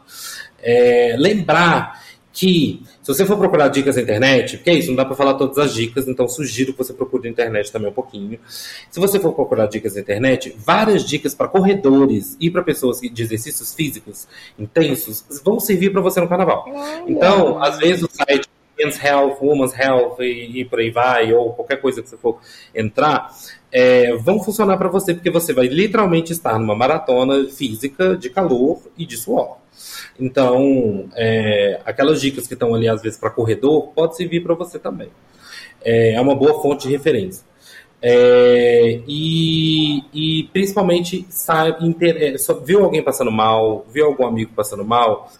É, 0.60 1.16
lembrar 1.18 2.00
que 2.32 2.82
se 3.02 3.12
você 3.12 3.26
for 3.26 3.36
procurar 3.36 3.68
dicas 3.68 3.96
na 3.96 4.02
internet, 4.02 4.56
porque 4.56 4.70
é 4.70 4.74
isso, 4.74 4.88
não 4.88 4.96
dá 4.96 5.04
para 5.04 5.14
falar 5.14 5.34
todas 5.34 5.58
as 5.58 5.74
dicas, 5.74 6.08
então 6.08 6.26
sugiro 6.26 6.72
que 6.72 6.78
você 6.78 6.92
procure 6.92 7.24
na 7.24 7.30
internet 7.30 7.70
também 7.70 7.90
um 7.90 7.92
pouquinho. 7.94 8.38
Se 8.90 8.98
você 8.98 9.20
for 9.20 9.32
procurar 9.32 9.66
dicas 9.66 9.94
na 9.94 10.00
internet, 10.00 10.56
várias 10.58 11.04
dicas 11.04 11.34
para 11.34 11.48
corredores 11.48 12.36
e 12.40 12.50
para 12.50 12.62
pessoas 12.62 13.00
de 13.00 13.22
exercícios 13.22 13.74
físicos 13.74 14.26
intensos 14.58 15.24
vão 15.44 15.60
servir 15.60 15.90
para 15.92 16.00
você 16.00 16.20
no 16.20 16.28
carnaval. 16.28 16.64
Então, 17.06 17.62
às 17.62 17.78
vezes 17.78 18.02
o 18.02 18.08
site 18.10 18.48
Men's 18.82 19.02
Health, 19.02 19.38
Women's 19.40 19.78
Health 19.78 20.16
e, 20.20 20.60
e 20.60 20.64
por 20.64 20.80
aí 20.80 20.90
vai, 20.90 21.32
ou 21.32 21.52
qualquer 21.52 21.80
coisa 21.80 22.02
que 22.02 22.08
você 22.08 22.16
for 22.16 22.38
entrar, 22.74 23.30
é, 23.70 24.14
vão 24.16 24.42
funcionar 24.42 24.76
para 24.76 24.88
você, 24.88 25.14
porque 25.14 25.30
você 25.30 25.52
vai 25.52 25.66
literalmente 25.66 26.32
estar 26.32 26.58
numa 26.58 26.74
maratona 26.74 27.48
física 27.48 28.16
de 28.16 28.28
calor 28.28 28.82
e 28.96 29.06
de 29.06 29.16
suor. 29.16 29.58
Então, 30.18 31.08
é, 31.16 31.80
aquelas 31.84 32.20
dicas 32.20 32.46
que 32.46 32.54
estão 32.54 32.74
ali, 32.74 32.88
às 32.88 33.00
vezes, 33.00 33.18
para 33.18 33.30
corredor, 33.30 33.88
pode 33.94 34.16
servir 34.16 34.42
para 34.42 34.54
você 34.54 34.78
também. 34.78 35.08
É, 35.84 36.14
é, 36.14 36.20
uma 36.20 36.34
boa 36.34 36.60
fonte 36.60 36.86
de 36.86 36.92
referência. 36.92 37.44
É, 38.00 39.00
e, 39.06 40.02
e, 40.12 40.44
principalmente, 40.52 41.24
sabe, 41.30 41.86
inter, 41.86 42.16
é, 42.16 42.36
viu 42.64 42.84
alguém 42.84 43.02
passando 43.02 43.30
mal, 43.30 43.86
viu 43.92 44.06
algum 44.06 44.26
amigo 44.26 44.52
passando 44.54 44.84
mal, 44.84 45.30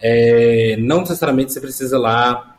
é, 0.00 0.76
não 0.78 1.00
necessariamente 1.00 1.52
você 1.52 1.60
precisa 1.60 1.96
lá 1.96 2.51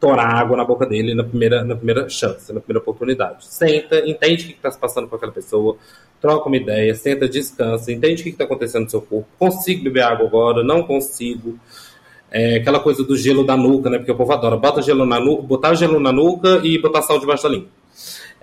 torar 0.00 0.36
água 0.36 0.56
na 0.56 0.64
boca 0.64 0.86
dele 0.86 1.14
na 1.14 1.24
primeira, 1.24 1.64
na 1.64 1.74
primeira 1.74 2.08
chance, 2.08 2.52
na 2.52 2.60
primeira 2.60 2.80
oportunidade. 2.80 3.46
Senta, 3.46 4.06
entende 4.08 4.44
o 4.44 4.46
que 4.48 4.52
está 4.54 4.70
se 4.70 4.78
passando 4.78 5.08
com 5.08 5.16
aquela 5.16 5.32
pessoa, 5.32 5.76
troca 6.20 6.48
uma 6.48 6.56
ideia, 6.56 6.94
senta, 6.94 7.28
descansa, 7.28 7.92
entende 7.92 8.20
o 8.20 8.24
que 8.24 8.30
está 8.30 8.44
acontecendo 8.44 8.84
no 8.84 8.90
seu 8.90 9.00
corpo. 9.00 9.28
Consigo 9.38 9.84
beber 9.84 10.02
água 10.02 10.26
agora? 10.26 10.62
Não 10.62 10.82
consigo. 10.82 11.58
É 12.30 12.56
aquela 12.56 12.80
coisa 12.80 13.04
do 13.04 13.16
gelo 13.16 13.44
da 13.44 13.56
nuca, 13.56 13.88
né? 13.88 13.98
Porque 13.98 14.10
o 14.10 14.16
povo 14.16 14.32
adora. 14.32 14.56
Bota 14.56 14.82
gelo 14.82 15.06
na 15.06 15.20
nuca, 15.20 15.42
botar 15.42 15.74
gelo 15.74 16.00
na 16.00 16.10
nuca 16.10 16.60
e 16.64 16.78
botar 16.78 17.02
sal 17.02 17.20
debaixo 17.20 17.44
da 17.44 17.48
língua. 17.50 17.68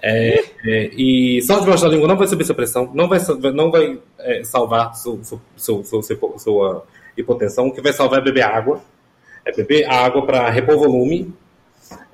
É, 0.02 0.44
é, 0.66 0.90
e 0.96 1.42
sal 1.42 1.60
debaixo 1.60 1.84
da 1.84 1.90
língua 1.90 2.08
não 2.08 2.18
vai 2.18 2.28
subir 2.28 2.44
sua 2.44 2.56
pressão, 2.56 2.90
não 2.94 3.08
vai, 3.08 3.20
não 3.54 3.70
vai 3.70 4.00
é, 4.18 4.44
salvar 4.44 4.96
seu, 4.96 5.20
seu, 5.58 5.84
seu, 5.84 6.02
sua 6.38 6.86
hipotensão. 7.18 7.68
O 7.68 7.74
que 7.74 7.82
vai 7.82 7.94
salvar 7.94 8.20
é 8.20 8.24
beber 8.24 8.44
água. 8.44 8.82
É 9.44 9.52
beber 9.52 9.86
água 9.90 10.26
para 10.26 10.50
repor 10.50 10.78
volume 10.78 11.34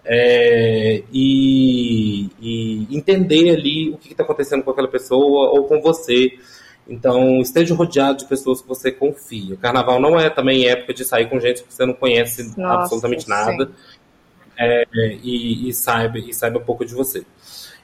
é, 0.05 1.03
e, 1.11 2.29
e, 2.39 2.87
entender 2.97 3.49
ali 3.49 3.89
o 3.89 3.97
que 3.97 4.11
está 4.11 4.23
acontecendo 4.23 4.63
com 4.63 4.71
aquela 4.71 4.87
pessoa 4.87 5.49
ou 5.51 5.65
com 5.65 5.81
você. 5.81 6.37
Então, 6.87 7.41
esteja 7.41 7.75
rodeado 7.75 8.19
de 8.19 8.25
pessoas 8.25 8.61
que 8.61 8.67
você 8.67 8.91
confia. 8.91 9.55
O 9.55 9.57
carnaval 9.57 9.99
não 9.99 10.17
é 10.17 10.29
também 10.29 10.67
época 10.67 10.93
de 10.93 11.03
sair 11.03 11.29
com 11.29 11.39
gente 11.39 11.63
que 11.63 11.73
você 11.73 11.85
não 11.85 11.93
conhece 11.93 12.57
Nossa, 12.57 12.83
absolutamente 12.83 13.27
nada 13.27 13.69
é, 14.57 14.85
e, 15.21 15.69
e, 15.69 15.73
saiba, 15.73 16.17
e 16.17 16.33
saiba 16.33 16.59
um 16.59 16.63
pouco 16.63 16.85
de 16.85 16.93
você. 16.93 17.23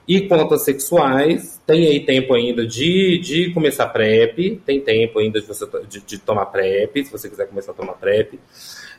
E 0.07 0.27
quanto 0.27 0.53
a 0.53 0.57
sexuais, 0.57 1.61
tem 1.65 1.87
aí 1.87 2.05
tempo 2.05 2.33
ainda 2.33 2.65
de, 2.65 3.19
de 3.19 3.53
começar 3.53 3.87
PrEP, 3.87 4.61
tem 4.65 4.81
tempo 4.81 5.19
ainda 5.19 5.39
de, 5.39 5.47
você, 5.47 5.65
de, 5.87 6.01
de 6.01 6.17
tomar 6.17 6.47
PrEP, 6.47 7.05
se 7.05 7.11
você 7.11 7.29
quiser 7.29 7.47
começar 7.47 7.71
a 7.71 7.75
tomar 7.75 7.93
PrEP. 7.93 8.37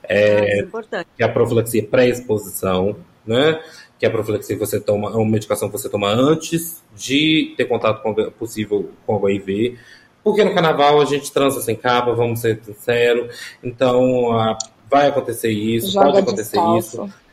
É, 0.09 0.61
é 0.61 0.67
que 1.17 1.23
é 1.23 1.25
a 1.25 1.29
profilaxia 1.29 1.87
pré-exposição 1.87 2.97
né? 3.27 3.61
Que 3.99 4.07
é 4.07 4.09
a 4.09 4.13
profilaxia 4.13 4.59
você 4.59 4.81
toma, 4.81 5.11
é 5.11 5.15
uma 5.15 5.31
medicação 5.31 5.69
que 5.69 5.79
você 5.79 5.89
toma 5.89 6.09
antes 6.09 6.83
de 6.95 7.55
ter 7.57 7.65
contato 7.65 8.03
com, 8.03 8.15
possível 8.33 8.91
com 9.07 9.17
o 9.17 9.27
HIV. 9.27 9.79
Porque 10.23 10.45
no 10.45 10.55
carnaval 10.55 11.01
a 11.01 11.05
gente 11.05 11.33
transa 11.33 11.61
sem 11.61 11.77
capa, 11.77 12.13
vamos 12.13 12.41
ser 12.41 12.61
sinceros. 12.63 13.57
Então, 13.63 14.57
vai 14.91 15.09
acontecer 15.09 15.51
isso, 15.51 15.93
Joga 15.93 16.07
pode 16.07 16.19
acontecer 16.19 16.57
descalço. 16.57 17.05
isso. 17.05 17.25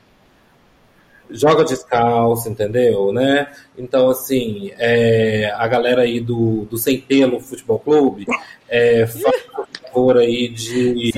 Joga 1.34 1.64
descalço, 1.64 2.50
entendeu? 2.50 3.14
Né? 3.14 3.50
Então, 3.78 4.10
assim, 4.10 4.72
é, 4.78 5.50
a 5.56 5.66
galera 5.66 6.02
aí 6.02 6.20
do, 6.20 6.66
do 6.66 6.78
Sem 6.78 7.00
Pelo 7.00 7.40
Futebol 7.40 7.80
Clube 7.80 8.26
é, 8.68 9.08
faz 9.08 9.44
favor 9.92 10.18
aí 10.18 10.48
de, 10.50 10.94
de, 10.94 11.12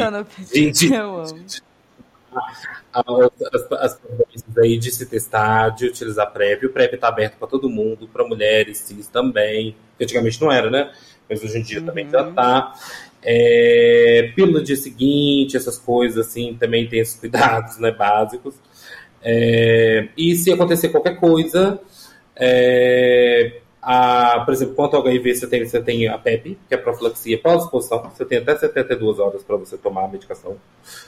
de, 0.51 0.71
de 0.71 1.63
as, 2.93 3.71
as 3.71 3.95
providências 3.95 4.57
aí 4.57 4.77
de 4.77 4.91
se 4.91 5.05
testar, 5.05 5.69
de 5.69 5.87
utilizar 5.87 6.31
PrEP. 6.31 6.65
O 6.65 6.69
PrEP 6.69 6.93
está 6.93 7.07
aberto 7.07 7.37
para 7.37 7.47
todo 7.47 7.69
mundo, 7.69 8.07
para 8.07 8.23
mulheres, 8.25 8.79
cis 8.79 9.07
também. 9.07 9.75
Antigamente 9.99 10.41
não 10.41 10.51
era, 10.51 10.69
né? 10.69 10.91
Mas 11.29 11.43
hoje 11.43 11.57
em 11.57 11.61
dia 11.61 11.79
uhum. 11.79 11.85
também 11.85 12.09
já 12.09 12.29
está. 12.29 12.73
É, 13.23 14.31
pílula 14.35 14.61
dia 14.61 14.75
seguinte, 14.75 15.55
essas 15.55 15.79
coisas 15.79 16.27
assim, 16.27 16.55
também 16.59 16.87
tem 16.87 16.99
esses 16.99 17.15
cuidados 17.19 17.77
né, 17.79 17.91
básicos. 17.91 18.55
É, 19.21 20.09
e 20.17 20.35
se 20.35 20.51
acontecer 20.51 20.89
qualquer 20.89 21.17
coisa, 21.17 21.79
é, 22.35 23.61
a, 23.85 24.39
por 24.45 24.53
exemplo, 24.53 24.75
quanto 24.75 24.95
ao 24.95 25.01
HIV, 25.01 25.35
você 25.35 25.45
tem, 25.45 25.65
você 25.65 25.81
tem 25.81 26.07
a 26.07 26.17
PEP, 26.17 26.57
que 26.69 26.73
é 26.73 26.77
a 26.77 26.81
profilaxia 26.81 27.37
pós-exposição. 27.37 28.01
Você 28.09 28.23
tem 28.23 28.37
até 28.37 28.55
72 28.55 29.19
horas 29.19 29.43
para 29.43 29.57
você 29.57 29.77
tomar 29.77 30.05
a 30.05 30.07
medicação. 30.07 30.55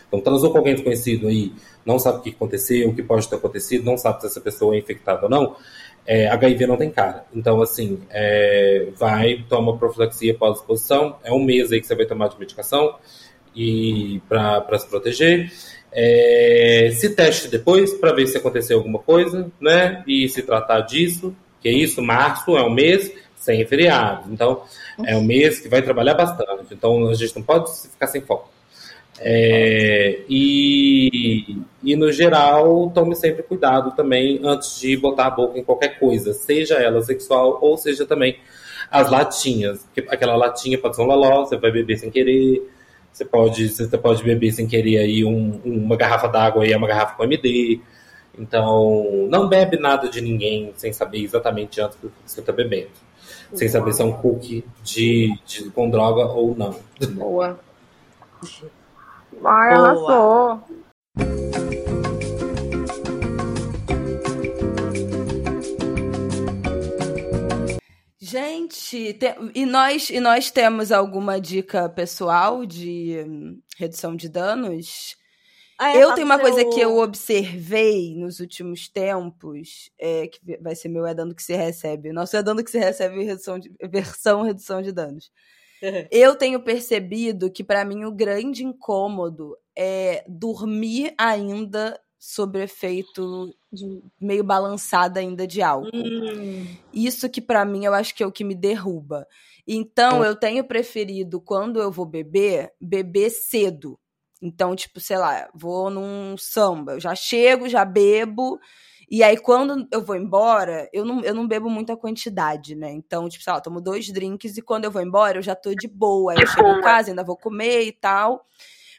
Então, 0.08 0.20
transou 0.20 0.52
com 0.52 0.58
alguém 0.58 0.76
desconhecido 0.76 1.30
aí, 1.30 1.54
não 1.86 1.98
sabe 1.98 2.18
o 2.18 2.22
que 2.22 2.32
aconteceu, 2.32 2.90
o 2.90 2.94
que 2.94 3.02
pode 3.02 3.30
ter 3.30 3.38
acontecido, 3.38 3.86
não 3.86 3.98
sabe 3.98 4.20
se 4.20 4.28
essa 4.28 4.42
pessoa 4.42 4.76
é 4.76 4.80
infectada 4.80 5.24
ou 5.24 5.30
não. 5.30 5.56
É, 6.06 6.28
HIV 6.28 6.68
não 6.68 6.76
tem 6.76 6.92
cara. 6.92 7.26
Então, 7.34 7.62
assim, 7.62 8.02
é, 8.10 8.90
vai, 8.98 9.46
toma 9.48 9.78
profilaxia 9.78 10.36
pós-exposição. 10.36 11.16
É 11.24 11.32
um 11.32 11.42
mês 11.42 11.72
aí 11.72 11.80
que 11.80 11.88
você 11.88 11.96
vai 11.96 12.06
tomar 12.06 12.28
de 12.28 12.38
medicação 12.38 12.96
e 13.56 14.22
para 14.28 14.78
se 14.78 14.88
proteger. 14.90 15.50
É, 15.94 16.92
se 16.94 17.16
teste 17.16 17.48
depois 17.48 17.94
para 17.94 18.12
ver 18.12 18.28
se 18.28 18.38
aconteceu 18.38 18.78
alguma 18.78 19.00
coisa, 19.00 19.50
né? 19.62 20.04
E 20.06 20.28
se 20.28 20.44
tratar 20.44 20.82
disso 20.82 21.34
que 21.66 21.70
isso, 21.72 22.00
março 22.00 22.56
é 22.56 22.62
um 22.62 22.70
mês 22.70 23.12
sem 23.36 23.66
feriado. 23.66 24.32
Então, 24.32 24.62
é 25.04 25.18
um 25.18 25.24
mês 25.24 25.60
que 25.60 25.68
vai 25.68 25.82
trabalhar 25.82 26.14
bastante. 26.14 26.72
Então, 26.72 27.08
a 27.08 27.16
gente 27.16 27.36
não 27.36 27.42
pode 27.42 27.72
ficar 27.90 28.06
sem 28.06 28.22
foco. 28.22 28.52
É, 29.20 30.20
e, 30.30 31.58
e, 31.82 31.96
no 31.96 32.12
geral, 32.12 32.92
tome 32.94 33.16
sempre 33.16 33.42
cuidado 33.42 33.96
também 33.96 34.40
antes 34.44 34.80
de 34.80 34.96
botar 34.96 35.26
a 35.26 35.30
boca 35.32 35.58
em 35.58 35.64
qualquer 35.64 35.98
coisa, 35.98 36.34
seja 36.34 36.76
ela 36.76 37.02
sexual 37.02 37.58
ou 37.62 37.78
seja 37.78 38.06
também 38.06 38.38
as 38.92 39.10
latinhas. 39.10 39.88
Aquela 40.10 40.36
latinha 40.36 40.78
pode 40.78 40.96
ser 40.96 41.02
um 41.02 41.06
loló, 41.06 41.46
você 41.46 41.58
vai 41.58 41.72
beber 41.72 41.98
sem 41.98 42.12
querer, 42.12 42.62
você 43.12 43.26
pode, 43.26 43.70
você 43.70 43.98
pode 43.98 44.22
beber 44.22 44.52
sem 44.52 44.68
querer 44.68 45.00
aí 45.00 45.26
um, 45.26 45.60
uma 45.64 45.96
garrafa 45.96 46.28
d'água 46.28 46.68
e 46.68 46.76
uma 46.76 46.88
garrafa 46.88 47.16
com 47.16 47.24
MD. 47.24 47.82
Então, 48.38 49.28
não 49.30 49.48
bebe 49.48 49.78
nada 49.78 50.10
de 50.10 50.22
ninguém 50.22 50.74
sem 50.76 50.92
saber 50.92 51.24
exatamente 51.24 51.80
antes 51.82 51.98
do 51.98 52.10
que 52.10 52.16
você 52.26 52.40
está 52.40 52.52
bebendo. 52.52 52.92
Sem 53.54 53.70
saber 53.70 53.94
se 53.94 54.02
é 54.02 54.06
um 54.06 54.14
cookie 54.14 54.66
de, 54.84 55.38
de, 55.46 55.70
com 55.72 55.90
droga 55.90 56.26
ou 56.26 56.56
não. 56.56 56.76
Boa. 57.12 57.60
Vai, 59.42 59.74
arrasou. 59.74 60.62
Gente, 68.20 69.14
te, 69.14 69.36
e, 69.54 69.66
nós, 69.66 70.10
e 70.10 70.20
nós 70.20 70.52
temos 70.52 70.92
alguma 70.92 71.40
dica 71.40 71.88
pessoal 71.88 72.66
de 72.66 73.24
hum, 73.26 73.62
redução 73.78 74.16
de 74.16 74.28
danos? 74.28 75.16
Ah, 75.78 75.96
é, 75.96 76.04
eu 76.04 76.14
tenho 76.14 76.26
uma 76.26 76.40
coisa 76.40 76.64
que 76.64 76.80
eu 76.80 76.98
observei 76.98 78.16
nos 78.16 78.40
últimos 78.40 78.88
tempos, 78.88 79.92
é, 80.00 80.28
que 80.28 80.40
vai 80.62 80.74
ser 80.74 80.88
meu 80.88 81.06
é 81.06 81.14
dando 81.14 81.36
que 81.36 81.44
se 81.44 81.54
recebe. 81.54 82.14
Nosso 82.14 82.38
é 82.38 82.44
dando 82.44 82.64
que 82.64 82.72
se 82.72 82.80
recebe 82.80 83.24
redução 83.24 83.60
de, 83.60 83.72
versão 83.90 84.44
redução 84.44 84.82
de 84.82 84.92
danos. 84.92 85.32
eu 86.10 86.36
tenho 86.36 86.62
percebido 86.62 87.52
que 87.52 87.64
para 87.64 87.84
mim 87.84 88.06
o 88.06 88.12
grande 88.12 88.64
incômodo 88.64 89.58
é 89.78 90.24
dormir 90.28 91.14
ainda 91.18 92.00
sob 92.18 92.60
efeito 92.60 93.54
meio 94.20 94.44
balançada 94.44 95.20
ainda 95.20 95.46
de 95.46 95.62
álcool. 95.62 95.92
Hum. 95.94 96.66
Isso 96.94 97.30
que 97.30 97.42
para 97.42 97.66
mim 97.66 97.86
eu 97.86 97.94
acho 97.94 98.16
que 98.16 98.24
é 98.24 98.26
o 98.26 98.32
que 98.32 98.46
me 98.46 98.56
derruba. 98.56 99.28
Então 99.68 100.24
eu 100.24 100.36
tenho 100.36 100.64
preferido 100.64 101.42
quando 101.42 101.82
eu 101.82 101.92
vou 101.92 102.06
beber, 102.06 102.72
beber 102.80 103.30
cedo 103.30 104.00
Então, 104.46 104.76
tipo, 104.76 105.00
sei 105.00 105.18
lá, 105.18 105.50
vou 105.56 105.90
num 105.90 106.38
samba, 106.38 106.94
eu 106.94 107.00
já 107.00 107.16
chego, 107.16 107.68
já 107.68 107.84
bebo, 107.84 108.60
e 109.10 109.24
aí 109.24 109.38
quando 109.38 109.88
eu 109.92 110.04
vou 110.04 110.16
embora, 110.16 110.88
eu 110.94 111.04
não, 111.04 111.22
eu 111.22 111.34
não 111.34 111.48
bebo 111.48 111.68
muita 111.68 111.98
quantidade, 111.98 112.76
né? 112.76 112.92
Então, 112.92 113.28
tipo, 113.28 113.44
sei 113.44 113.54
lá, 113.54 113.60
tomo 113.60 113.82
dois 113.82 114.12
drinks 114.12 114.56
e 114.56 114.62
quando 114.62 114.86
eu 114.86 114.92
vou 114.92 115.02
embora, 115.02 115.40
eu 115.40 115.42
já 115.42 115.56
tô 115.56 115.74
de 115.74 115.88
boa. 115.88 116.34
Aí 116.34 116.38
eu 116.40 116.48
chego 116.48 116.78
em 116.78 116.82
casa, 116.82 117.10
ainda 117.10 117.24
vou 117.24 117.36
comer 117.36 117.84
e 117.84 117.92
tal, 117.92 118.46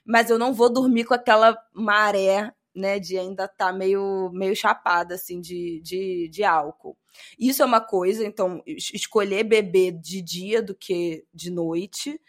mas 0.04 0.30
eu 0.30 0.38
não 0.38 0.52
vou 0.52 0.68
dormir 0.72 1.04
com 1.04 1.14
aquela 1.14 1.56
maré, 1.72 2.52
né, 2.74 2.98
de 2.98 3.16
ainda 3.16 3.48
tá 3.48 3.72
meio, 3.72 4.30
meio 4.32 4.54
chapada, 4.54 5.14
assim, 5.14 5.40
de, 5.40 5.80
de, 5.82 6.28
de 6.28 6.44
álcool. 6.44 6.96
Isso 7.38 7.62
é 7.62 7.64
uma 7.64 7.80
coisa, 7.80 8.26
então, 8.26 8.62
escolher 8.66 9.44
beber 9.44 9.92
de 9.92 10.20
dia 10.20 10.60
do 10.62 10.74
que 10.74 11.24
de 11.32 11.50
noite. 11.50 12.20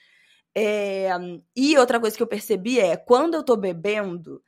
É, 0.59 1.09
e 1.55 1.77
outra 1.77 1.99
coisa 1.99 2.17
que 2.17 2.23
eu 2.23 2.25
percebi 2.25 2.79
é, 2.79 2.97
quando 2.97 3.35
eu 3.35 3.43
tô 3.43 3.55
bebendo, 3.55 4.41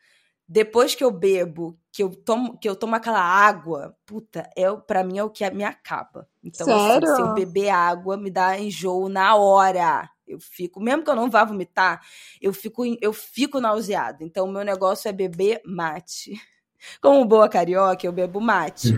depois 0.47 0.95
que 0.95 1.03
eu 1.03 1.11
bebo, 1.11 1.79
que 1.91 2.01
eu 2.01 2.09
tomo, 2.09 2.57
que 2.57 2.67
eu 2.67 2.75
tomo 2.75 2.95
aquela 2.95 3.21
água, 3.21 3.95
puta, 4.07 4.49
é 4.57 4.65
para 4.75 5.03
mim 5.03 5.19
é 5.19 5.23
o 5.23 5.29
que 5.29 5.47
me 5.51 5.63
acaba. 5.63 6.27
Então, 6.43 6.67
assim, 6.67 7.15
se 7.15 7.21
eu 7.21 7.31
beber 7.31 7.69
água, 7.69 8.17
me 8.17 8.31
dá 8.31 8.57
enjoo 8.57 9.07
na 9.07 9.35
hora. 9.35 10.09
Eu 10.25 10.39
fico, 10.39 10.79
mesmo 10.79 11.03
que 11.03 11.11
eu 11.11 11.15
não 11.15 11.29
vá 11.29 11.43
vomitar, 11.43 12.01
eu 12.41 12.53
fico, 12.53 12.83
eu 12.99 13.13
fico 13.13 13.59
nauseada. 13.61 14.23
Então, 14.23 14.47
o 14.47 14.51
meu 14.51 14.63
negócio 14.63 15.07
é 15.07 15.11
beber 15.11 15.61
mate. 15.63 16.33
Como 16.99 17.23
boa 17.25 17.47
carioca, 17.47 18.07
eu 18.07 18.11
bebo 18.11 18.41
mate. 18.41 18.95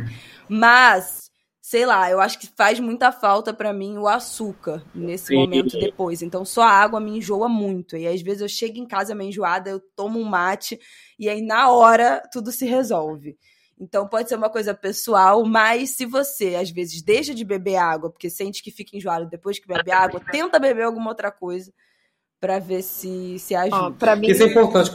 Mas 0.47 1.30
sei 1.71 1.85
lá, 1.85 2.11
eu 2.11 2.19
acho 2.19 2.37
que 2.37 2.47
faz 2.47 2.81
muita 2.81 3.13
falta 3.13 3.53
para 3.53 3.71
mim 3.71 3.97
o 3.97 4.05
açúcar 4.05 4.83
nesse 4.93 5.27
Sim. 5.27 5.37
momento 5.37 5.79
depois. 5.79 6.21
Então 6.21 6.43
só 6.43 6.63
a 6.63 6.69
água 6.69 6.99
me 6.99 7.11
enjoa 7.11 7.47
muito. 7.47 7.95
E 7.95 8.05
às 8.05 8.21
vezes 8.21 8.41
eu 8.41 8.49
chego 8.49 8.77
em 8.77 8.85
casa 8.85 9.15
meio 9.15 9.29
enjoada, 9.29 9.69
eu 9.69 9.79
tomo 9.95 10.19
um 10.19 10.25
mate 10.25 10.77
e 11.17 11.29
aí 11.29 11.41
na 11.41 11.71
hora 11.71 12.21
tudo 12.29 12.51
se 12.51 12.65
resolve. 12.65 13.37
Então 13.79 14.05
pode 14.05 14.27
ser 14.27 14.35
uma 14.35 14.49
coisa 14.49 14.73
pessoal, 14.73 15.45
mas 15.45 15.91
se 15.91 16.05
você 16.05 16.55
às 16.55 16.69
vezes 16.69 17.01
deixa 17.01 17.33
de 17.33 17.45
beber 17.45 17.77
água 17.77 18.09
porque 18.09 18.29
sente 18.29 18.61
que 18.61 18.69
fica 18.69 18.97
enjoado 18.97 19.29
depois 19.29 19.57
que 19.57 19.65
bebe 19.65 19.93
água, 19.93 20.19
tenta 20.29 20.59
beber 20.59 20.83
alguma 20.83 21.07
outra 21.07 21.31
coisa 21.31 21.71
para 22.37 22.59
ver 22.59 22.81
se 22.81 23.39
se 23.39 23.55
ajuda. 23.55 24.11
Oh, 24.11 24.15
mim... 24.17 24.27
Isso 24.27 24.43
é 24.43 24.47
importante, 24.47 24.91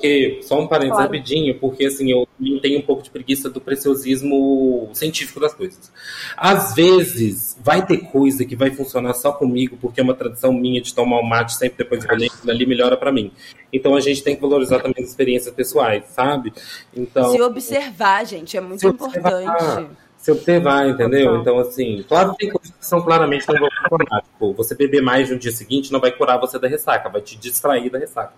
porque, 0.00 0.40
só 0.42 0.58
um 0.58 0.66
parênteses 0.66 0.96
claro. 0.96 1.12
rapidinho, 1.12 1.58
porque 1.58 1.84
assim, 1.84 2.10
eu 2.10 2.26
tenho 2.62 2.78
um 2.78 2.82
pouco 2.82 3.02
de 3.02 3.10
preguiça 3.10 3.50
do 3.50 3.60
preciosismo 3.60 4.88
científico 4.94 5.38
das 5.38 5.52
coisas. 5.52 5.92
Às 6.34 6.74
vezes, 6.74 7.58
vai 7.62 7.84
ter 7.84 7.98
coisa 7.98 8.46
que 8.46 8.56
vai 8.56 8.70
funcionar 8.70 9.12
só 9.12 9.30
comigo, 9.30 9.76
porque 9.78 10.00
é 10.00 10.02
uma 10.02 10.14
tradição 10.14 10.54
minha 10.54 10.80
de 10.80 10.94
tomar 10.94 11.18
o 11.18 11.20
um 11.20 11.28
mate 11.28 11.54
sempre 11.54 11.84
depois 11.84 12.02
do 12.02 12.10
almoço, 12.10 12.50
ali 12.50 12.64
melhora 12.64 12.96
para 12.96 13.12
mim. 13.12 13.30
Então 13.70 13.94
a 13.94 14.00
gente 14.00 14.22
tem 14.22 14.34
que 14.34 14.40
valorizar 14.40 14.78
também 14.78 15.04
as 15.04 15.10
experiências 15.10 15.54
pessoais, 15.54 16.04
sabe? 16.08 16.52
Então, 16.96 17.30
se 17.30 17.42
observar, 17.42 18.24
gente, 18.24 18.56
é 18.56 18.60
muito 18.60 18.86
importante 18.86 19.86
se 20.20 20.30
observar, 20.30 20.86
entendeu? 20.86 21.36
Então, 21.36 21.58
assim, 21.58 22.04
claro 22.06 22.32
que 22.32 22.38
tem 22.40 22.50
coisas 22.50 22.70
que 22.70 22.86
são 22.86 23.00
claramente 23.00 23.48
não 23.48 23.58
vão 23.58 23.70
funcionar. 23.88 24.22
Tipo, 24.22 24.52
você 24.52 24.74
beber 24.74 25.00
mais 25.00 25.30
no 25.30 25.38
dia 25.38 25.50
seguinte 25.50 25.90
não 25.90 25.98
vai 25.98 26.12
curar 26.12 26.38
você 26.38 26.58
da 26.58 26.68
ressaca, 26.68 27.08
vai 27.08 27.22
te 27.22 27.38
distrair 27.38 27.88
da 27.88 27.98
ressaca. 27.98 28.34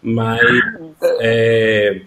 Mas 0.00 0.40
é, 1.20 2.02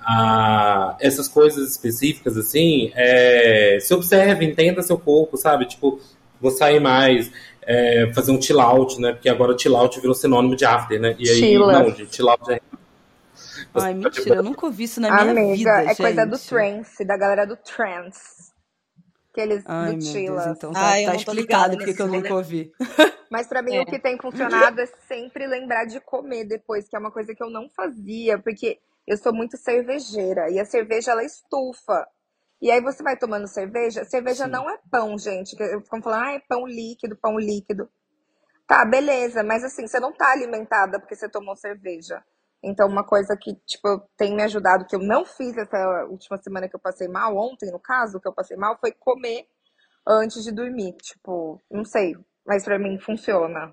a, 0.00 0.96
essas 1.00 1.28
coisas 1.28 1.70
específicas, 1.70 2.38
assim, 2.38 2.90
é, 2.94 3.76
se 3.78 3.92
observe, 3.92 4.46
entenda 4.46 4.82
seu 4.82 4.96
corpo, 4.96 5.36
sabe? 5.36 5.66
Tipo, 5.66 6.00
vou 6.40 6.50
sair 6.50 6.80
mais, 6.80 7.30
é, 7.60 8.10
fazer 8.14 8.32
um 8.32 8.40
chill 8.40 8.58
out, 8.58 8.98
né? 8.98 9.12
Porque 9.12 9.28
agora 9.28 9.56
chill 9.56 9.76
out 9.76 10.00
virou 10.00 10.14
sinônimo 10.14 10.56
de 10.56 10.64
after, 10.64 10.98
né? 10.98 11.14
E 11.18 11.28
aí, 11.28 11.36
Chila. 11.36 11.72
não, 11.74 11.90
de 11.90 12.08
chill 12.10 12.30
out 12.30 12.50
é 12.50 12.58
Ai, 13.74 13.94
mentira, 13.94 14.36
eu 14.36 14.42
nunca 14.42 14.66
ouvi 14.66 14.84
isso 14.84 15.00
na 15.00 15.10
minha 15.10 15.32
Amiga, 15.32 15.56
vida, 15.56 15.70
é 15.70 15.88
gente. 15.88 15.96
coisa 15.98 16.26
do 16.26 16.38
trance, 16.38 17.04
da 17.04 17.16
galera 17.16 17.46
do 17.46 17.56
trance. 17.56 18.51
Aqueles 19.32 19.64
Ai, 19.66 19.96
do 19.96 20.04
Chila. 20.04 20.54
então 20.54 20.72
tá, 20.72 20.80
Ai, 20.80 21.06
tá 21.06 21.14
explicado 21.14 21.76
porque 21.78 21.94
que 21.94 22.02
eu 22.02 22.06
nunca 22.06 22.34
ouvi. 22.34 22.70
Mas 23.30 23.46
para 23.46 23.62
mim 23.62 23.76
é. 23.76 23.80
o 23.80 23.86
que 23.86 23.98
tem 23.98 24.18
funcionado 24.18 24.78
é 24.82 24.86
sempre 25.08 25.46
lembrar 25.46 25.86
de 25.86 25.98
comer 26.00 26.44
depois, 26.44 26.86
que 26.86 26.94
é 26.94 26.98
uma 26.98 27.10
coisa 27.10 27.34
que 27.34 27.42
eu 27.42 27.48
não 27.48 27.66
fazia, 27.70 28.38
porque 28.38 28.78
eu 29.06 29.16
sou 29.16 29.34
muito 29.34 29.56
cervejeira 29.56 30.50
e 30.50 30.60
a 30.60 30.66
cerveja 30.66 31.12
ela 31.12 31.24
estufa. 31.24 32.06
E 32.60 32.70
aí 32.70 32.82
você 32.82 33.02
vai 33.02 33.16
tomando 33.16 33.48
cerveja, 33.48 34.04
cerveja 34.04 34.44
Sim. 34.44 34.50
não 34.50 34.70
é 34.70 34.78
pão, 34.90 35.16
gente. 35.16 35.56
Ficam 35.56 36.02
falando, 36.02 36.24
ah, 36.24 36.32
é 36.32 36.40
pão 36.46 36.66
líquido, 36.66 37.16
pão 37.16 37.38
líquido. 37.38 37.88
Tá, 38.66 38.84
beleza, 38.84 39.42
mas 39.42 39.64
assim, 39.64 39.86
você 39.86 39.98
não 39.98 40.12
tá 40.12 40.30
alimentada 40.30 41.00
porque 41.00 41.16
você 41.16 41.28
tomou 41.28 41.56
cerveja. 41.56 42.22
Então, 42.62 42.86
uma 42.88 43.02
coisa 43.02 43.36
que, 43.36 43.54
tipo, 43.66 44.00
tem 44.16 44.36
me 44.36 44.42
ajudado, 44.42 44.86
que 44.86 44.94
eu 44.94 45.00
não 45.00 45.24
fiz 45.24 45.56
essa 45.56 46.06
última 46.08 46.38
semana 46.40 46.68
que 46.68 46.76
eu 46.76 46.80
passei 46.80 47.08
mal, 47.08 47.36
ontem, 47.36 47.70
no 47.72 47.80
caso, 47.80 48.20
que 48.20 48.28
eu 48.28 48.32
passei 48.32 48.56
mal, 48.56 48.78
foi 48.78 48.92
comer 48.92 49.48
antes 50.06 50.44
de 50.44 50.52
dormir. 50.52 50.92
Tipo, 50.94 51.60
não 51.68 51.84
sei, 51.84 52.16
mas 52.46 52.64
pra 52.64 52.78
mim 52.78 53.00
funciona. 53.00 53.72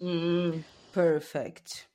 Hum, 0.00 0.62
perfect. 0.92 1.88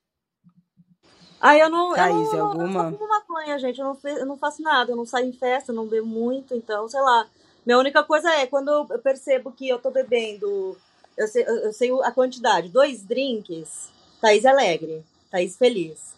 Ah, 1.42 1.58
eu 1.58 1.70
não. 1.70 1.94
Thaís, 1.94 2.32
eu 2.32 2.40
não, 2.40 2.48
alguma? 2.48 2.84
Eu 2.86 2.92
não 2.92 3.08
maconha, 3.10 3.60
gente. 3.60 3.80
Eu 3.80 3.86
não, 3.86 4.00
eu 4.12 4.26
não 4.26 4.38
faço 4.38 4.62
nada. 4.62 4.94
Eu 4.94 4.96
não 4.96 5.06
saio 5.06 5.28
em 5.28 5.34
festa, 5.34 5.74
não 5.74 5.88
bebo 5.88 6.08
muito. 6.08 6.56
Então, 6.56 6.88
sei 6.88 7.02
lá. 7.02 7.28
Minha 7.66 7.80
única 7.80 8.02
coisa 8.04 8.30
é 8.30 8.48
quando 8.48 8.70
eu 8.70 9.00
percebo 9.00 9.52
que 9.52 9.68
eu 9.68 9.80
tô 9.80 9.92
bebendo. 9.92 10.78
Eu 11.18 11.28
sei, 11.28 11.46
eu 11.46 11.74
sei 11.74 11.92
a 12.04 12.12
quantidade. 12.12 12.70
Dois 12.70 13.04
drinks 13.04 13.92
Thaís 14.24 14.46
alegre, 14.46 15.04
Thaís 15.30 15.58
feliz. 15.58 16.14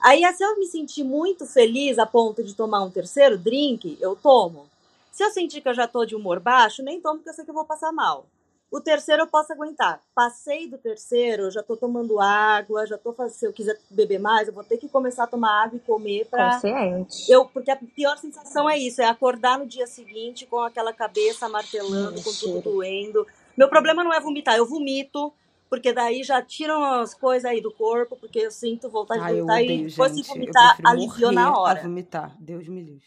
Aí, 0.00 0.22
se 0.32 0.44
eu 0.44 0.56
me 0.56 0.66
sentir 0.66 1.02
muito 1.02 1.44
feliz 1.44 1.98
a 1.98 2.06
ponto 2.06 2.44
de 2.44 2.54
tomar 2.54 2.84
um 2.84 2.90
terceiro 2.90 3.36
drink, 3.36 3.98
eu 4.00 4.14
tomo. 4.14 4.68
Se 5.10 5.24
eu 5.24 5.30
sentir 5.32 5.60
que 5.60 5.68
eu 5.68 5.74
já 5.74 5.88
tô 5.88 6.04
de 6.04 6.14
humor 6.14 6.38
baixo, 6.38 6.84
nem 6.84 7.00
tomo 7.00 7.16
porque 7.16 7.30
eu 7.30 7.34
sei 7.34 7.44
que 7.44 7.50
eu 7.50 7.54
vou 7.56 7.64
passar 7.64 7.90
mal. 7.90 8.26
O 8.70 8.80
terceiro 8.80 9.22
eu 9.22 9.26
posso 9.26 9.52
aguentar. 9.52 10.00
Passei 10.14 10.68
do 10.68 10.78
terceiro, 10.78 11.44
eu 11.44 11.50
já 11.50 11.60
tô 11.60 11.76
tomando 11.76 12.20
água, 12.20 12.86
já 12.86 12.96
tô 12.96 13.12
fazendo. 13.12 13.34
Se 13.34 13.46
eu 13.46 13.52
quiser 13.52 13.76
beber 13.90 14.20
mais, 14.20 14.46
eu 14.46 14.54
vou 14.54 14.62
ter 14.62 14.76
que 14.76 14.88
começar 14.88 15.24
a 15.24 15.26
tomar 15.26 15.64
água 15.64 15.78
e 15.78 15.80
comer 15.80 16.28
pra. 16.30 16.54
Consciente. 16.54 17.28
Eu, 17.28 17.46
porque 17.46 17.72
a 17.72 17.76
pior 17.76 18.16
sensação 18.18 18.70
é 18.70 18.78
isso, 18.78 19.02
é 19.02 19.06
acordar 19.06 19.58
no 19.58 19.66
dia 19.66 19.88
seguinte 19.88 20.46
com 20.46 20.60
aquela 20.60 20.92
cabeça 20.92 21.48
martelando, 21.48 22.22
com 22.22 22.32
tudo 22.32 22.60
doendo. 22.60 23.26
Meu 23.56 23.68
problema 23.68 24.04
não 24.04 24.14
é 24.14 24.20
vomitar, 24.20 24.56
eu 24.56 24.64
vomito, 24.64 25.32
porque 25.68 25.92
daí 25.92 26.22
já 26.22 26.42
tiram 26.42 26.82
as 26.84 27.14
coisas 27.14 27.44
aí 27.44 27.60
do 27.60 27.72
corpo, 27.72 28.16
porque 28.16 28.38
eu 28.38 28.50
sinto 28.50 28.88
vontade 28.88 29.20
Ai, 29.20 29.34
de 29.34 29.40
vomitar 29.40 29.62
odeio, 29.62 29.86
e 29.86 29.90
depois 29.90 30.16
de 30.16 30.22
vomitar 30.22 30.78
aliviou 30.84 31.32
na 31.32 31.56
hora. 31.56 31.82
vomitar, 31.82 32.36
Deus 32.38 32.68
me 32.68 32.82
livre. 32.82 33.06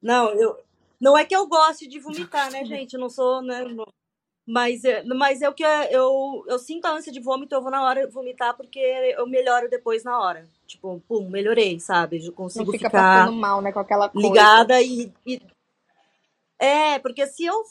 Não, 0.00 0.30
eu 0.30 0.58
não 1.00 1.16
é 1.16 1.24
que 1.24 1.34
eu 1.34 1.46
goste 1.46 1.86
de 1.86 2.00
vomitar, 2.00 2.50
né, 2.50 2.64
gente? 2.64 2.94
Eu 2.94 3.00
não 3.00 3.10
sou, 3.10 3.42
né, 3.42 3.64
não, 3.64 3.86
mas 4.46 4.84
é, 4.84 5.04
mas 5.04 5.42
é 5.42 5.48
o 5.48 5.52
que 5.52 5.62
eu 5.62 6.44
eu 6.48 6.58
sinto 6.58 6.86
a 6.86 6.92
ânsia 6.92 7.12
de 7.12 7.20
vômito, 7.20 7.54
eu 7.54 7.60
vou 7.60 7.70
na 7.70 7.84
hora 7.84 8.08
vomitar 8.08 8.56
porque 8.56 8.78
eu 8.78 9.26
melhoro 9.26 9.68
depois 9.68 10.02
na 10.04 10.18
hora. 10.18 10.48
Tipo, 10.66 11.02
pum, 11.06 11.28
melhorei, 11.28 11.78
sabe? 11.78 12.24
Eu 12.24 12.32
consigo 12.32 12.64
não 12.64 12.72
fica 12.72 12.88
ficar 12.88 13.24
passando 13.24 13.36
mal, 13.36 13.60
né, 13.60 13.72
com 13.72 13.80
aquela 13.80 14.08
coisa. 14.08 14.26
ligada 14.26 14.80
e, 14.80 15.12
e 15.26 15.40
é, 16.58 16.98
porque 16.98 17.26
se 17.26 17.44
eu, 17.44 17.62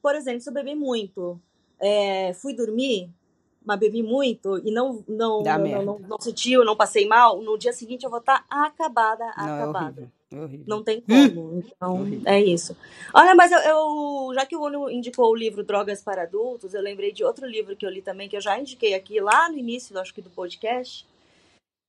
por 0.00 0.14
exemplo, 0.14 0.40
se 0.40 0.48
eu 0.48 0.54
beber 0.54 0.74
muito, 0.74 1.40
é, 1.78 2.32
fui 2.34 2.54
dormir, 2.54 3.10
mas 3.64 3.78
bebi 3.78 4.02
muito 4.02 4.58
e 4.58 4.70
não 4.70 5.04
não 5.08 5.42
não, 5.42 5.58
não, 5.58 5.84
não, 5.84 5.98
não, 5.98 6.20
sentiu, 6.20 6.64
não 6.64 6.76
passei 6.76 7.06
mal, 7.06 7.40
no 7.40 7.58
dia 7.58 7.72
seguinte 7.72 8.04
eu 8.04 8.10
vou 8.10 8.20
estar 8.20 8.46
tá 8.48 8.66
acabada, 8.66 9.24
é 9.24 9.30
acabada. 9.40 10.12
É 10.32 10.40
horrível. 10.40 10.64
Não 10.66 10.82
tem 10.82 11.00
como. 11.00 11.62
Então, 11.76 12.06
é 12.24 12.40
isso. 12.40 12.76
Olha, 13.12 13.34
mas 13.34 13.52
eu, 13.52 13.58
eu, 13.58 14.32
já 14.34 14.46
que 14.46 14.56
o 14.56 14.64
Uno 14.64 14.90
indicou 14.90 15.30
o 15.30 15.34
livro 15.34 15.62
Drogas 15.62 16.02
para 16.02 16.22
Adultos, 16.22 16.74
eu 16.74 16.80
lembrei 16.80 17.12
de 17.12 17.24
outro 17.24 17.46
livro 17.46 17.76
que 17.76 17.84
eu 17.84 17.90
li 17.90 18.00
também, 18.00 18.28
que 18.28 18.36
eu 18.36 18.40
já 18.40 18.58
indiquei 18.58 18.94
aqui 18.94 19.20
lá 19.20 19.48
no 19.48 19.58
início, 19.58 19.98
acho 19.98 20.14
que 20.14 20.22
do 20.22 20.30
podcast, 20.30 21.06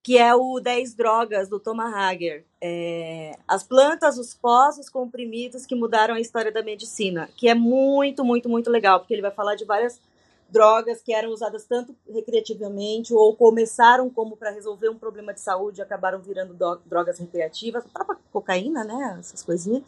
que 0.03 0.17
é 0.17 0.35
o 0.35 0.59
10 0.59 0.95
Drogas, 0.95 1.47
do 1.47 1.59
Thomas 1.59 1.93
Hager. 1.93 2.43
É, 2.59 3.37
as 3.47 3.63
plantas, 3.63 4.17
os 4.17 4.33
pós, 4.33 4.77
os 4.77 4.89
comprimidos 4.89 5.65
que 5.65 5.75
mudaram 5.75 6.15
a 6.15 6.19
história 6.19 6.51
da 6.51 6.61
medicina, 6.61 7.29
que 7.37 7.47
é 7.47 7.55
muito, 7.55 8.25
muito, 8.25 8.49
muito 8.49 8.69
legal, 8.69 8.99
porque 8.99 9.13
ele 9.13 9.21
vai 9.21 9.31
falar 9.31 9.55
de 9.55 9.63
várias 9.63 10.01
drogas 10.53 11.01
que 11.01 11.11
eram 11.11 11.31
usadas 11.31 11.65
tanto 11.65 11.95
recreativamente 12.07 13.11
ou 13.13 13.35
começaram 13.35 14.07
como 14.09 14.37
para 14.37 14.51
resolver 14.51 14.87
um 14.87 14.97
problema 14.97 15.33
de 15.33 15.41
saúde 15.41 15.81
acabaram 15.81 16.21
virando 16.21 16.53
drogas 16.85 17.17
recreativas, 17.17 17.83
a 17.83 17.89
própria 17.89 18.19
cocaína, 18.31 18.83
né, 18.83 19.17
essas 19.19 19.41
coisinhas. 19.41 19.83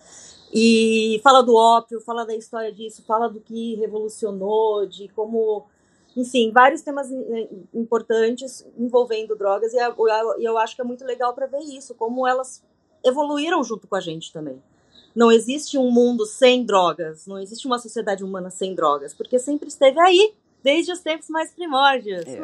E 0.51 1.21
fala 1.23 1.41
do 1.43 1.55
ópio, 1.55 2.01
fala 2.01 2.25
da 2.25 2.35
história 2.35 2.71
disso, 2.71 3.03
fala 3.05 3.29
do 3.29 3.39
que 3.39 3.75
revolucionou, 3.75 4.87
de 4.87 5.07
como, 5.09 5.67
enfim, 6.17 6.51
vários 6.51 6.81
temas 6.81 7.09
importantes 7.73 8.65
envolvendo 8.77 9.35
drogas 9.35 9.71
e 9.73 9.77
eu 10.39 10.57
acho 10.57 10.75
que 10.75 10.81
é 10.81 10.85
muito 10.85 11.05
legal 11.05 11.33
para 11.33 11.45
ver 11.45 11.59
isso, 11.59 11.93
como 11.93 12.27
elas 12.27 12.63
evoluíram 13.03 13.63
junto 13.63 13.87
com 13.87 13.95
a 13.95 14.01
gente 14.01 14.33
também. 14.33 14.61
Não 15.15 15.31
existe 15.31 15.77
um 15.77 15.91
mundo 15.91 16.25
sem 16.25 16.65
drogas, 16.65 17.27
não 17.27 17.39
existe 17.39 17.67
uma 17.67 17.77
sociedade 17.77 18.23
humana 18.23 18.49
sem 18.49 18.73
drogas, 18.73 19.13
porque 19.13 19.37
sempre 19.37 19.69
esteve 19.69 19.99
aí 19.99 20.33
desde 20.65 20.91
os 20.91 20.99
tempos 20.99 21.29
mais 21.29 21.51
primórdios. 21.51 22.25
É. 22.25 22.41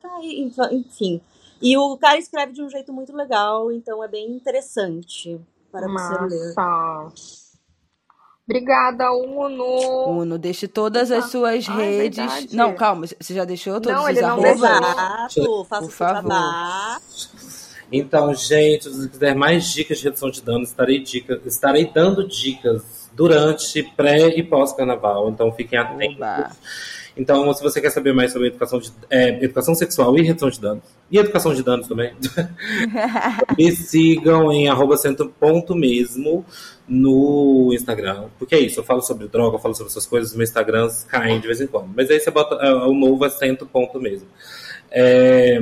Tá 0.00 0.16
aí. 0.16 0.40
Então, 0.40 0.72
Enfim. 0.72 1.20
E 1.60 1.76
o 1.76 1.96
cara 1.98 2.16
escreve 2.16 2.52
de 2.52 2.62
um 2.62 2.70
jeito 2.70 2.92
muito 2.92 3.14
legal, 3.14 3.70
então 3.72 4.02
é 4.02 4.08
bem 4.08 4.30
interessante 4.30 5.40
para 5.70 5.88
você 5.88 6.14
ler. 6.34 6.54
Massa. 6.56 7.48
Obrigada, 8.48 9.12
Uno. 9.12 10.20
Uno, 10.20 10.38
deixe 10.38 10.66
todas 10.66 11.10
as 11.10 11.26
suas 11.30 11.68
Ai, 11.68 11.76
redes. 11.76 12.24
verdade. 12.24 12.56
Não, 12.56 12.74
calma, 12.74 13.06
você 13.06 13.34
já 13.34 13.44
deixou 13.44 13.74
todos 13.74 13.92
Não, 13.92 14.04
os 14.04 14.08
ele 14.08 14.20
não 14.22 14.28
arrobas? 14.28 14.52
Exato, 14.56 15.64
faça 15.64 15.82
Por 15.82 15.88
o 15.88 15.90
seu 15.90 15.90
favor. 15.90 16.32
Então, 17.90 18.34
gente, 18.34 18.84
se 18.84 18.94
você 18.94 19.08
quiser 19.08 19.34
mais 19.34 19.66
dicas 19.66 19.98
de 19.98 20.04
redução 20.04 20.30
de 20.30 20.40
danos, 20.40 20.70
estarei, 20.70 21.00
dica, 21.00 21.42
estarei 21.44 21.90
dando 21.92 22.26
dicas 22.26 23.10
durante, 23.12 23.82
pré 23.82 24.28
e 24.28 24.42
pós-carnaval. 24.42 25.28
Então, 25.28 25.52
fiquem 25.52 25.78
atentos. 25.78 26.16
Oba. 26.16 26.50
Então, 27.18 27.52
se 27.52 27.62
você 27.62 27.80
quer 27.80 27.90
saber 27.90 28.14
mais 28.14 28.32
sobre 28.32 28.48
educação, 28.48 28.78
de, 28.78 28.92
é, 29.10 29.44
educação 29.44 29.74
sexual 29.74 30.16
e 30.16 30.22
redução 30.22 30.48
de 30.48 30.60
danos, 30.60 30.84
e 31.10 31.18
educação 31.18 31.52
de 31.52 31.64
danos 31.64 31.88
também, 31.88 32.12
me 33.58 33.72
sigam 33.72 34.52
em 34.52 34.68
arroba 34.68 34.96
centro 34.96 35.28
ponto 35.40 35.74
mesmo 35.74 36.44
no 36.88 37.70
Instagram. 37.72 38.24
Porque 38.38 38.54
é 38.54 38.60
isso, 38.60 38.80
eu 38.80 38.84
falo 38.84 39.02
sobre 39.02 39.28
droga, 39.28 39.56
eu 39.56 39.60
falo 39.60 39.74
sobre 39.74 39.90
essas 39.90 40.06
coisas, 40.06 40.34
meus 40.34 40.48
Instagrams 40.48 41.04
caem 41.04 41.40
de 41.40 41.46
vez 41.46 41.60
em 41.60 41.66
quando. 41.66 41.90
Mas 41.94 42.10
aí 42.10 42.18
você 42.18 42.30
bota 42.30 42.54
é, 42.56 42.72
o 42.72 42.94
novo 42.94 43.24
é 43.24 43.30
centro 43.30 43.66
ponto 43.66 44.00
mesmo. 44.00 44.26
É, 44.90 45.60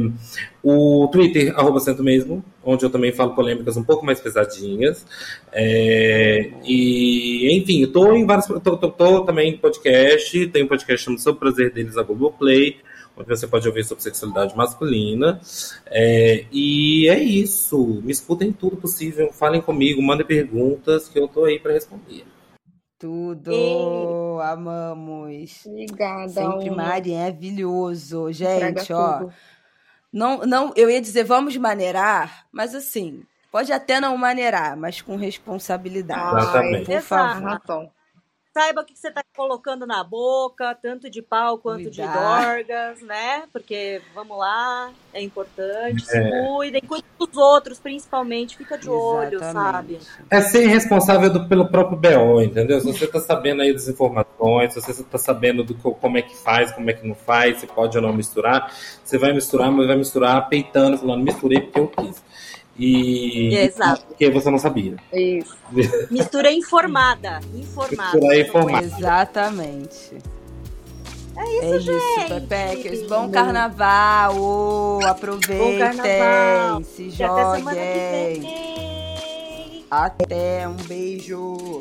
o 0.63 1.09
Twitter, 1.11 1.53
arroba 1.59 1.81
centro 1.81 2.05
mesmo, 2.05 2.45
onde 2.65 2.85
eu 2.85 2.91
também 2.91 3.13
falo 3.13 3.35
polêmicas 3.35 3.77
um 3.77 3.83
pouco 3.83 4.07
mais 4.07 4.21
pesadinhas. 4.21 5.05
É, 5.53 6.51
e, 6.65 7.57
enfim, 7.57 7.85
tô 7.87 8.13
em 8.13 8.25
vários. 8.25 8.47
Tô, 8.47 8.77
tô, 8.77 8.91
tô 8.91 9.25
também 9.25 9.55
em 9.55 9.57
podcast, 9.59 10.47
tem 10.49 10.63
um 10.63 10.69
podcast 10.69 11.05
chamado 11.05 11.21
Sobre 11.21 11.41
Prazer 11.41 11.73
Deles 11.73 11.97
na 11.97 12.03
Globoplay, 12.03 12.77
onde 13.17 13.29
você 13.29 13.47
pode 13.47 13.67
ouvir 13.67 13.85
sobre 13.85 14.03
sexualidade 14.03 14.57
masculina. 14.57 15.41
É, 15.87 16.45
e 16.53 17.09
é 17.09 17.19
isso. 17.19 18.01
Me 18.03 18.13
escutem 18.13 18.53
tudo 18.53 18.77
possível, 18.77 19.33
falem 19.33 19.61
comigo, 19.61 20.03
mandem 20.03 20.27
perguntas 20.27 21.09
que 21.09 21.19
eu 21.19 21.27
tô 21.27 21.45
aí 21.45 21.59
para 21.59 21.73
responder. 21.73 22.25
Tudo. 22.99 23.51
Ei. 23.53 24.47
Amamos. 24.51 25.67
Obrigada, 25.67 26.29
Sempre 26.29 26.69
Uno. 26.69 26.77
maravilhoso. 26.77 28.29
Entrega 28.29 28.81
Gente, 28.81 28.93
ó. 28.93 29.19
tudo. 29.19 29.33
Não, 30.13 30.39
não, 30.39 30.73
eu 30.77 30.89
ia 30.89 31.01
dizer 31.01 31.25
vamos 31.25 31.57
maneirar, 31.57 32.47
mas 32.51 32.75
assim, 32.75 33.23
pode 33.51 33.71
até 33.73 34.01
não 34.01 34.17
maneirar, 34.17 34.77
mas 34.77 35.03
com 35.03 35.17
responsabilidade. 35.17 36.39
Exatamente. 36.39 36.87
Por 36.87 37.01
favor. 37.03 37.43
Razão. 37.43 37.91
Saiba 38.57 38.81
o 38.81 38.85
que 38.87 38.97
você 38.99 39.11
tá 39.11 39.23
colocando 39.37 39.87
na 39.87 40.03
boca, 40.03 40.75
tanto 40.81 41.11
de 41.11 41.21
pau 41.21 41.59
quanto 41.59 41.91
de 41.91 42.01
Cuidar. 42.01 42.55
dorgas, 42.57 43.03
né? 43.03 43.43
Porque, 43.53 44.01
vamos 44.15 44.39
lá, 44.39 44.91
é 45.13 45.21
importante. 45.23 46.03
Se 46.07 46.17
É. 46.17 46.31
cuidem, 46.31 46.81
cuidem 46.81 47.11
dos 47.19 47.37
outros, 47.37 47.79
principalmente. 47.79 48.57
Fica 48.57 48.79
de 48.79 48.89
olho, 48.89 49.41
sabe? 49.41 49.97
Exatamente. 49.97 50.07
É 50.31 50.41
ser 50.41 50.67
responsável 50.69 51.31
do- 51.31 51.47
pelo 51.47 51.69
próprio 51.69 51.99
BO, 51.99 52.41
entendeu? 52.41 52.81
Se 52.81 52.87
você 52.87 53.07
tá 53.07 53.21
sabendo 53.21 53.61
aí 53.61 53.75
das 53.75 53.89
informações, 53.89 54.73
se 54.73 54.81
você 54.81 55.05
tá 55.05 55.19
sabendo 55.19 55.63
do 55.63 55.75
co- 55.75 55.93
como 55.95 56.17
é 56.17 56.23
que 56.23 56.35
faz, 56.35 56.73
como 56.73 56.89
é 56.89 56.95
que 56.95 57.07
não 57.07 57.15
faz, 57.15 57.59
se 57.61 57.67
pode 57.67 57.95
ou 57.99 58.03
não 58.03 58.15
misturar, 58.15 58.73
você 59.05 59.19
vai 59.19 59.35
misturar, 59.35 59.71
mas 59.71 59.87
vai 59.87 59.97
misturar 59.97 60.49
peitando, 60.49 60.97
falando, 60.97 61.23
misturei 61.23 61.61
porque 61.61 61.79
eu 61.79 61.89
quis. 61.89 62.25
E 62.79 63.55
Exato. 63.57 64.05
porque 64.07 64.29
você 64.31 64.51
não 64.51 64.59
sabia. 64.59 64.97
Isso. 65.13 65.57
Mistura 66.11 66.53
informada. 66.53 67.41
Informada. 67.55 68.13
Mistura 68.19 68.41
informada. 68.41 68.87
Exatamente. 68.87 70.19
É 71.39 71.77
isso, 71.79 71.91
Pepeques. 72.29 73.07
Bom 73.09 73.31
carnaval. 73.31 74.37
ô, 74.39 75.01
aproveitem. 75.05 75.59
Bom 75.59 75.79
carnaval. 75.79 76.83
Se 76.83 77.09
até 77.23 77.57
semana 77.57 77.77
que 77.77 77.99
joguem. 77.99 78.41
vem. 78.41 79.87
Até. 79.91 80.67
Um 80.69 80.77
beijo. 80.77 81.81